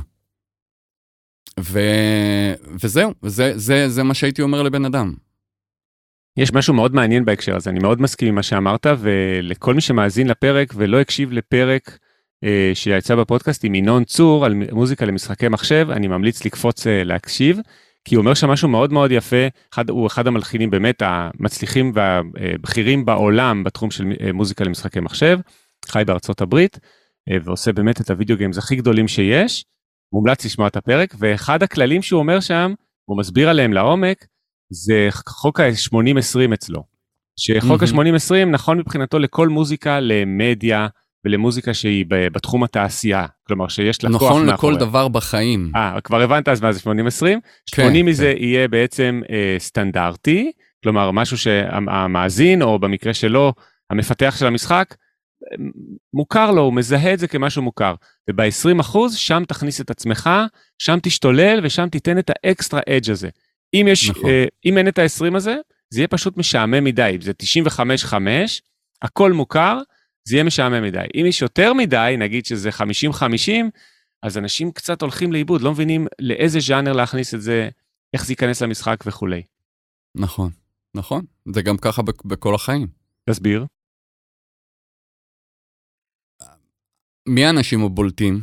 ו... 1.60 1.78
וזהו, 2.82 3.12
זה, 3.22 3.58
זה, 3.58 3.88
זה 3.88 4.02
מה 4.02 4.14
שהייתי 4.14 4.42
אומר 4.42 4.62
לבן 4.62 4.84
אדם. 4.84 5.14
יש 6.36 6.52
משהו 6.52 6.74
מאוד 6.74 6.94
מעניין 6.94 7.24
בהקשר 7.24 7.56
הזה, 7.56 7.70
אני 7.70 7.78
מאוד 7.78 8.00
מסכים 8.00 8.28
עם 8.28 8.34
מה 8.34 8.42
שאמרת, 8.42 8.86
ולכל 8.98 9.74
מי 9.74 9.80
שמאזין 9.80 10.26
לפרק 10.26 10.72
ולא 10.76 11.00
הקשיב 11.00 11.32
לפרק 11.32 11.98
אה, 12.44 12.70
שיצא 12.74 13.14
בפודקאסט 13.14 13.64
עם 13.64 13.74
ינון 13.74 14.04
צור 14.04 14.44
על 14.44 14.54
מוזיקה 14.72 15.04
למשחקי 15.04 15.48
מחשב, 15.48 15.88
אני 15.90 16.06
ממליץ 16.06 16.44
לקפוץ 16.44 16.86
אה, 16.86 17.04
להקשיב, 17.04 17.58
כי 18.06 18.14
הוא 18.14 18.20
אומר 18.22 18.34
שם 18.34 18.50
משהו 18.50 18.68
מאוד 18.68 18.92
מאוד 18.92 19.10
יפה, 19.12 19.46
אחד, 19.72 19.90
הוא 19.90 20.06
אחד 20.06 20.26
המלחינים 20.26 20.70
באמת 20.70 21.02
המצליחים 21.04 21.92
והבכירים 21.94 23.04
בעולם 23.04 23.64
בתחום 23.64 23.90
של 23.90 24.04
אה, 24.20 24.32
מוזיקה 24.32 24.64
למשחקי 24.64 25.00
מחשב, 25.00 25.38
חי 25.88 26.02
בארצות 26.06 26.40
הברית, 26.40 26.78
אה, 27.30 27.36
ועושה 27.44 27.72
באמת 27.72 28.00
את 28.00 28.10
הוידאו 28.10 28.36
גיימס 28.36 28.58
הכי 28.58 28.76
גדולים 28.76 29.08
שיש, 29.08 29.64
מומלץ 30.12 30.44
לשמוע 30.44 30.68
את 30.68 30.76
הפרק, 30.76 31.14
ואחד 31.18 31.62
הכללים 31.62 32.02
שהוא 32.02 32.18
אומר 32.18 32.40
שם, 32.40 32.74
הוא 33.04 33.18
מסביר 33.18 33.48
עליהם 33.48 33.72
לעומק, 33.72 34.26
זה 34.70 35.08
חוק 35.28 35.60
ה-80-20 35.60 36.54
אצלו. 36.54 36.82
שחוק 37.36 37.82
mm-hmm. 37.82 38.00
ה-80-20 38.00 38.44
נכון 38.46 38.78
מבחינתו 38.78 39.18
לכל 39.18 39.48
מוזיקה, 39.48 40.00
למדיה 40.00 40.86
ולמוזיקה 41.24 41.74
שהיא 41.74 42.04
בתחום 42.08 42.64
התעשייה. 42.64 43.26
כלומר 43.46 43.68
שיש 43.68 44.04
לה 44.04 44.10
נכון 44.10 44.28
כוח 44.28 44.36
מאחורי. 44.36 44.52
נכון 44.52 44.74
לכל 44.74 44.80
דבר 44.80 45.08
בחיים. 45.08 45.72
אה, 45.76 46.00
כבר 46.04 46.22
הבנת 46.22 46.48
אז 46.48 46.60
מה 46.60 46.72
זה 46.72 46.80
80-20? 46.80 46.84
כן, 46.86 47.00
80 47.82 47.92
כן. 47.92 48.10
מזה 48.10 48.34
יהיה 48.36 48.68
בעצם 48.68 49.20
אה, 49.30 49.56
סטנדרטי, 49.58 50.52
כלומר 50.82 51.10
משהו 51.10 51.38
שהמאזין, 51.38 52.62
או 52.62 52.78
במקרה 52.78 53.14
שלו, 53.14 53.52
המפתח 53.90 54.36
של 54.38 54.46
המשחק, 54.46 54.94
מוכר 56.14 56.50
לו, 56.50 56.62
הוא 56.62 56.72
מזהה 56.72 57.12
את 57.14 57.18
זה 57.18 57.28
כמשהו 57.28 57.62
מוכר. 57.62 57.94
וב-20 58.30 58.80
אחוז, 58.80 59.16
שם 59.16 59.42
תכניס 59.48 59.80
את 59.80 59.90
עצמך, 59.90 60.30
שם 60.78 60.98
תשתולל 61.02 61.60
ושם 61.62 61.88
תיתן 61.88 62.18
את 62.18 62.30
האקסטרה 62.30 62.80
אדג' 62.88 63.10
הזה. 63.10 63.28
אם, 63.74 63.86
יש, 63.90 64.10
נכון. 64.10 64.30
אה, 64.30 64.44
אם 64.64 64.78
אין 64.78 64.88
את 64.88 64.98
ה-20 64.98 65.36
הזה, 65.36 65.56
זה 65.90 66.00
יהיה 66.00 66.08
פשוט 66.08 66.36
משעמם 66.36 66.84
מדי. 66.84 67.18
זה 67.20 67.32
95-5, 68.08 68.12
הכל 69.02 69.32
מוכר, 69.32 69.78
זה 70.28 70.36
יהיה 70.36 70.44
משעמם 70.44 70.82
מדי. 70.82 71.06
אם 71.20 71.24
יש 71.28 71.42
יותר 71.42 71.72
מדי, 71.72 72.16
נגיד 72.18 72.46
שזה 72.46 72.70
50-50, 72.70 72.72
אז 74.22 74.38
אנשים 74.38 74.72
קצת 74.72 75.02
הולכים 75.02 75.32
לאיבוד, 75.32 75.60
לא 75.60 75.72
מבינים 75.72 76.06
לאיזה 76.20 76.60
ז'אנר 76.60 76.92
להכניס 76.92 77.34
את 77.34 77.42
זה, 77.42 77.68
איך 78.14 78.26
זה 78.26 78.32
ייכנס 78.32 78.62
למשחק 78.62 78.96
וכולי. 79.06 79.42
נכון, 80.16 80.50
נכון. 80.96 81.24
זה 81.54 81.62
גם 81.62 81.76
ככה 81.76 82.02
בכל 82.24 82.54
החיים. 82.54 82.86
תסביר. 83.30 83.66
מי 87.28 87.44
האנשים 87.44 87.84
הבולטים 87.84 88.40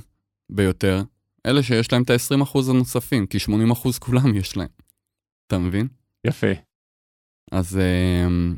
ביותר? 0.52 1.04
אלה 1.46 1.64
שיש 1.64 1.92
להם 1.92 2.04
את 2.04 2.10
ה-20% 2.10 2.60
הנוספים, 2.70 3.28
כי 3.28 3.38
80% 3.38 4.00
כולם 4.00 4.36
יש 4.36 4.58
להם. 4.58 4.70
אתה 5.48 5.58
מבין? 5.58 5.88
יפה. 6.28 6.48
אז 7.52 7.78
אמ, 7.78 8.56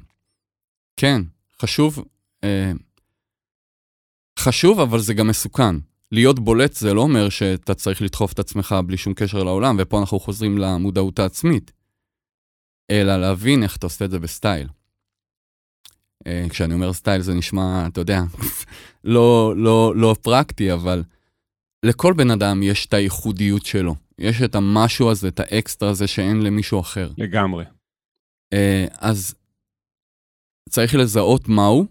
כן, 0.99 1.21
חשוב, 1.61 2.05
אה, 2.43 2.71
חשוב, 4.39 4.79
אבל 4.79 4.99
זה 4.99 5.13
גם 5.13 5.27
מסוכן. 5.27 5.75
להיות 6.11 6.39
בולט 6.39 6.73
זה 6.73 6.93
לא 6.93 7.01
אומר 7.01 7.29
שאתה 7.29 7.73
צריך 7.73 8.01
לדחוף 8.01 8.33
את 8.33 8.39
עצמך 8.39 8.75
בלי 8.88 8.97
שום 8.97 9.13
קשר 9.13 9.43
לעולם, 9.43 9.75
ופה 9.79 9.99
אנחנו 9.99 10.19
חוזרים 10.19 10.57
למודעות 10.57 11.19
העצמית, 11.19 11.71
אלא 12.91 13.17
להבין 13.17 13.63
איך 13.63 13.77
אתה 13.77 13.86
עושה 13.86 14.05
את 14.05 14.11
זה 14.11 14.19
בסטייל. 14.19 14.67
אה, 16.27 16.45
כשאני 16.49 16.73
אומר 16.73 16.93
סטייל 16.93 17.21
זה 17.21 17.33
נשמע, 17.33 17.88
אתה 17.88 18.01
יודע, 18.01 18.21
לא, 19.03 19.53
לא, 19.57 19.93
לא 19.95 20.15
פרקטי, 20.21 20.73
אבל 20.73 21.03
לכל 21.86 22.13
בן 22.13 22.31
אדם 22.31 22.63
יש 22.63 22.86
את 22.86 22.93
הייחודיות 22.93 23.65
שלו. 23.65 23.95
יש 24.19 24.41
את 24.41 24.55
המשהו 24.55 25.11
הזה, 25.11 25.27
את 25.27 25.39
האקסטרה 25.39 25.89
הזה 25.89 26.07
שאין 26.07 26.41
למישהו 26.41 26.79
אחר. 26.79 27.11
לגמרי. 27.17 27.65
אה, 28.53 28.86
אז 28.99 29.36
צריך 30.69 30.95
לזהות 30.95 31.47
מהו, 31.47 31.86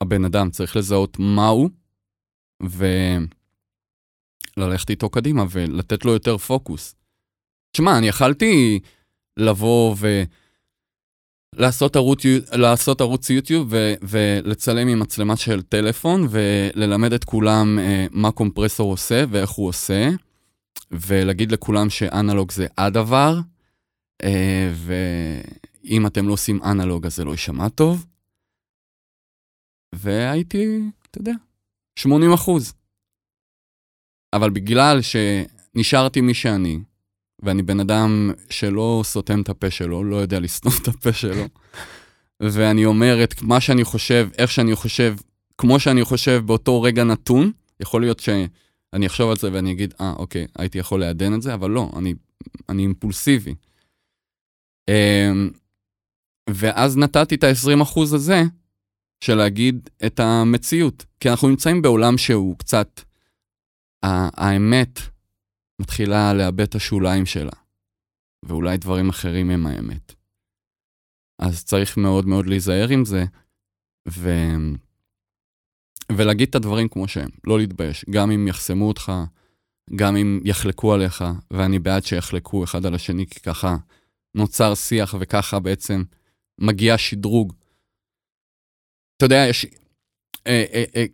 הבן 0.00 0.24
אדם 0.24 0.50
צריך 0.50 0.76
לזהות 0.76 1.18
מהו, 1.18 1.68
וללכת 4.56 4.90
איתו 4.90 5.10
קדימה 5.10 5.44
ולתת 5.50 6.04
לו 6.04 6.12
יותר 6.12 6.38
פוקוס. 6.38 6.94
תשמע, 7.72 7.98
אני 7.98 8.08
יכלתי 8.08 8.80
לבוא 9.36 9.94
ו... 9.98 10.22
לעשות 11.58 11.96
ערוץ, 11.96 12.22
לעשות 12.52 13.00
ערוץ 13.00 13.30
יוטיוב 13.30 13.68
ו, 13.70 13.94
ולצלם 14.02 14.88
עם 14.88 14.98
מצלמה 14.98 15.36
של 15.36 15.62
טלפון 15.62 16.26
וללמד 16.30 17.12
את 17.12 17.24
כולם 17.24 17.78
uh, 17.78 17.82
מה 18.10 18.30
קומפרסור 18.30 18.90
עושה 18.90 19.24
ואיך 19.30 19.50
הוא 19.50 19.68
עושה, 19.68 20.08
ולהגיד 20.90 21.52
לכולם 21.52 21.90
שאנלוג 21.90 22.50
זה 22.50 22.66
הדבר, 22.78 23.38
uh, 24.22 24.26
ואם 25.84 26.06
אתם 26.06 26.28
לא 26.28 26.32
עושים 26.32 26.62
אנלוג 26.62 27.06
אז 27.06 27.16
זה 27.16 27.24
לא 27.24 27.30
יישמע 27.30 27.68
טוב. 27.68 28.06
והייתי, 29.94 30.80
אתה 31.10 31.20
יודע, 31.20 31.32
80 31.98 32.32
אחוז. 32.32 32.74
אבל 34.32 34.50
בגלל 34.50 35.00
שנשארתי 35.02 36.20
מי 36.20 36.34
שאני, 36.34 36.80
ואני 37.42 37.62
בן 37.62 37.80
אדם 37.80 38.30
שלא 38.50 39.00
סותם 39.04 39.40
את 39.40 39.48
הפה 39.48 39.70
שלו, 39.70 40.04
לא 40.04 40.16
יודע 40.16 40.40
לסתום 40.40 40.72
את 40.82 40.88
הפה 40.88 41.12
שלו, 41.12 41.44
ואני 42.52 42.84
אומר 42.84 43.24
את 43.24 43.42
מה 43.42 43.60
שאני 43.60 43.84
חושב, 43.84 44.28
איך 44.38 44.50
שאני 44.50 44.74
חושב, 44.74 45.16
כמו 45.58 45.80
שאני 45.80 46.04
חושב 46.04 46.42
באותו 46.46 46.82
רגע 46.82 47.04
נתון, 47.04 47.52
יכול 47.80 48.00
להיות 48.00 48.20
שאני 48.20 49.06
אחשוב 49.06 49.30
על 49.30 49.36
זה 49.36 49.52
ואני 49.52 49.72
אגיד, 49.72 49.94
אה, 50.00 50.12
ah, 50.12 50.18
אוקיי, 50.18 50.46
הייתי 50.58 50.78
יכול 50.78 51.00
לעדן 51.00 51.34
את 51.34 51.42
זה, 51.42 51.54
אבל 51.54 51.70
לא, 51.70 51.90
אני, 51.96 52.14
אני 52.68 52.82
אימפולסיבי. 52.82 53.54
Um, 54.90 55.58
ואז 56.50 56.96
נתתי 56.96 57.34
את 57.34 57.44
ה-20% 57.44 58.00
הזה 58.00 58.42
של 59.24 59.34
להגיד 59.34 59.88
את 60.06 60.20
המציאות. 60.20 61.04
כי 61.20 61.30
אנחנו 61.30 61.48
נמצאים 61.48 61.82
בעולם 61.82 62.18
שהוא 62.18 62.58
קצת, 62.58 63.00
האמת 64.02 65.00
מתחילה 65.80 66.34
לאבד 66.34 66.60
את 66.60 66.74
השוליים 66.74 67.26
שלה, 67.26 67.52
ואולי 68.44 68.76
דברים 68.76 69.08
אחרים 69.08 69.50
הם 69.50 69.66
האמת. 69.66 70.14
אז 71.38 71.64
צריך 71.64 71.96
מאוד 71.96 72.26
מאוד 72.26 72.46
להיזהר 72.46 72.88
עם 72.88 73.04
זה, 73.04 73.24
ו... 74.08 74.30
ולהגיד 76.12 76.48
את 76.48 76.54
הדברים 76.54 76.88
כמו 76.88 77.08
שהם, 77.08 77.30
לא 77.46 77.58
להתבייש. 77.58 78.04
גם 78.10 78.30
אם 78.30 78.48
יחסמו 78.48 78.88
אותך, 78.88 79.12
גם 79.94 80.16
אם 80.16 80.40
יחלקו 80.44 80.94
עליך, 80.94 81.24
ואני 81.50 81.78
בעד 81.78 82.04
שיחלקו 82.04 82.64
אחד 82.64 82.86
על 82.86 82.94
השני, 82.94 83.26
כי 83.26 83.40
ככה 83.40 83.76
נוצר 84.34 84.74
שיח 84.74 85.14
וככה 85.20 85.58
בעצם 85.60 86.02
מגיע 86.58 86.98
שדרוג. 86.98 87.52
אתה 89.16 89.24
יודע, 89.24 89.46
יש... 89.48 89.66
אה, 90.46 90.64
אה, 90.72 90.84
אה, 90.96 91.04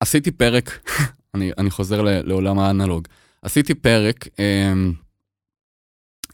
עשיתי 0.00 0.30
פרק, 0.30 0.88
אני, 1.34 1.70
חוזר 1.70 2.02
לעולם 2.02 2.58
האנלוג, 2.58 3.08
עשיתי 3.42 3.74
פרק 3.74 4.28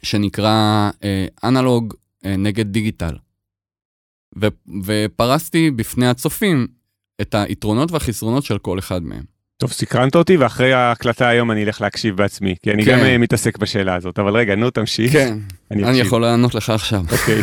שנקרא 0.03 0.91
אנלוג 1.45 1.95
נגד 2.25 2.67
דיגיטל. 2.67 3.17
ופרסתי 4.85 5.71
בפני 5.71 6.07
הצופים 6.07 6.67
את 7.21 7.35
היתרונות 7.35 7.93
והחסרונות 7.93 8.45
של 8.45 8.59
כל 8.59 8.79
אחד 8.79 9.03
מהם. 9.03 9.23
טוב, 9.57 9.73
סקרנת 9.73 10.17
אותי, 10.17 10.37
ואחרי 10.37 10.73
ההקלטה 10.73 11.29
היום 11.29 11.51
אני 11.51 11.65
אלך 11.65 11.81
להקשיב 11.81 12.17
בעצמי, 12.17 12.55
כי 12.63 12.71
אני 12.73 12.85
כן. 12.85 13.15
גם 13.15 13.21
מתעסק 13.21 13.59
בשאלה 13.59 13.95
הזאת, 13.95 14.19
אבל 14.19 14.37
רגע, 14.37 14.55
נו, 14.55 14.71
תמשיך. 14.71 15.13
כן, 15.13 15.39
אני, 15.71 15.85
אני 15.85 15.99
יכול 15.99 16.23
לענות 16.23 16.55
לך 16.55 16.71
עכשיו. 16.71 17.05
אוקיי. 17.13 17.43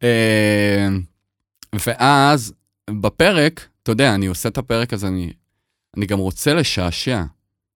ואז 1.74 2.52
בפרק, 2.90 3.68
אתה 3.82 3.92
יודע, 3.92 4.14
אני 4.14 4.26
עושה 4.26 4.48
את 4.48 4.58
הפרק 4.58 4.92
הזה, 4.92 5.08
אני, 5.08 5.32
אני 5.96 6.06
גם 6.06 6.18
רוצה 6.18 6.54
לשעשע. 6.54 7.24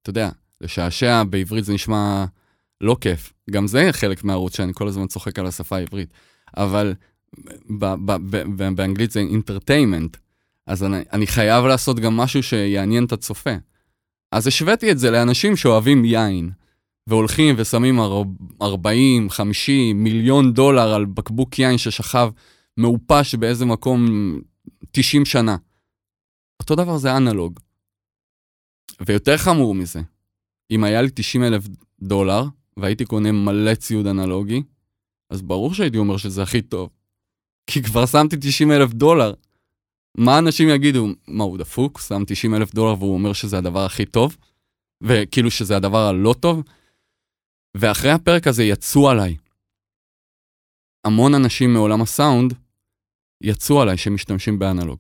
אתה 0.03 0.11
יודע, 0.11 0.31
לשעשע 0.61 1.23
בעברית 1.23 1.65
זה 1.65 1.73
נשמע 1.75 2.25
לא 2.81 2.97
כיף. 3.01 3.33
גם 3.51 3.67
זה 3.67 3.89
חלק 3.93 4.25
מהערוץ 4.25 4.57
שאני 4.57 4.73
כל 4.75 4.89
הזמן 4.89 5.07
צוחק 5.07 5.39
על 5.39 5.47
השפה 5.47 5.77
העברית. 5.77 6.09
אבל 6.57 6.95
באנגלית 8.57 9.11
זה 9.11 9.25
entertainment. 9.31 10.17
אז 10.67 10.85
אני, 10.85 11.03
אני 11.13 11.27
חייב 11.27 11.65
לעשות 11.65 12.01
גם 12.01 12.17
משהו 12.17 12.43
שיעניין 12.43 13.05
את 13.05 13.13
הצופה. 13.13 13.55
אז 14.33 14.47
השוויתי 14.47 14.91
את 14.91 14.99
זה 14.99 15.11
לאנשים 15.11 15.57
שאוהבים 15.57 16.05
יין, 16.05 16.51
והולכים 17.07 17.55
ושמים 17.59 18.01
40, 18.63 19.31
50, 19.31 20.05
מיליון 20.05 20.53
דולר 20.53 20.95
על 20.95 21.05
בקבוק 21.05 21.59
יין 21.59 21.79
ששכב 21.79 22.31
מעופש 22.77 23.35
באיזה 23.35 23.65
מקום 23.65 24.07
90 24.91 25.25
שנה. 25.25 25.57
אותו 26.61 26.75
דבר 26.75 26.99
זה 26.99 27.17
אנלוג. 27.17 27.61
ויותר 29.07 29.37
חמור 29.37 29.75
מזה, 29.75 30.01
אם 30.71 30.85
היה 30.85 31.03
לי 31.03 31.09
90 31.15 31.45
אלף 31.45 31.65
דולר 32.03 32.43
והייתי 32.77 33.05
קונה 33.05 33.33
מלא 33.33 33.75
ציוד 33.75 34.07
אנלוגי, 34.07 34.63
אז 35.31 35.43
ברור 35.43 35.75
שהייתי 35.75 35.99
אומר 35.99 36.17
שזה 36.17 36.43
הכי 36.43 36.63
טוב. 36.63 36.91
כי 37.67 37.83
כבר 37.83 38.07
שמתי 38.07 38.37
90 38.41 38.73
אלף 38.73 38.93
דולר. 38.93 39.35
מה 40.19 40.39
אנשים 40.39 40.69
יגידו? 40.69 41.07
מה, 41.29 41.45
הוא 41.45 41.59
דפוק? 41.59 42.01
שם 42.01 42.23
90 42.27 42.55
אלף 42.55 42.75
דולר 42.75 42.95
והוא 42.99 43.15
אומר 43.15 43.33
שזה 43.33 43.59
הדבר 43.59 43.85
הכי 43.85 44.07
טוב? 44.07 44.37
וכאילו 45.03 45.51
שזה 45.51 45.77
הדבר 45.77 45.99
הלא 45.99 46.35
טוב? 46.41 46.63
ואחרי 47.77 48.11
הפרק 48.11 48.47
הזה 48.47 48.65
יצאו 48.65 49.11
עליי. 49.11 49.37
המון 51.05 51.35
אנשים 51.35 51.73
מעולם 51.73 52.03
הסאונד 52.03 52.55
יצאו 53.41 53.83
עליי 53.83 53.97
שמשתמשים 53.97 54.59
באנלוג. 54.59 54.99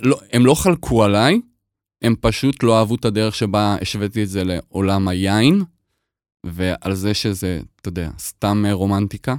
לא, 0.00 0.20
הם 0.32 0.46
לא 0.46 0.54
חלקו 0.54 1.04
עליי, 1.04 1.40
הם 2.02 2.14
פשוט 2.20 2.62
לא 2.62 2.78
אהבו 2.78 2.94
את 2.94 3.04
הדרך 3.04 3.34
שבה 3.34 3.76
השוויתי 3.80 4.22
את 4.22 4.28
זה 4.28 4.44
לעולם 4.44 5.08
היין, 5.08 5.62
ועל 6.46 6.94
זה 6.94 7.14
שזה, 7.14 7.60
אתה 7.80 7.88
יודע, 7.88 8.10
סתם 8.18 8.64
רומנטיקה. 8.72 9.34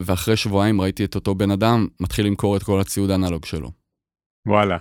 ואחרי 0.00 0.36
שבועיים 0.36 0.80
ראיתי 0.80 1.04
את 1.04 1.14
אותו 1.14 1.34
בן 1.34 1.50
אדם 1.50 1.86
מתחיל 2.00 2.26
למכור 2.26 2.56
את 2.56 2.62
כל 2.62 2.80
הציוד 2.80 3.10
האנלוג 3.10 3.44
שלו. 3.44 3.72
וואלה. 4.46 4.78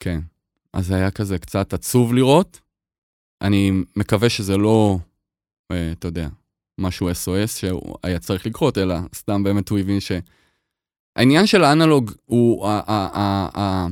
כן. 0.00 0.20
אז 0.72 0.86
זה 0.86 0.94
היה 0.94 1.10
כזה 1.10 1.38
קצת 1.38 1.72
עצוב 1.72 2.14
לראות. 2.14 2.60
אני 3.42 3.72
מקווה 3.96 4.28
שזה 4.28 4.56
לא, 4.56 4.98
אה, 5.72 5.92
אתה 5.92 6.08
יודע, 6.08 6.28
משהו 6.80 7.10
SOS 7.10 7.46
שהוא 7.58 7.96
היה 8.02 8.18
צריך 8.18 8.46
לקרות, 8.46 8.78
אלא 8.78 8.94
סתם 9.14 9.42
באמת 9.42 9.68
הוא 9.68 9.78
הבין 9.78 10.00
ש... 10.00 10.12
העניין 11.16 11.46
של 11.46 11.64
האנלוג 11.64 12.10
הוא 12.24 12.66
ה- 12.68 12.82
ה- 12.86 13.18
ה- 13.18 13.60
ה- 13.60 13.86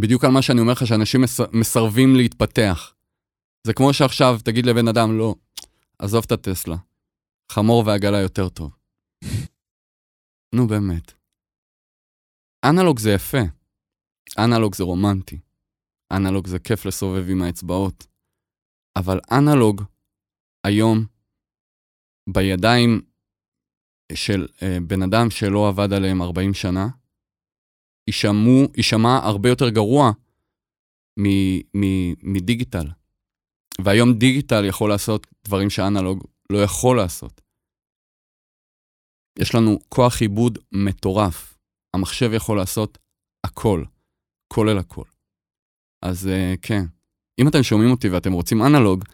בדיוק 0.00 0.24
על 0.24 0.30
מה 0.30 0.42
שאני 0.42 0.60
אומר 0.60 0.72
לך, 0.72 0.86
שאנשים 0.86 1.20
מס- 1.22 1.52
מסרבים 1.52 2.16
להתפתח. 2.16 2.94
זה 3.66 3.72
כמו 3.72 3.92
שעכשיו 3.92 4.38
תגיד 4.44 4.66
לבן 4.66 4.88
אדם, 4.88 5.18
לא, 5.18 5.34
עזוב 5.98 6.24
את 6.26 6.32
הטסלה, 6.32 6.76
חמור 7.52 7.82
ועגלה 7.86 8.18
יותר 8.20 8.48
טוב. 8.48 8.76
נו 10.54 10.66
באמת. 10.66 11.12
אנלוג 12.64 12.98
זה 12.98 13.10
יפה. 13.10 13.38
אנלוג 14.38 14.74
זה 14.74 14.84
רומנטי. 14.84 15.38
אנלוג 16.12 16.46
זה 16.46 16.58
כיף 16.58 16.86
לסובב 16.86 17.30
עם 17.30 17.42
האצבעות. 17.42 18.06
אבל 18.98 19.20
אנלוג 19.32 19.82
היום 20.66 21.06
בידיים 22.28 23.00
של 24.12 24.46
אה, 24.62 24.78
בן 24.86 25.02
אדם 25.02 25.30
שלא 25.30 25.68
עבד 25.68 25.92
עליהם 25.92 26.22
40 26.22 26.54
שנה, 26.54 26.88
יישמעו, 28.08 28.68
יישמע 28.76 29.18
הרבה 29.22 29.48
יותר 29.48 29.68
גרוע 29.68 30.10
מדיגיטל. 32.22 32.86
והיום 33.84 34.12
דיגיטל 34.12 34.64
יכול 34.64 34.90
לעשות 34.90 35.26
דברים 35.44 35.70
שאנלוג 35.70 36.24
לא 36.50 36.58
יכול 36.58 36.96
לעשות. 36.96 37.40
יש 39.38 39.54
לנו 39.54 39.78
כוח 39.88 40.20
עיבוד 40.20 40.58
מטורף. 40.72 41.54
המחשב 41.94 42.30
יכול 42.32 42.56
לעשות 42.56 42.98
הכל, 43.44 43.84
כולל 44.48 44.78
הכל. 44.78 45.04
אז 46.02 46.26
uh, 46.26 46.58
כן, 46.62 46.84
אם 47.38 47.48
אתם 47.48 47.62
שומעים 47.62 47.90
אותי 47.90 48.08
ואתם 48.08 48.32
רוצים 48.32 48.62
אנלוג, 48.62 49.04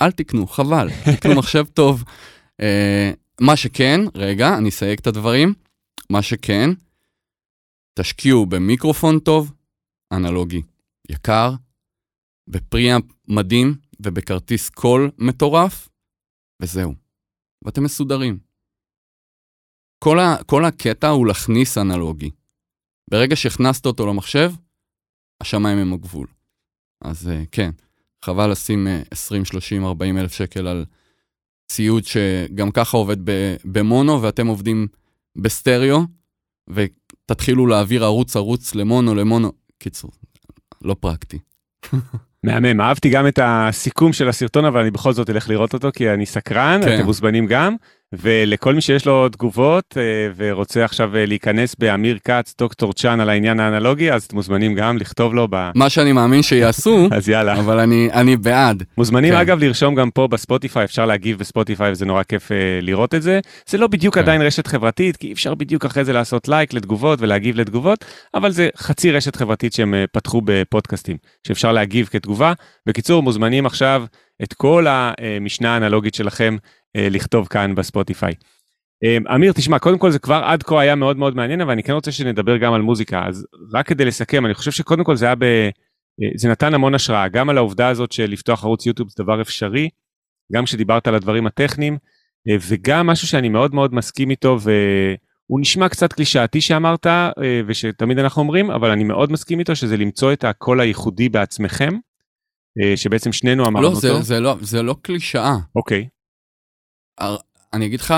אל 0.00 0.12
תקנו, 0.12 0.46
חבל, 0.46 0.88
תקנו 1.16 1.34
מחשב 1.40 1.64
טוב. 1.64 2.04
Uh, 2.60 3.16
מה 3.40 3.56
שכן, 3.56 4.00
רגע, 4.14 4.58
אני 4.58 4.68
אסייג 4.68 4.98
את 4.98 5.06
הדברים. 5.06 5.54
מה 6.10 6.22
שכן, 6.22 6.70
תשקיעו 7.98 8.46
במיקרופון 8.46 9.18
טוב, 9.18 9.52
אנלוגי 10.12 10.62
יקר, 11.08 11.50
בפריאמפ 12.48 13.04
מדהים 13.28 13.74
ובכרטיס 14.00 14.68
קול 14.68 15.10
מטורף, 15.18 15.88
וזהו. 16.62 16.94
ואתם 17.64 17.84
מסודרים. 17.84 18.38
כל, 19.98 20.18
ה, 20.18 20.44
כל 20.46 20.64
הקטע 20.64 21.08
הוא 21.08 21.26
להכניס 21.26 21.78
אנלוגי. 21.78 22.30
ברגע 23.10 23.36
שהכנסת 23.36 23.86
אותו 23.86 24.06
למחשב, 24.06 24.52
השמיים 25.40 25.78
הם 25.78 25.92
הגבול. 25.92 26.26
אז 27.04 27.26
uh, 27.26 27.46
כן, 27.52 27.70
חבל 28.24 28.50
לשים 28.50 28.86
uh, 28.86 29.08
20, 29.10 29.44
30, 29.44 29.84
40 29.84 30.18
אלף 30.18 30.32
שקל 30.32 30.66
על 30.66 30.84
ציוד 31.70 32.04
שגם 32.04 32.70
ככה 32.70 32.96
עובד 32.96 33.16
במונו 33.64 34.22
ואתם 34.22 34.46
עובדים 34.46 34.86
בסטריאו, 35.36 36.00
ותתחילו 36.68 37.66
להעביר 37.66 38.04
ערוץ 38.04 38.36
ערוץ 38.36 38.74
למונו 38.74 39.14
למונו. 39.14 39.52
קיצור, 39.78 40.10
לא 40.82 40.96
פרקטי. 41.00 41.38
מהמם, 42.44 42.80
אהבתי 42.80 43.10
גם 43.10 43.26
את 43.26 43.38
הסיכום 43.42 44.12
של 44.12 44.28
הסרטון, 44.28 44.64
אבל 44.64 44.80
אני 44.80 44.90
בכל 44.90 45.12
זאת 45.12 45.30
אלך 45.30 45.48
לראות 45.48 45.74
אותו 45.74 45.88
כי 45.94 46.10
אני 46.10 46.26
סקרן, 46.26 46.80
כן. 46.84 46.94
אתם 46.94 47.04
מוזמנים 47.04 47.46
גם. 47.46 47.76
ולכל 48.12 48.74
מי 48.74 48.80
שיש 48.80 49.06
לו 49.06 49.28
תגובות 49.28 49.94
אה, 49.96 50.02
ורוצה 50.36 50.84
עכשיו 50.84 51.16
אה, 51.16 51.26
להיכנס 51.26 51.74
באמיר 51.78 52.18
כץ, 52.24 52.54
דוקטור 52.58 52.92
צ'אן 52.92 53.20
על 53.20 53.28
העניין 53.28 53.60
האנלוגי, 53.60 54.12
אז 54.12 54.24
אתם 54.24 54.36
מוזמנים 54.36 54.74
גם 54.74 54.96
לכתוב 54.96 55.34
לו 55.34 55.46
ב... 55.50 55.70
מה 55.74 55.90
שאני 55.90 56.12
מאמין 56.12 56.42
שיעשו, 56.42 57.08
אז 57.16 57.28
יאללה. 57.28 57.60
אבל 57.60 57.78
אני, 57.78 58.08
אני 58.12 58.36
בעד. 58.36 58.82
מוזמנים 58.98 59.34
כן. 59.34 59.40
אגב 59.40 59.58
לרשום 59.58 59.94
גם 59.94 60.10
פה 60.10 60.28
בספוטיפיי, 60.28 60.84
אפשר 60.84 61.06
להגיב 61.06 61.38
בספוטיפיי 61.38 61.90
וזה 61.92 62.06
נורא 62.06 62.22
כיף 62.22 62.48
uh, 62.48 62.54
לראות 62.82 63.14
את 63.14 63.22
זה. 63.22 63.40
זה 63.66 63.78
לא 63.78 63.86
בדיוק 63.86 64.14
כן. 64.14 64.20
עדיין 64.20 64.42
רשת 64.42 64.66
חברתית, 64.66 65.16
כי 65.16 65.26
אי 65.26 65.32
אפשר 65.32 65.54
בדיוק 65.54 65.84
אחרי 65.84 66.04
זה 66.04 66.12
לעשות 66.12 66.48
לייק 66.48 66.72
לתגובות 66.72 67.20
ולהגיב 67.22 67.56
לתגובות, 67.56 68.04
אבל 68.34 68.50
זה 68.50 68.68
חצי 68.76 69.10
רשת 69.10 69.36
חברתית 69.36 69.72
שהם 69.72 69.94
פתחו 70.12 70.42
בפודקאסטים, 70.44 71.16
שאפשר 71.46 71.72
להגיב 71.72 72.08
כתגובה. 72.12 72.52
בקיצור, 72.86 73.22
מוזמנים 73.22 73.66
עכשיו 73.66 74.04
את 74.42 74.52
כל 74.52 74.86
המשנה 74.88 75.74
האנלוגית 75.74 76.14
שלכם 76.14 76.56
אה, 76.62 76.79
לכתוב 76.96 77.48
כאן 77.48 77.74
בספוטיפיי. 77.74 78.34
אה, 79.04 79.34
אמיר, 79.34 79.52
תשמע, 79.52 79.78
קודם 79.78 79.98
כל 79.98 80.10
זה 80.10 80.18
כבר 80.18 80.42
עד 80.44 80.62
כה 80.62 80.80
היה 80.80 80.94
מאוד 80.94 81.16
מאוד 81.16 81.36
מעניין, 81.36 81.60
אבל 81.60 81.72
אני 81.72 81.82
כן 81.82 81.92
רוצה 81.92 82.12
שנדבר 82.12 82.56
גם 82.56 82.72
על 82.72 82.82
מוזיקה. 82.82 83.24
אז 83.26 83.46
רק 83.74 83.86
כדי 83.86 84.04
לסכם, 84.04 84.46
אני 84.46 84.54
חושב 84.54 84.70
שקודם 84.70 85.04
כל 85.04 85.16
זה 85.16 85.26
היה 85.26 85.34
ב... 85.34 85.42
אה, 85.42 86.28
זה 86.36 86.48
נתן 86.48 86.74
המון 86.74 86.94
השראה, 86.94 87.28
גם 87.28 87.50
על 87.50 87.58
העובדה 87.58 87.88
הזאת 87.88 88.12
של 88.12 88.30
לפתוח 88.30 88.64
ערוץ 88.64 88.86
יוטיוב 88.86 89.08
זה 89.08 89.24
דבר 89.24 89.40
אפשרי, 89.40 89.88
גם 90.52 90.64
כשדיברת 90.64 91.08
על 91.08 91.14
הדברים 91.14 91.46
הטכניים, 91.46 91.98
וגם 92.68 93.06
משהו 93.06 93.28
שאני 93.28 93.48
מאוד 93.48 93.74
מאוד 93.74 93.94
מסכים 93.94 94.30
איתו, 94.30 94.58
הוא 95.46 95.60
נשמע 95.60 95.88
קצת 95.88 96.12
קלישאתי 96.12 96.60
שאמרת, 96.60 97.06
אה, 97.06 97.32
ושתמיד 97.66 98.18
אנחנו 98.18 98.42
אומרים, 98.42 98.70
אבל 98.70 98.90
אני 98.90 99.04
מאוד 99.04 99.32
מסכים 99.32 99.58
איתו 99.58 99.76
שזה 99.76 99.96
למצוא 99.96 100.32
את 100.32 100.44
הקול 100.44 100.80
הייחודי 100.80 101.28
בעצמכם, 101.28 101.90
אה, 102.82 102.96
שבעצם 102.96 103.32
שנינו 103.32 103.66
אמרנו 103.66 103.82
לא, 103.82 103.88
אותו. 103.88 104.00
זה, 104.00 104.22
זה 104.22 104.40
לא, 104.40 104.56
זה 104.60 104.82
לא 104.82 104.96
קלישאה. 105.02 105.56
אוקיי, 105.76 105.98
הר- 105.98 106.08
אני 107.72 107.86
אגיד 107.86 108.00
לך, 108.00 108.14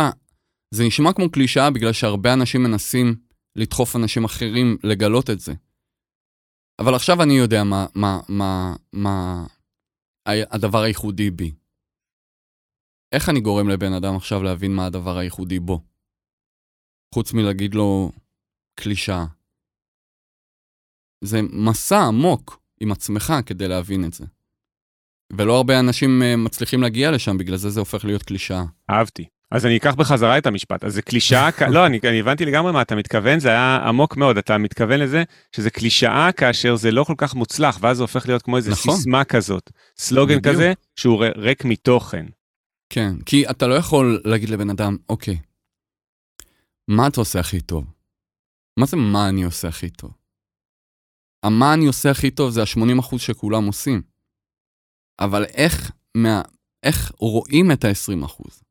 זה 0.74 0.84
נשמע 0.86 1.12
כמו 1.12 1.30
קלישאה 1.30 1.70
בגלל 1.70 1.92
שהרבה 1.92 2.32
אנשים 2.32 2.62
מנסים 2.62 3.16
לדחוף 3.56 3.96
אנשים 3.96 4.24
אחרים 4.24 4.76
לגלות 4.84 5.30
את 5.30 5.40
זה. 5.40 5.52
אבל 6.78 6.94
עכשיו 6.94 7.22
אני 7.22 7.34
יודע 7.34 7.64
מה, 7.64 7.86
מה, 7.94 8.20
מה, 8.28 8.74
מה 8.92 9.46
הדבר 10.26 10.78
הייחודי 10.78 11.30
בי. 11.30 11.52
איך 13.12 13.28
אני 13.28 13.40
גורם 13.40 13.68
לבן 13.68 13.92
אדם 13.92 14.16
עכשיו 14.16 14.42
להבין 14.42 14.74
מה 14.74 14.86
הדבר 14.86 15.16
הייחודי 15.18 15.58
בו? 15.58 15.80
חוץ 17.14 17.32
מלהגיד 17.32 17.74
לו 17.74 18.12
קלישאה. 18.74 19.24
זה 21.24 21.38
מסע 21.42 21.98
עמוק 22.08 22.60
עם 22.80 22.92
עצמך 22.92 23.32
כדי 23.46 23.68
להבין 23.68 24.04
את 24.04 24.12
זה. 24.12 24.24
ולא 25.38 25.56
הרבה 25.56 25.80
אנשים 25.80 26.22
אה, 26.22 26.36
מצליחים 26.36 26.82
להגיע 26.82 27.10
לשם, 27.10 27.38
בגלל 27.38 27.56
זה 27.56 27.70
זה 27.70 27.80
הופך 27.80 28.04
להיות 28.04 28.22
קלישאה. 28.22 28.64
אהבתי. 28.90 29.24
אז 29.50 29.66
אני 29.66 29.76
אקח 29.76 29.94
בחזרה 29.94 30.38
את 30.38 30.46
המשפט. 30.46 30.84
אז 30.84 30.94
זה 30.94 31.02
קלישאה, 31.02 31.48
לא, 31.70 31.86
אני, 31.86 32.00
אני 32.04 32.20
הבנתי 32.20 32.44
לגמרי 32.44 32.72
מה 32.72 32.82
אתה 32.82 32.94
מתכוון, 32.94 33.38
זה 33.40 33.48
היה 33.48 33.76
עמוק 33.76 34.16
מאוד. 34.16 34.38
אתה 34.38 34.58
מתכוון 34.58 35.00
לזה 35.00 35.22
שזה 35.56 35.70
קלישאה 35.70 36.32
כאשר 36.32 36.76
זה 36.76 36.90
לא 36.90 37.04
כל 37.04 37.14
כך 37.16 37.34
מוצלח, 37.34 37.78
ואז 37.80 37.96
זה 37.96 38.02
הופך 38.02 38.26
להיות 38.26 38.42
כמו 38.42 38.56
איזה 38.56 38.70
נכון. 38.70 38.96
סיסמה 38.96 39.24
כזאת. 39.24 39.70
סלוגן 39.96 40.38
בדיוק. 40.38 40.54
כזה 40.54 40.72
שהוא 40.96 41.24
ריק 41.36 41.64
מתוכן. 41.64 42.26
כן, 42.90 43.14
כי 43.26 43.50
אתה 43.50 43.66
לא 43.66 43.74
יכול 43.74 44.20
להגיד 44.24 44.50
לבן 44.50 44.70
אדם, 44.70 44.96
אוקיי, 45.08 45.36
מה 46.88 47.06
אתה 47.06 47.20
עושה 47.20 47.40
הכי 47.40 47.60
טוב? 47.60 47.84
מה 48.78 48.86
זה 48.86 48.96
מה 48.96 49.28
אני 49.28 49.44
עושה 49.44 49.68
הכי 49.68 49.90
טוב? 49.90 50.10
המה 51.42 51.74
אני 51.74 51.86
עושה 51.86 52.10
הכי 52.10 52.30
טוב 52.30 52.50
זה 52.50 52.62
ה-80% 52.62 53.18
שכולם 53.18 53.64
עושים. 53.64 54.11
אבל 55.20 55.44
איך, 55.44 55.92
מה, 56.16 56.42
איך 56.82 57.12
רואים 57.18 57.72
את 57.72 57.84
ה-20%? 57.84 58.62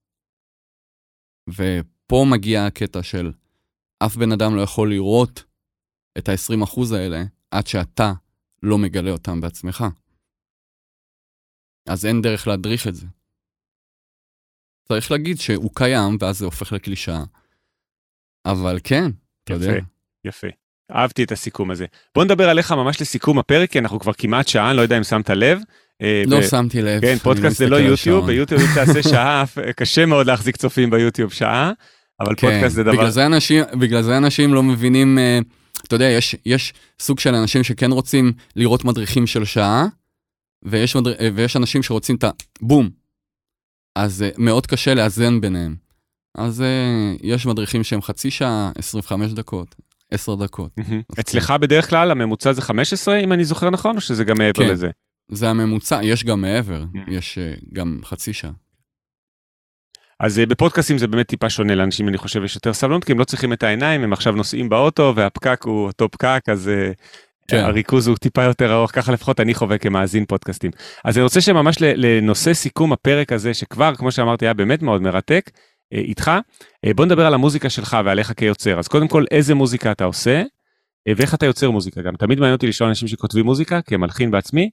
ופה 1.49 2.25
מגיע 2.31 2.65
הקטע 2.65 3.03
של 3.03 3.31
אף 4.05 4.15
בן 4.15 4.31
אדם 4.31 4.55
לא 4.55 4.61
יכול 4.61 4.89
לראות 4.89 5.43
את 6.17 6.29
ה-20% 6.29 6.95
האלה 6.95 7.23
עד 7.51 7.67
שאתה 7.67 8.13
לא 8.63 8.77
מגלה 8.77 9.11
אותם 9.11 9.41
בעצמך. 9.41 9.83
אז 11.89 12.05
אין 12.05 12.21
דרך 12.21 12.47
להדריך 12.47 12.87
את 12.87 12.95
זה. 12.95 13.07
צריך 14.87 15.11
להגיד 15.11 15.37
שהוא 15.37 15.71
קיים, 15.75 16.17
ואז 16.19 16.37
זה 16.37 16.45
הופך 16.45 16.71
לקלישאה. 16.71 17.23
אבל 18.45 18.79
כן, 18.83 19.03
אתה 19.43 19.53
יודע. 19.53 19.65
יפה, 19.65 19.77
יפה. 20.25 20.47
אהבתי 20.91 21.23
את 21.23 21.31
הסיכום 21.31 21.71
הזה. 21.71 21.85
בוא 22.15 22.25
נדבר 22.25 22.49
עליך 22.49 22.71
ממש 22.71 23.01
לסיכום 23.01 23.39
הפרק, 23.39 23.71
כי 23.71 23.79
אנחנו 23.79 23.99
כבר 23.99 24.13
כמעט 24.13 24.47
שעה, 24.47 24.73
לא 24.73 24.81
יודע 24.81 24.97
אם 24.97 25.03
שמת 25.03 25.29
לב. 25.29 25.59
אה, 26.01 26.23
לא 26.27 26.41
שמתי 26.41 26.81
לב. 26.81 27.01
כן, 27.01 27.17
פודקאסט 27.17 27.57
זה 27.57 27.69
לא 27.69 27.75
יוטיוב. 27.75 28.25
ביוטיוב 28.25 28.61
אם 28.61 28.67
תעשה 28.75 29.03
שעה, 29.03 29.43
קשה 29.79 30.05
מאוד 30.05 30.27
להחזיק 30.27 30.57
צופים 30.57 30.89
ביוטיוב 30.89 31.33
שעה, 31.33 31.71
אבל 32.19 32.35
כן, 32.37 32.47
פודקאסט 32.47 32.75
זה 32.75 32.83
דבר... 32.83 32.91
בגלל 33.79 34.01
זה 34.01 34.17
אנשים, 34.17 34.53
לא 34.53 34.63
מבינים, 34.63 35.17
אה, 35.19 35.39
אתה 35.87 35.95
יודע, 35.95 36.17
יש, 36.45 36.73
סוג 36.99 37.19
של 37.19 37.35
אנשים 37.35 37.63
שכן 37.63 37.91
רוצים 37.91 38.33
לראות 38.55 38.85
מדריכים 38.85 39.27
של 39.27 39.45
שעה, 39.45 39.85
ויש. 40.63 40.95
אה, 40.95 41.45
אנשים 41.55 41.83
שרוצים 41.83 42.15
את 42.15 42.23
הבום. 42.61 42.89
אז 43.95 44.23
אה, 44.23 44.29
מאוד 44.37 44.67
קשה 44.67 44.93
לאזן 44.93 45.41
ביניהם. 45.41 45.75
אז 46.37 46.61
אה, 46.61 47.13
יש 47.21 47.45
מדריכים 47.45 47.83
שהם 47.83 48.01
חצי 48.01 48.31
שעה, 48.31 48.71
25 48.77 49.31
דקות, 49.31 49.75
10 50.11 50.35
דקות. 50.35 50.71
אז 50.79 51.19
אצלך 51.19 51.53
בדרך 51.61 51.89
כלל 51.89 52.11
הממוצע 52.11 52.53
זה 52.53 52.61
15, 52.61 53.17
אם 53.17 53.33
אני 53.33 53.45
זוכר 53.45 53.69
נכון, 53.69 53.95
או 53.95 54.01
שזה 54.01 54.23
גם 54.23 54.37
מעבר 54.37 54.63
כן. 54.63 54.69
לזה? 54.69 54.89
זה 55.32 55.49
הממוצע, 55.49 55.99
יש 56.03 56.23
גם 56.23 56.41
מעבר, 56.41 56.84
Mm. 56.93 56.97
יש 57.07 57.38
אה, 57.38 57.53
גם 57.73 57.99
חצי 58.03 58.34
שעה. 58.34 58.51
אז 60.19 60.39
אה, 60.39 60.45
בפודקאסטים 60.45 60.97
זה 60.97 61.07
באמת 61.07 61.27
טיפה 61.27 61.49
שונה, 61.49 61.75
לאנשים 61.75 62.07
אני 62.07 62.17
חושב 62.17 62.43
יש 62.43 62.55
יותר 62.55 62.73
סבלנות, 62.73 63.03
כי 63.03 63.11
הם 63.11 63.19
לא 63.19 63.23
צריכים 63.23 63.53
את 63.53 63.63
העיניים, 63.63 64.03
הם 64.03 64.13
עכשיו 64.13 64.34
נוסעים 64.34 64.69
באוטו, 64.69 65.13
והפקק 65.15 65.63
הוא 65.65 65.88
אותו 65.88 66.09
פקק, 66.11 66.41
אז 66.51 66.69
אה, 66.69 66.91
כן. 67.47 67.57
הריכוז 67.57 68.07
הוא 68.07 68.17
טיפה 68.17 68.43
יותר 68.43 68.73
ארוך, 68.73 68.91
ככה 68.91 69.11
לפחות 69.11 69.39
אני 69.39 69.53
חווה 69.53 69.77
כמאזין 69.77 70.25
פודקאסטים. 70.25 70.71
אז 71.05 71.17
אני 71.17 71.23
רוצה 71.23 71.41
שממש 71.41 71.77
לנושא 71.82 72.53
סיכום 72.53 72.93
הפרק 72.93 73.32
הזה, 73.32 73.53
שכבר, 73.53 73.95
כמו 73.95 74.11
שאמרתי, 74.11 74.45
היה 74.45 74.53
באמת 74.53 74.82
מאוד 74.82 75.01
מרתק, 75.01 75.49
איתך, 75.91 76.32
בוא 76.95 77.05
נדבר 77.05 77.25
על 77.25 77.34
המוזיקה 77.34 77.69
שלך 77.69 77.97
ועליך 78.05 78.34
כיוצר. 78.38 78.79
אז 78.79 78.88
קודם 78.88 79.07
כל, 79.07 79.25
איזה 79.32 79.55
מוזיקה 79.55 79.91
אתה 79.91 80.03
עושה, 80.03 80.43
ואיך 81.15 81.34
אתה 81.34 81.45
יוצר 81.45 81.71
מוזיקה 81.71 82.01
גם. 82.01 82.15
תמיד 82.15 82.39
מעניין 82.39 82.55
אותי 82.55 82.67
לשאול 82.67 82.89
אנשים 82.89 83.07
שכותבים 83.07 83.45
מוזיקה, 83.45 83.82
כמלחין 83.82 84.32
בעצמי, 84.32 84.69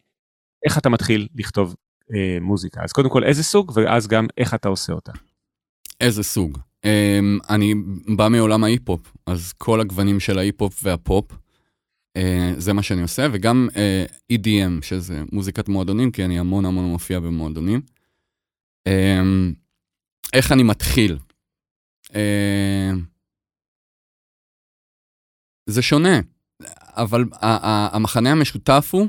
איך 0.67 0.79
אתה 0.79 0.89
מתחיל 0.89 1.29
לכתוב 1.35 1.75
אה, 2.15 2.39
מוזיקה. 2.41 2.81
אז 2.85 2.93
קודם 2.93 3.11
כל, 3.11 3.25
איזה 3.25 3.43
סוג, 3.43 3.73
ואז 3.75 4.07
גם 4.07 4.27
איך 4.39 4.55
אתה 4.55 4.69
עושה 4.69 4.93
אותה. 4.93 5.13
איזה 6.01 6.23
סוג? 6.23 6.59
Um, 6.87 7.45
אני 7.51 7.75
בא 8.17 8.29
מעולם 8.29 8.65
ההיפ-הופ, 8.65 9.13
אז 9.27 9.53
כל 9.53 9.81
הגוונים 9.81 10.21
של 10.21 10.39
ההיפ-הופ 10.39 10.81
והפופ, 10.83 11.33
uh, 11.33 12.21
זה 12.57 12.73
מה 12.73 12.83
שאני 12.83 13.03
עושה, 13.03 13.27
וגם 13.33 13.69
uh, 13.71 14.33
EDM, 14.33 14.83
שזה 14.83 15.23
מוזיקת 15.33 15.69
מועדונים, 15.69 16.11
כי 16.11 16.25
אני 16.25 16.39
המון 16.39 16.65
המון 16.65 16.85
מופיע 16.85 17.21
במועדונים. 17.21 17.81
Um, 18.89 19.55
איך 20.33 20.53
אני 20.53 20.63
מתחיל? 20.63 21.19
Uh, 22.07 22.97
זה 25.67 25.83
שונה, 25.83 26.21
אבל 26.83 27.25
המחנה 27.93 28.33
המשותף 28.33 28.91
הוא 28.93 29.09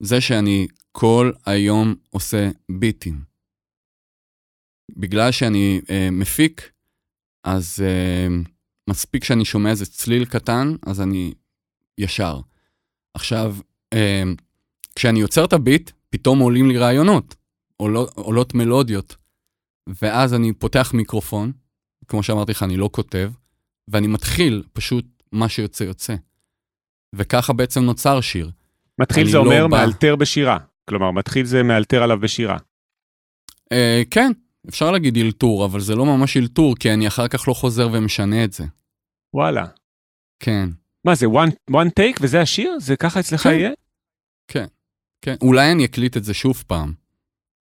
זה 0.00 0.20
שאני 0.20 0.66
כל 0.92 1.32
היום 1.46 1.94
עושה 2.10 2.50
ביטים. 2.70 3.24
בגלל 4.96 5.32
שאני 5.32 5.80
אה, 5.90 6.08
מפיק, 6.12 6.72
אז 7.44 7.80
אה, 7.86 8.26
מספיק 8.90 9.24
שאני 9.24 9.44
שומע 9.44 9.70
איזה 9.70 9.86
צליל 9.86 10.24
קטן, 10.24 10.74
אז 10.86 11.00
אני 11.00 11.34
ישר. 11.98 12.40
עכשיו, 13.14 13.56
אה, 13.92 14.22
כשאני 14.94 15.20
יוצר 15.20 15.44
את 15.44 15.52
הביט, 15.52 15.90
פתאום 16.10 16.38
עולים 16.38 16.68
לי 16.68 16.78
רעיונות, 16.78 17.34
עולות, 17.76 18.10
עולות 18.14 18.54
מלודיות, 18.54 19.16
ואז 20.02 20.34
אני 20.34 20.52
פותח 20.52 20.90
מיקרופון, 20.94 21.52
כמו 22.08 22.22
שאמרתי 22.22 22.52
לך, 22.52 22.62
אני 22.62 22.76
לא 22.76 22.90
כותב, 22.92 23.32
ואני 23.88 24.06
מתחיל 24.06 24.62
פשוט 24.72 25.04
מה 25.32 25.48
שיוצא 25.48 25.84
יוצא. 25.84 26.14
וככה 27.14 27.52
בעצם 27.52 27.80
נוצר 27.80 28.20
שיר. 28.20 28.50
מתחיל 29.00 29.26
זה 29.26 29.32
לא 29.36 29.42
אומר 29.42 29.66
בא- 29.68 29.76
מאלתר 29.76 30.16
בשירה. 30.16 30.58
כלומר, 30.90 31.10
מתחיל 31.10 31.46
זה 31.46 31.62
מאלתר 31.62 32.02
עליו 32.02 32.20
בשירה. 32.20 32.56
אה, 33.72 34.02
כן, 34.10 34.32
אפשר 34.68 34.90
להגיד 34.90 35.16
אלתור, 35.18 35.64
אבל 35.64 35.80
זה 35.80 35.94
לא 35.94 36.06
ממש 36.06 36.36
אלתור, 36.36 36.76
כי 36.76 36.92
אני 36.92 37.08
אחר 37.08 37.28
כך 37.28 37.48
לא 37.48 37.54
חוזר 37.54 37.88
ומשנה 37.92 38.44
את 38.44 38.52
זה. 38.52 38.64
וואלה. 39.34 39.66
כן. 40.40 40.68
מה 41.04 41.14
זה, 41.14 41.26
one, 41.26 41.70
one 41.72 41.88
take 42.00 42.18
וזה 42.20 42.40
השיר? 42.40 42.78
זה 42.80 42.96
ככה 42.96 43.20
אצלך 43.20 43.40
כן. 43.42 43.50
יהיה? 43.50 43.70
כן, 45.22 45.34
אולי 45.42 45.72
אני 45.72 45.84
אקליט 45.84 46.16
את 46.16 46.24
זה 46.24 46.34
שוב 46.34 46.64
פעם, 46.66 46.92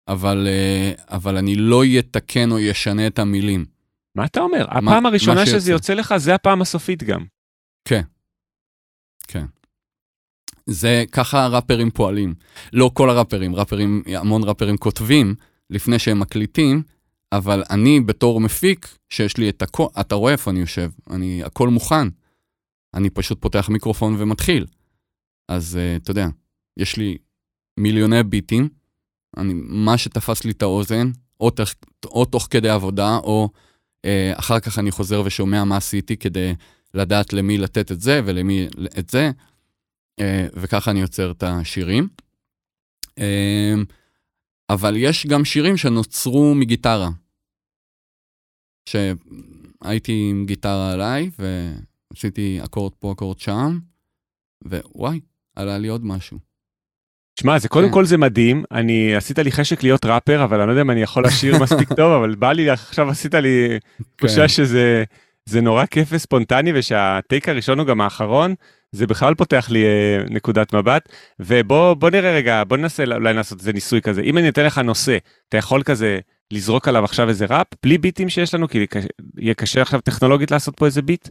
אבל, 0.07 0.47
אה, 0.47 0.91
אבל 1.17 1.37
אני 1.37 1.55
לא 1.55 1.81
אתקן 1.99 2.51
או 2.51 2.59
ישנה 2.59 3.07
את 3.07 3.19
המילים. 3.19 3.65
מה 4.15 4.25
אתה 4.25 4.39
אומר? 4.39 4.65
מה- 4.81 4.91
הפעם 4.91 5.05
הראשונה 5.05 5.39
מה 5.39 5.45
שזה. 5.45 5.71
יוצא 5.71 5.93
לך, 5.93 6.13
זה 6.17 6.35
הפעם 6.35 6.61
הסופית 6.61 7.03
גם. 7.03 7.25
זה 10.65 11.03
ככה 11.11 11.43
הראפרים 11.43 11.91
פועלים. 11.91 12.33
לא 12.73 12.91
כל 12.93 13.09
הראפרים, 13.09 13.55
ראפרים, 13.55 14.03
המון 14.07 14.43
ראפרים 14.43 14.77
כותבים 14.77 15.35
לפני 15.69 15.99
שהם 15.99 16.19
מקליטים, 16.19 16.83
אבל 17.31 17.63
אני 17.69 18.01
בתור 18.01 18.41
מפיק, 18.41 18.97
שיש 19.09 19.37
לי 19.37 19.49
את 19.49 19.61
הכל, 19.61 19.87
אתה 19.99 20.15
רואה 20.15 20.31
איפה 20.31 20.51
אני 20.51 20.59
יושב, 20.59 20.91
אני, 21.09 21.43
הכל 21.43 21.69
מוכן. 21.69 22.07
אני 22.93 23.09
פשוט 23.09 23.41
פותח 23.41 23.69
מיקרופון 23.69 24.15
ומתחיל. 24.17 24.65
אז 25.47 25.79
uh, 25.79 26.03
אתה 26.03 26.11
יודע, 26.11 26.27
יש 26.77 26.97
לי 26.97 27.17
מיליוני 27.79 28.23
ביטים, 28.23 28.69
אני, 29.37 29.53
מה 29.55 29.97
שתפס 29.97 30.43
לי 30.43 30.51
את 30.51 30.61
האוזן, 30.61 31.11
או, 31.39 31.49
תך, 31.49 31.73
או 32.05 32.25
תוך 32.25 32.47
כדי 32.49 32.69
עבודה, 32.69 33.17
או 33.17 33.49
uh, 34.05 34.39
אחר 34.39 34.59
כך 34.59 34.79
אני 34.79 34.91
חוזר 34.91 35.21
ושומע 35.25 35.63
מה 35.63 35.77
עשיתי 35.77 36.17
כדי 36.17 36.53
לדעת 36.93 37.33
למי 37.33 37.57
לתת 37.57 37.91
את 37.91 38.01
זה 38.01 38.21
ולמי 38.25 38.67
את 38.99 39.09
זה, 39.09 39.31
וככה 40.53 40.91
אני 40.91 41.01
יוצר 41.01 41.31
את 41.31 41.43
השירים. 41.43 42.07
Uh, 43.19 43.23
אבל 44.69 44.95
יש 44.97 45.27
גם 45.27 45.45
שירים 45.45 45.77
שנוצרו 45.77 46.55
מגיטרה. 46.55 47.09
שהייתי 48.89 50.27
עם 50.31 50.45
גיטרה 50.45 50.93
עליי, 50.93 51.29
ועשיתי 51.39 52.59
אקורד 52.63 52.93
פה, 52.99 53.11
אקורד 53.11 53.39
שם, 53.39 53.79
ווואי, 54.65 55.19
עלה 55.55 55.77
לי 55.77 55.87
עוד 55.87 56.05
משהו. 56.05 56.39
שמע, 57.39 57.59
זה 57.59 57.69
קודם 57.69 57.87
כן. 57.87 57.93
כל 57.93 58.05
זה 58.05 58.17
מדהים, 58.17 58.63
אני 58.71 59.15
עשית 59.15 59.39
לי 59.39 59.51
חשק 59.51 59.83
להיות 59.83 60.05
ראפר, 60.05 60.43
אבל 60.43 60.59
אני 60.59 60.67
לא 60.67 60.71
יודע 60.71 60.81
אם 60.81 60.91
אני 60.91 61.01
יכול 61.01 61.25
לשיר 61.25 61.59
מספיק 61.63 61.93
טוב, 61.93 62.11
אבל 62.11 62.35
בא 62.35 62.51
לי, 62.51 62.69
עכשיו 62.69 63.09
עשית 63.09 63.33
לי 63.33 63.79
תחושה 64.15 64.41
כן. 64.41 64.47
שזה 64.47 65.03
זה 65.49 65.61
נורא 65.61 65.85
כיף 65.85 66.07
וספונטני, 66.11 66.71
ושהטייק 66.75 67.49
הראשון 67.49 67.79
הוא 67.79 67.87
גם 67.87 68.01
האחרון, 68.01 68.55
זה 68.91 69.07
בכלל 69.07 69.35
פותח 69.35 69.67
לי 69.69 69.85
אה, 69.85 70.23
נקודת 70.29 70.73
מבט. 70.73 71.09
ובוא 71.39 72.09
נראה 72.09 72.35
רגע, 72.35 72.63
בוא 72.67 72.77
ננסה 72.77 73.03
אולי 73.03 73.33
לעשות 73.33 73.59
איזה 73.59 73.73
ניסוי 73.73 74.01
כזה. 74.01 74.21
אם 74.21 74.37
אני 74.37 74.49
אתן 74.49 74.65
לך 74.65 74.77
נושא, 74.77 75.17
אתה 75.49 75.57
יכול 75.57 75.83
כזה 75.83 76.19
לזרוק 76.53 76.87
עליו 76.87 77.03
עכשיו 77.03 77.29
איזה 77.29 77.45
ראפ, 77.49 77.67
בלי 77.83 77.97
ביטים 77.97 78.29
שיש 78.29 78.53
לנו, 78.53 78.67
כי 78.67 78.85
יהיה 79.37 79.53
קשה 79.53 79.81
עכשיו 79.81 80.01
טכנולוגית 80.01 80.51
לעשות 80.51 80.75
פה 80.77 80.85
איזה 80.85 81.01
ביט? 81.01 81.29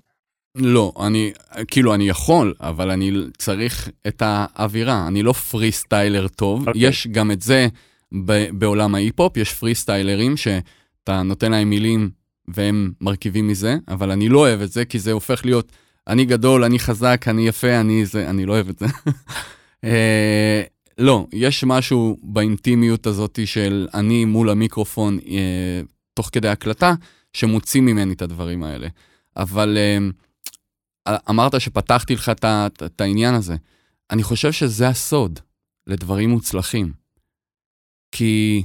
לא, 0.55 0.93
אני, 1.07 1.33
כאילו, 1.69 1.95
אני 1.95 2.09
יכול, 2.09 2.55
אבל 2.61 2.91
אני 2.91 3.13
צריך 3.39 3.89
את 4.09 4.23
האווירה. 4.27 5.07
אני 5.09 5.23
לא 5.23 5.33
פרי 5.33 5.73
סטיילר 5.73 6.29
טוב. 6.29 6.65
Okay. 6.65 6.69
אוקיי. 6.69 6.89
יש 6.89 7.07
גם 7.07 7.31
את 7.31 7.43
זה 7.43 7.69
ב- 8.25 8.49
בעולם 8.53 8.95
ההיפ-הופ, 8.95 9.37
יש 9.37 9.55
פרי 9.55 9.75
סטיילרים 9.75 10.37
שאתה 10.37 11.23
נותן 11.23 11.53
להם 11.53 11.71
מילים 11.71 12.11
והם 12.49 12.93
מרכיבים 13.01 13.49
מזה, 13.49 13.77
אבל 13.89 14.11
אני 14.11 14.29
לא 14.29 14.39
אוהב 14.39 14.61
את 14.61 14.73
זה, 14.73 14.85
כי 14.85 14.99
זה 14.99 15.13
הופך 15.13 15.45
להיות, 15.45 15.73
אני 16.09 16.25
גדול, 16.25 16.65
אני 16.65 16.79
חזק, 16.79 17.25
אני 17.29 17.49
יפה, 17.49 17.81
אני 17.81 18.07
זה, 18.07 18.31
אני 18.31 18.47
לא 18.47 18.53
אוהב 18.53 18.69
את 18.69 18.79
זה. 18.79 18.87
אה, 19.85 20.63
לא, 20.99 21.27
יש 21.33 21.65
משהו 21.65 22.17
באינטימיות 22.23 23.07
הזאת 23.07 23.39
של 23.45 23.89
אני 23.95 24.25
מול 24.25 24.51
המיקרופון 24.51 25.19
אה, 25.29 25.81
תוך 26.15 26.29
כדי 26.33 26.49
הקלטה, 26.49 26.95
שמוציא 27.33 27.81
ממני 27.81 28.13
את 28.13 28.23
הדברים 28.23 28.63
האלה. 28.63 28.89
אבל 29.37 29.79
אה, 29.79 31.19
אמרת 31.31 31.61
שפתחתי 31.61 32.15
לך 32.15 32.33
את 32.85 33.01
העניין 33.01 33.35
הזה. 33.35 33.57
אני 34.11 34.23
חושב 34.23 34.53
שזה 34.53 34.89
הסוד 34.89 35.41
לדברים 35.87 36.31
מוצלחים. 36.31 36.93
כי 38.13 38.65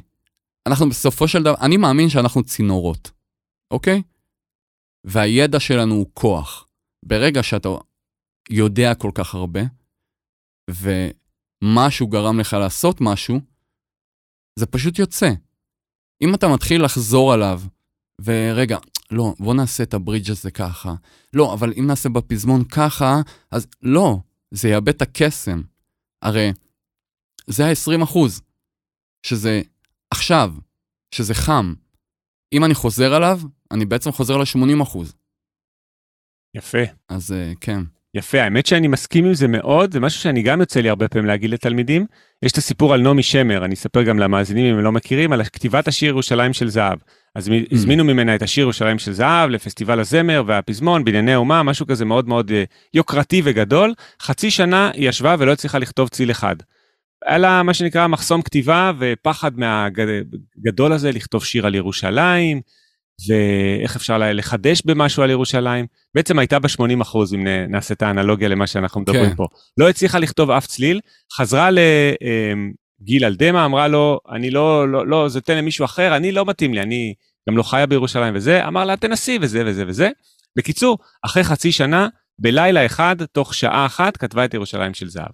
אנחנו 0.68 0.90
בסופו 0.90 1.28
של 1.28 1.44
דבר, 1.44 1.56
אני 1.62 1.78
מאמין 1.78 2.10
שאנחנו 2.10 2.44
צינורות, 2.44 3.12
אוקיי? 3.72 4.02
והידע 5.04 5.60
שלנו 5.60 5.96
הוא 5.96 6.10
כוח. 6.14 6.68
ברגע 7.06 7.44
שאתה 7.44 7.70
יודע 8.50 8.96
כל 8.96 9.12
כך 9.16 9.36
הרבה, 9.36 9.60
ומשהו 10.70 12.08
גרם 12.08 12.40
לך 12.40 12.54
לעשות 12.54 13.02
משהו, 13.02 13.40
זה 14.60 14.66
פשוט 14.66 15.00
יוצא. 15.00 15.30
אם 16.22 16.36
אתה 16.36 16.48
מתחיל 16.48 16.86
לחזור 16.86 17.34
עליו, 17.34 17.62
ורגע, 18.22 18.78
לא, 19.12 19.34
בוא 19.40 19.54
נעשה 19.54 19.84
את 19.84 19.94
הברידג' 19.94 20.32
הזה 20.32 20.52
ככה. 20.52 20.96
לא, 21.34 21.54
אבל 21.54 21.74
אם 21.80 21.88
נעשה 21.88 22.10
בפזמון 22.10 22.64
ככה, 22.64 23.22
אז 23.52 23.68
לא, 23.82 24.18
זה 24.52 24.70
יאבד 24.70 24.90
את 24.90 25.02
הקסם. 25.02 25.62
הרי 26.22 26.52
זה 27.48 27.66
ה-20 27.66 28.04
אחוז, 28.04 28.42
שזה 29.26 29.62
עכשיו, 30.12 30.54
שזה 31.16 31.34
חם. 31.34 31.74
אם 32.54 32.66
אני 32.66 32.74
חוזר 32.74 33.14
עליו, 33.14 33.40
אני 33.72 33.86
בעצם 33.86 34.12
חוזר 34.12 34.38
ל-80 34.38 34.84
אחוז. 34.84 35.14
יפה. 36.56 36.84
אז 37.10 37.32
uh, 37.32 37.58
כן. 37.62 37.82
יפה, 38.14 38.42
האמת 38.42 38.66
שאני 38.66 38.88
מסכים 38.88 39.26
עם 39.26 39.34
זה 39.34 39.48
מאוד, 39.48 39.94
זה 39.94 40.00
משהו 40.00 40.22
שאני 40.22 40.42
גם 40.42 40.60
יוצא 40.60 40.80
לי 40.80 40.90
הרבה 40.90 41.08
פעמים 41.08 41.26
להגיד 41.26 41.50
לתלמידים. 41.50 42.06
יש 42.44 42.52
את 42.52 42.58
הסיפור 42.58 42.94
על 42.94 43.02
נעמי 43.02 43.24
שמר, 43.24 43.66
אני 43.66 43.76
אספר 43.76 44.04
גם 44.04 44.20
למאזינים 44.20 44.66
אם 44.66 44.78
הם 44.78 44.84
לא 44.84 44.92
מכירים, 44.92 45.34
על 45.34 45.44
כתיבת 45.44 45.88
השיר 45.88 46.10
ירושלים 46.10 46.54
של 46.54 46.70
זהב. 46.70 47.00
אז 47.36 47.48
mm. 47.48 47.52
הזמינו 47.72 48.04
ממנה 48.04 48.36
את 48.36 48.42
השיר 48.42 48.62
ירושלים 48.62 49.00
של 49.00 49.14
זהב 49.14 49.50
לפסטיבל 49.50 50.00
הזמר 50.00 50.44
והפזמון, 50.46 51.04
בנייני 51.04 51.34
האומה, 51.34 51.64
משהו 51.64 51.88
כזה 51.88 52.06
מאוד 52.06 52.28
מאוד 52.28 52.52
אה, 52.52 52.64
יוקרתי 52.94 53.42
וגדול. 53.44 53.94
חצי 54.22 54.52
שנה 54.52 54.92
היא 54.94 55.10
ישבה 55.10 55.36
ולא 55.40 55.52
הצליחה 55.52 55.80
לכתוב 55.80 56.08
ציל 56.10 56.32
אחד. 56.32 56.56
היה 57.26 57.38
לה 57.38 57.64
מה 57.64 57.74
שנקרא 57.74 58.08
מחסום 58.08 58.42
כתיבה 58.42 58.92
ופחד 59.00 59.52
מהגדול 59.60 60.94
הזה 60.94 61.12
לכתוב 61.12 61.46
שיר 61.46 61.66
על 61.66 61.76
ירושלים, 61.76 62.62
ואיך 63.28 63.96
אפשר 63.96 64.18
לחדש 64.18 64.82
במשהו 64.86 65.24
על 65.24 65.30
ירושלים. 65.30 65.86
בעצם 66.16 66.40
הייתה 66.40 66.60
ב-80 66.60 67.02
אחוז, 67.02 67.34
אם 67.34 67.48
נעשה 67.48 67.94
את 67.94 68.02
האנלוגיה 68.02 68.48
למה 68.48 68.68
שאנחנו 68.68 69.02
מדברים 69.02 69.30
כן. 69.30 69.36
פה. 69.36 69.48
לא 69.78 69.90
הצליחה 69.90 70.20
לכתוב 70.20 70.52
אף 70.52 70.68
צליל, 70.68 71.00
חזרה 71.34 71.70
לגיל 71.72 73.26
אמ, 73.26 73.32
אלדמה, 73.32 73.66
אמרה 73.66 73.88
לו, 73.88 74.20
אני 74.32 74.50
לא, 74.52 74.92
לא, 74.92 75.08
לא, 75.08 75.30
זה 75.30 75.42
תן 75.42 75.58
למישהו 75.58 75.86
אחר, 75.86 76.16
אני 76.16 76.32
לא 76.32 76.46
מתאים 76.46 76.74
לי, 76.74 76.82
אני 76.82 77.14
גם 77.50 77.58
לא 77.58 77.64
חיה 77.64 77.86
בירושלים 77.86 78.36
וזה, 78.36 78.68
אמר 78.68 78.86
לה, 78.86 78.98
תנסי 78.98 79.38
וזה 79.42 79.64
וזה 79.66 79.84
וזה. 79.88 80.10
בקיצור, 80.58 80.98
אחרי 81.26 81.44
חצי 81.44 81.72
שנה, 81.72 82.08
בלילה 82.40 82.86
אחד, 82.86 83.16
תוך 83.32 83.54
שעה 83.54 83.86
אחת, 83.86 84.18
כתבה 84.18 84.46
את 84.46 84.54
ירושלים 84.54 84.94
של 84.94 85.10
זהב. 85.10 85.32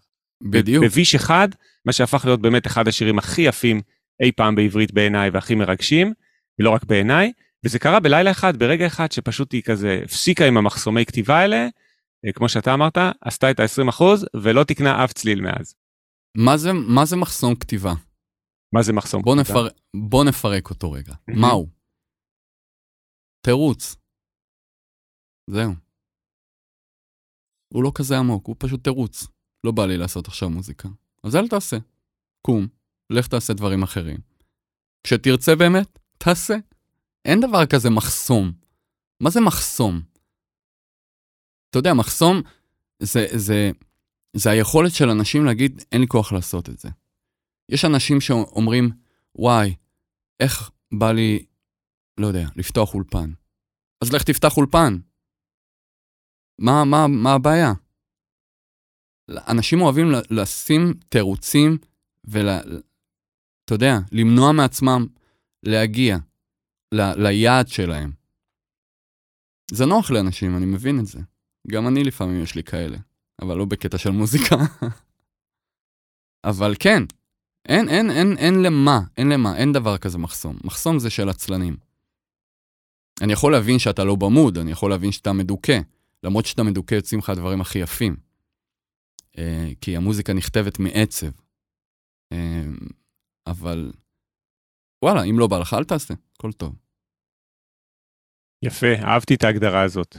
בדיוק. 0.51 0.85
בביש 0.85 1.15
אחד, 1.15 1.49
מה 1.85 1.93
שהפך 1.93 2.25
להיות 2.25 2.41
באמת 2.41 2.67
אחד 2.67 2.87
השירים 2.87 3.19
הכי 3.19 3.41
יפים 3.41 3.81
אי 4.23 4.31
פעם 4.31 4.55
בעברית 4.55 4.91
בעיניי 4.91 5.29
והכי 5.29 5.55
מרגשים, 5.55 6.13
ולא 6.59 6.69
רק 6.69 6.83
בעיניי, 6.83 7.31
וזה 7.65 7.79
קרה 7.79 7.99
בלילה 7.99 8.31
אחד, 8.31 8.57
ברגע 8.57 8.87
אחד 8.87 9.11
שפשוט 9.11 9.51
היא 9.51 9.63
כזה 9.63 10.01
הפסיקה 10.03 10.45
עם 10.45 10.57
המחסומי 10.57 11.05
כתיבה 11.05 11.39
האלה, 11.39 11.67
אה, 12.25 12.33
כמו 12.33 12.49
שאתה 12.49 12.73
אמרת, 12.73 12.97
עשתה 13.21 13.51
את 13.51 13.59
ה-20% 13.59 14.03
ולא 14.43 14.63
תקנה 14.63 15.03
אף 15.03 15.13
צליל 15.13 15.41
מאז. 15.41 15.75
מה 16.37 16.57
זה, 16.57 16.73
מה 16.73 17.05
זה 17.05 17.15
מחסום 17.15 17.55
כתיבה? 17.55 17.93
מה 18.75 18.83
זה 18.83 18.93
מחסום 18.93 19.21
בוא 19.21 19.35
כתיבה? 19.43 19.59
נפר... 19.59 19.75
בוא 20.09 20.23
נפרק 20.23 20.69
אותו 20.69 20.91
רגע. 20.91 21.13
מהו? 21.27 21.69
תירוץ. 23.45 23.95
זהו. 25.49 25.73
הוא 27.73 27.83
לא 27.83 27.91
כזה 27.95 28.17
עמוק, 28.17 28.47
הוא 28.47 28.55
פשוט 28.59 28.83
תירוץ. 28.83 29.27
לא 29.63 29.71
בא 29.71 29.85
לי 29.85 29.97
לעשות 29.97 30.27
עכשיו 30.27 30.49
מוזיקה. 30.49 30.89
אז 31.23 31.35
אל 31.35 31.47
תעשה. 31.47 31.77
קום, 32.41 32.67
לך 33.09 33.27
תעשה 33.27 33.53
דברים 33.53 33.83
אחרים. 33.83 34.17
כשתרצה 35.03 35.55
באמת, 35.55 35.99
תעשה. 36.17 36.55
אין 37.25 37.39
דבר 37.41 37.65
כזה 37.65 37.89
מחסום. 37.89 38.51
מה 39.19 39.29
זה 39.29 39.41
מחסום? 39.41 40.01
אתה 41.69 41.79
יודע, 41.79 41.93
מחסום 41.93 42.41
זה, 42.99 43.25
זה, 43.35 43.71
זה 44.33 44.49
היכולת 44.49 44.91
של 44.91 45.09
אנשים 45.09 45.45
להגיד, 45.45 45.83
אין 45.91 46.01
לי 46.01 46.07
כוח 46.07 46.31
לעשות 46.31 46.69
את 46.69 46.79
זה. 46.79 46.89
יש 47.69 47.85
אנשים 47.85 48.21
שאומרים, 48.21 48.89
וואי, 49.35 49.75
איך 50.39 50.71
בא 50.93 51.11
לי, 51.11 51.45
לא 52.17 52.27
יודע, 52.27 52.47
לפתוח 52.55 52.93
אולפן. 52.93 53.31
אז 54.03 54.13
לך 54.13 54.23
תפתח 54.23 54.57
אולפן. 54.57 54.97
מה, 56.59 56.85
מה, 56.85 57.07
מה 57.07 57.33
הבעיה? 57.33 57.73
אנשים 59.29 59.81
אוהבים 59.81 60.07
לשים 60.29 60.93
תירוצים 61.09 61.77
ואתה 62.23 63.71
יודע, 63.71 63.93
למנוע 64.11 64.51
מעצמם 64.51 65.07
להגיע. 65.63 66.17
ל, 66.95 67.27
ליעד 67.27 67.67
שלהם. 67.67 68.11
זה 69.71 69.85
נוח 69.85 70.11
לאנשים, 70.11 70.57
אני 70.57 70.65
מבין 70.65 70.99
את 70.99 71.05
זה. 71.05 71.19
גם 71.67 71.87
אני 71.87 72.03
לפעמים 72.03 72.43
יש 72.43 72.55
לי 72.55 72.63
כאלה, 72.63 72.97
אבל 73.41 73.57
לא 73.57 73.65
בקטע 73.65 73.97
של 73.97 74.09
מוזיקה. 74.09 74.55
אבל 76.49 76.75
כן, 76.79 77.03
אין, 77.67 77.89
אין, 77.89 78.11
אין, 78.11 78.37
אין 78.37 78.61
למה, 78.61 78.99
אין 79.17 79.29
למה, 79.29 79.57
אין 79.57 79.73
דבר 79.73 79.97
כזה 79.97 80.17
מחסום. 80.17 80.57
מחסום 80.63 80.99
זה 80.99 81.09
של 81.09 81.29
עצלנים. 81.29 81.77
אני 83.21 83.33
יכול 83.33 83.51
להבין 83.51 83.79
שאתה 83.79 84.03
לא 84.03 84.15
במוד, 84.15 84.57
אני 84.57 84.71
יכול 84.71 84.89
להבין 84.89 85.11
שאתה 85.11 85.33
מדוכא. 85.33 85.79
למרות 86.23 86.45
שאתה 86.45 86.63
מדוכא 86.63 86.95
יוצאים 86.95 87.19
לך 87.19 87.29
הדברים 87.29 87.61
הכי 87.61 87.79
יפים. 87.79 88.17
Uh, 89.35 89.39
כי 89.81 89.97
המוזיקה 89.97 90.33
נכתבת 90.33 90.79
מעצב. 90.79 91.29
Uh, 92.33 92.37
אבל 93.47 93.91
וואלה, 95.03 95.23
אם 95.23 95.39
לא 95.39 95.47
בא 95.47 95.59
לך, 95.59 95.73
אל 95.73 95.83
תעשה, 95.83 96.13
הכל 96.35 96.51
טוב. 96.51 96.75
יפה, 98.63 98.93
אהבתי 99.03 99.35
את 99.35 99.43
ההגדרה 99.43 99.81
הזאת. 99.81 100.17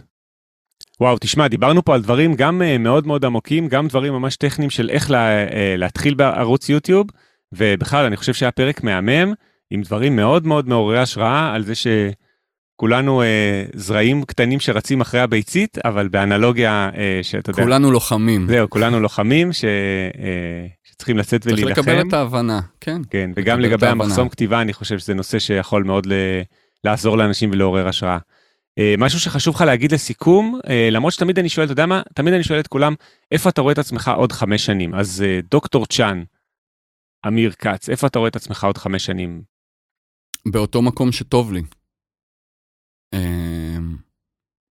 וואו, 1.00 1.16
תשמע, 1.20 1.48
דיברנו 1.48 1.84
פה 1.84 1.94
על 1.94 2.02
דברים 2.02 2.34
גם 2.34 2.62
uh, 2.62 2.78
מאוד 2.78 3.06
מאוד 3.06 3.24
עמוקים, 3.24 3.68
גם 3.68 3.88
דברים 3.88 4.12
ממש 4.12 4.36
טכניים 4.36 4.70
של 4.70 4.90
איך 4.90 5.10
לה, 5.10 5.46
uh, 5.48 5.52
להתחיל 5.76 6.14
בערוץ 6.14 6.68
יוטיוב, 6.68 7.06
ובכלל, 7.52 8.04
אני 8.04 8.16
חושב 8.16 8.34
שהיה 8.34 8.50
פרק 8.50 8.84
מהמם, 8.84 9.32
עם 9.70 9.82
דברים 9.82 10.16
מאוד 10.16 10.46
מאוד 10.46 10.68
מעוררי 10.68 10.98
השראה 10.98 11.54
על 11.54 11.62
זה 11.62 11.72
שכולנו 11.74 13.22
uh, 13.22 13.24
זרעים 13.74 14.24
קטנים 14.24 14.60
שרצים 14.60 15.00
אחרי 15.00 15.20
הביצית, 15.20 15.78
אבל 15.84 16.08
באנלוגיה 16.08 16.90
uh, 16.92 16.96
שאתה 17.22 17.50
יודע... 17.50 17.62
כולנו 17.62 17.90
לוחמים. 17.90 18.46
זהו, 18.48 18.70
כולנו 18.70 19.00
לוחמים 19.00 19.52
ש, 19.52 19.64
uh, 19.64 19.66
שצריכים 20.84 21.18
לצאת 21.18 21.46
ולהילחם. 21.46 21.74
צריך 21.74 21.88
לקבל 21.88 22.08
את 22.08 22.12
ההבנה, 22.12 22.60
כן. 22.80 23.00
כן, 23.10 23.30
וגם 23.36 23.60
לגבי 23.60 23.86
המחסום 23.86 24.28
כתיבה, 24.28 24.60
אני 24.60 24.72
חושב 24.72 24.98
שזה 24.98 25.14
נושא 25.14 25.38
שיכול 25.38 25.82
מאוד 25.82 26.06
ל... 26.06 26.12
לעזור 26.86 27.18
לאנשים 27.18 27.50
ולעורר 27.50 27.88
השראה. 27.88 28.18
אה, 28.78 28.94
משהו 28.98 29.20
שחשוב 29.20 29.54
לך 29.54 29.60
להגיד 29.60 29.92
לסיכום, 29.92 30.60
אה, 30.68 30.88
למרות 30.90 31.12
שתמיד 31.12 31.38
אני 31.38 31.48
שואל, 31.48 31.64
אתה 31.64 31.72
יודע 31.72 31.86
מה? 31.86 32.02
תמיד 32.14 32.34
אני 32.34 32.44
שואל 32.44 32.60
את 32.60 32.66
כולם, 32.66 32.94
איפה 33.32 33.48
אתה 33.48 33.60
רואה 33.60 33.72
את 33.72 33.78
עצמך 33.78 34.10
עוד 34.16 34.32
חמש 34.32 34.66
שנים? 34.66 34.94
אז 34.94 35.22
אה, 35.26 35.40
דוקטור 35.50 35.86
צ'אן, 35.86 36.22
אמיר 37.26 37.52
כץ, 37.52 37.88
איפה 37.88 38.06
אתה 38.06 38.18
רואה 38.18 38.28
את 38.28 38.36
עצמך 38.36 38.64
עוד 38.64 38.78
חמש 38.78 39.04
שנים? 39.06 39.42
באותו 40.52 40.82
מקום 40.82 41.12
שטוב 41.12 41.52
לי. 41.52 41.62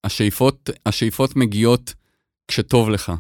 השאיפות, 0.04 0.70
השאיפות 0.86 1.36
מגיעות 1.36 1.94
כשטוב 2.48 2.90
לך. 2.90 3.12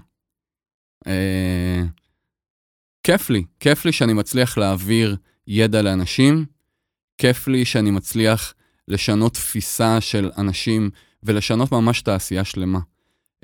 כיף 3.02 3.30
לי, 3.30 3.44
כיף 3.60 3.84
לי 3.84 3.92
שאני 3.92 4.12
מצליח 4.12 4.58
להעביר 4.58 5.16
ידע 5.46 5.82
לאנשים, 5.82 6.46
כיף 7.18 7.48
לי 7.48 7.64
שאני 7.64 7.90
מצליח 7.90 8.54
לשנות 8.88 9.34
תפיסה 9.34 10.00
של 10.00 10.30
אנשים 10.38 10.90
ולשנות 11.22 11.72
ממש 11.72 12.02
תעשייה 12.02 12.44
שלמה. 12.44 12.78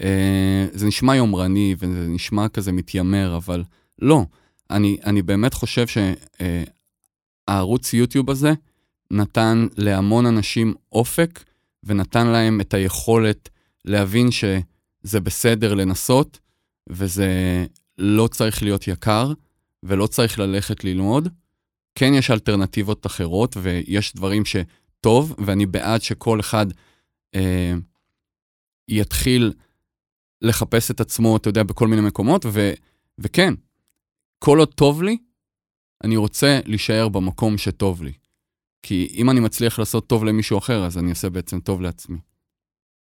אה, 0.01 0.66
זה 0.72 0.86
נשמע 0.86 1.16
יומרני 1.16 1.74
וזה 1.78 2.07
נשמע 2.09 2.49
כזה 2.49 2.72
מתיימר, 2.72 3.36
אבל 3.36 3.64
לא. 3.99 4.24
אני, 4.70 4.97
אני 5.05 5.22
באמת 5.22 5.55
חושב 5.55 5.86
שהערוץ 7.49 7.93
יוטיוב 7.93 8.30
הזה 8.30 8.53
נתן 9.11 9.66
להמון 9.76 10.26
אנשים 10.26 10.74
אופק 10.93 11.45
ונתן 11.84 12.26
להם 12.26 12.61
את 12.61 12.74
היכולת 12.74 13.49
להבין 13.84 14.30
שזה 14.30 15.20
בסדר 15.20 15.74
לנסות, 15.74 16.38
וזה 16.88 17.66
לא 17.99 18.26
צריך 18.26 18.62
להיות 18.62 18.88
יקר, 18.88 19.32
ולא 19.82 20.07
צריך 20.07 20.38
ללכת 20.38 20.84
ללמוד. 20.84 21.28
כן 21.95 22.14
יש 22.14 22.30
אלטרנטיבות 22.30 23.07
אחרות, 23.07 23.57
ויש 23.62 24.14
דברים 24.14 24.45
שטוב, 25.01 25.34
ואני 25.38 25.66
בעד 25.66 26.03
שכל 26.03 26.40
אחד 26.40 26.66
אה, 27.34 27.72
יתחיל 28.88 29.53
לחפש 30.42 30.90
את 30.90 31.01
עצמו, 31.01 31.36
אתה 31.36 31.48
יודע, 31.48 31.62
בכל 31.62 31.88
מיני 31.88 32.03
מקומות, 32.03 32.46
ו, 32.48 32.72
וכן, 33.18 33.55
כל 34.38 34.59
עוד 34.59 34.74
טוב 34.74 35.03
לי, 35.03 35.16
אני 36.05 36.16
רוצה 36.16 36.61
להישאר 36.64 37.09
במקום 37.09 37.59
שטוב 37.59 38.03
לי. 38.03 38.12
כי 38.82 39.09
אם 39.14 39.30
אני 39.30 39.40
מצליח 39.40 39.78
לעשות 39.78 40.07
טוב 40.07 40.24
למישהו 40.24 40.59
אחר, 40.59 40.84
אז 40.84 40.98
אני 40.98 41.11
אעשה 41.11 41.30
בעצם 41.30 41.61
טוב 41.61 41.80
לעצמי. 41.80 42.18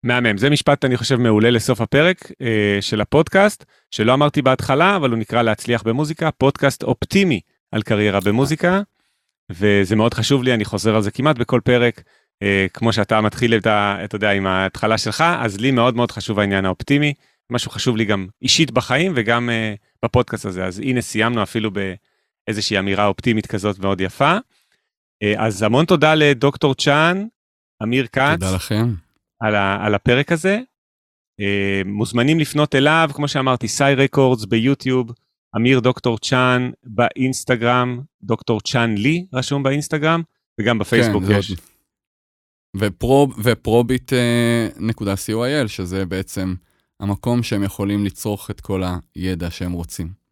מהמם, 0.03 0.37
זה 0.37 0.49
משפט 0.49 0.85
אני 0.85 0.97
חושב 0.97 1.15
מעולה 1.15 1.49
לסוף 1.51 1.81
הפרק 1.81 2.31
אה, 2.41 2.77
של 2.81 3.01
הפודקאסט, 3.01 3.65
שלא 3.91 4.13
אמרתי 4.13 4.41
בהתחלה, 4.41 4.95
אבל 4.95 5.09
הוא 5.09 5.19
נקרא 5.19 5.41
להצליח 5.41 5.83
במוזיקה, 5.83 6.31
פודקאסט 6.31 6.83
אופטימי 6.83 7.39
על 7.71 7.81
קריירה 7.81 8.19
במוזיקה, 8.19 8.81
וזה 9.51 9.95
מאוד 9.95 10.13
חשוב 10.13 10.43
לי, 10.43 10.53
אני 10.53 10.65
חוזר 10.65 10.95
על 10.95 11.01
זה 11.01 11.11
כמעט 11.11 11.37
בכל 11.37 11.61
פרק, 11.63 12.03
אה, 12.43 12.65
כמו 12.73 12.93
שאתה 12.93 13.21
מתחיל 13.21 13.55
את 13.55 13.67
ה... 13.67 13.97
אתה 14.03 14.15
יודע, 14.15 14.31
עם 14.31 14.47
ההתחלה 14.47 14.97
שלך, 14.97 15.23
אז 15.39 15.59
לי 15.59 15.71
מאוד 15.71 15.95
מאוד 15.95 16.11
חשוב 16.11 16.39
העניין 16.39 16.65
האופטימי, 16.65 17.13
משהו 17.51 17.71
חשוב 17.71 17.97
לי 17.97 18.05
גם 18.05 18.27
אישית 18.41 18.71
בחיים 18.71 19.13
וגם 19.15 19.49
אה, 19.49 19.73
בפודקאסט 20.05 20.45
הזה, 20.45 20.65
אז 20.65 20.79
הנה 20.79 21.01
סיימנו 21.01 21.43
אפילו 21.43 21.71
באיזושהי 21.71 22.79
אמירה 22.79 23.05
אופטימית 23.05 23.47
כזאת 23.47 23.79
מאוד 23.79 24.01
יפה. 24.01 24.37
אה, 25.23 25.33
אז 25.37 25.63
המון 25.63 25.85
תודה 25.85 26.15
לדוקטור 26.15 26.75
צ'אן, 26.75 27.25
אמיר 27.83 28.07
כץ. 28.07 28.39
תודה 28.39 28.55
לכם. 28.55 28.93
על, 29.39 29.55
ה, 29.55 29.85
על 29.85 29.95
הפרק 29.95 30.31
הזה. 30.31 30.59
אה, 31.39 31.81
מוזמנים 31.85 32.39
לפנות 32.39 32.75
אליו, 32.75 33.09
כמו 33.13 33.27
שאמרתי, 33.27 33.67
סי 33.67 33.93
רקורדס 33.97 34.45
ביוטיוב, 34.45 35.11
אמיר 35.57 35.79
דוקטור 35.79 36.17
צ'אן 36.17 36.69
באינסטגרם, 36.83 38.01
דוקטור 38.23 38.61
צ'אן 38.61 38.95
לי 38.97 39.25
רשום 39.33 39.63
באינסטגרם, 39.63 40.21
וגם 40.61 40.79
בפייסבוק 40.79 41.23
כן, 41.23 41.39
יש. 41.39 41.53
ופרו, 42.77 43.27
ופרוביט 43.43 44.13
נקודה 44.77 45.13
co.il, 45.13 45.67
שזה 45.67 46.05
בעצם 46.05 46.55
המקום 46.99 47.43
שהם 47.43 47.63
יכולים 47.63 48.05
לצרוך 48.05 48.51
את 48.51 48.61
כל 48.61 48.83
הידע 49.15 49.51
שהם 49.51 49.71
רוצים. 49.71 50.25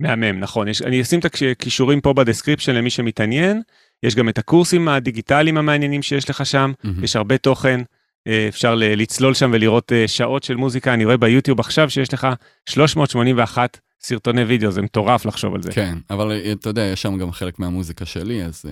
מהמם, 0.00 0.40
נכון. 0.40 0.68
יש, 0.68 0.82
אני 0.82 1.02
אשים 1.02 1.20
את 1.20 1.24
הכישורים 1.24 2.00
פה 2.00 2.12
ב 2.12 2.17
description 2.17 2.74
למי 2.74 2.90
שמתעניין. 2.90 3.62
יש 4.02 4.14
גם 4.14 4.28
את 4.28 4.38
הקורסים 4.38 4.88
הדיגיטליים 4.88 5.58
המעניינים 5.58 6.02
שיש 6.02 6.30
לך 6.30 6.46
שם, 6.46 6.72
mm-hmm. 6.76 7.04
יש 7.04 7.16
הרבה 7.16 7.38
תוכן, 7.38 7.80
אה, 8.26 8.48
אפשר 8.48 8.74
לצלול 8.74 9.34
שם 9.34 9.50
ולראות 9.52 9.92
אה, 9.92 10.08
שעות 10.08 10.42
של 10.42 10.56
מוזיקה. 10.56 10.94
אני 10.94 11.04
רואה 11.04 11.16
ביוטיוב 11.16 11.60
עכשיו 11.60 11.90
שיש 11.90 12.14
לך 12.14 12.28
381 12.68 13.80
סרטוני 14.00 14.44
וידאו, 14.44 14.70
זה 14.70 14.82
מטורף 14.82 15.26
לחשוב 15.26 15.54
על 15.54 15.62
זה. 15.62 15.72
כן, 15.72 15.98
אבל 16.10 16.32
אה, 16.32 16.52
אתה 16.52 16.68
יודע, 16.68 16.82
יש 16.82 17.02
שם 17.02 17.18
גם 17.18 17.32
חלק 17.32 17.58
מהמוזיקה 17.58 18.04
שלי, 18.04 18.44
אז 18.44 18.64
uh, 18.64 18.68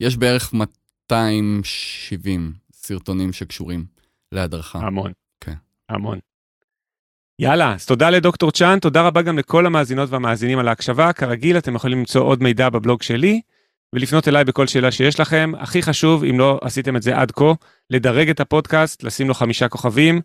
יש 0.00 0.16
בערך 0.16 0.52
270 0.54 2.52
סרטונים 2.72 3.32
שקשורים 3.32 3.84
להדרכה. 4.32 4.78
המון. 4.78 5.12
כן. 5.40 5.54
המון. 5.88 6.18
יאללה, 7.38 7.74
אז 7.74 7.86
תודה 7.86 8.10
לדוקטור 8.10 8.50
צ'אן, 8.50 8.78
תודה 8.78 9.02
רבה 9.02 9.22
גם 9.22 9.38
לכל 9.38 9.66
המאזינות 9.66 10.10
והמאזינים 10.10 10.58
על 10.58 10.68
ההקשבה. 10.68 11.12
כרגיל, 11.12 11.58
אתם 11.58 11.74
יכולים 11.74 11.98
למצוא 11.98 12.22
עוד 12.22 12.42
מידע 12.42 12.68
בבלוג 12.68 13.02
שלי. 13.02 13.40
ולפנות 13.94 14.28
אליי 14.28 14.44
בכל 14.44 14.66
שאלה 14.66 14.92
שיש 14.92 15.20
לכם. 15.20 15.52
הכי 15.58 15.82
חשוב, 15.82 16.24
אם 16.24 16.38
לא 16.38 16.58
עשיתם 16.62 16.96
את 16.96 17.02
זה 17.02 17.16
עד 17.16 17.30
כה, 17.30 17.52
לדרג 17.90 18.30
את 18.30 18.40
הפודקאסט, 18.40 19.02
לשים 19.02 19.28
לו 19.28 19.34
חמישה 19.34 19.68
כוכבים, 19.68 20.20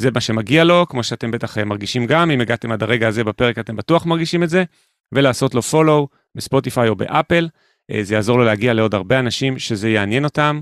זה 0.00 0.10
מה 0.14 0.20
שמגיע 0.20 0.64
לו, 0.64 0.86
כמו 0.88 1.02
שאתם 1.02 1.30
בטח 1.30 1.58
אה, 1.58 1.64
מרגישים 1.64 2.06
גם, 2.06 2.30
אם 2.30 2.40
הגעתם 2.40 2.72
עד 2.72 2.82
הרגע 2.82 3.08
הזה 3.08 3.24
בפרק 3.24 3.58
אתם 3.58 3.76
בטוח 3.76 4.06
מרגישים 4.06 4.42
את 4.42 4.48
זה, 4.48 4.64
ולעשות 5.12 5.54
לו 5.54 5.60
follow 5.60 6.06
בספוטיפיי 6.34 6.88
או 6.88 6.96
באפל, 6.96 7.48
אה, 7.90 8.00
זה 8.02 8.14
יעזור 8.14 8.38
לו 8.38 8.44
להגיע 8.44 8.74
לעוד 8.74 8.94
הרבה 8.94 9.18
אנשים 9.18 9.58
שזה 9.58 9.88
יעניין 9.88 10.24
אותם. 10.24 10.60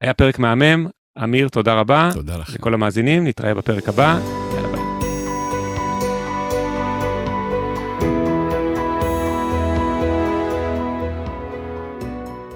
היה 0.00 0.14
פרק 0.14 0.38
מהמם, 0.38 0.86
אמיר, 1.24 1.48
תודה 1.48 1.74
רבה. 1.74 2.10
תודה 2.12 2.36
לכם. 2.36 2.52
לכל 2.54 2.74
המאזינים, 2.74 3.26
נתראה 3.26 3.54
בפרק 3.54 3.88
הבא. 3.88 4.18
יאללה 4.54 4.68
ביי. 4.68 4.80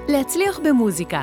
להצליח 0.08 0.58
במוזיקה, 0.64 1.22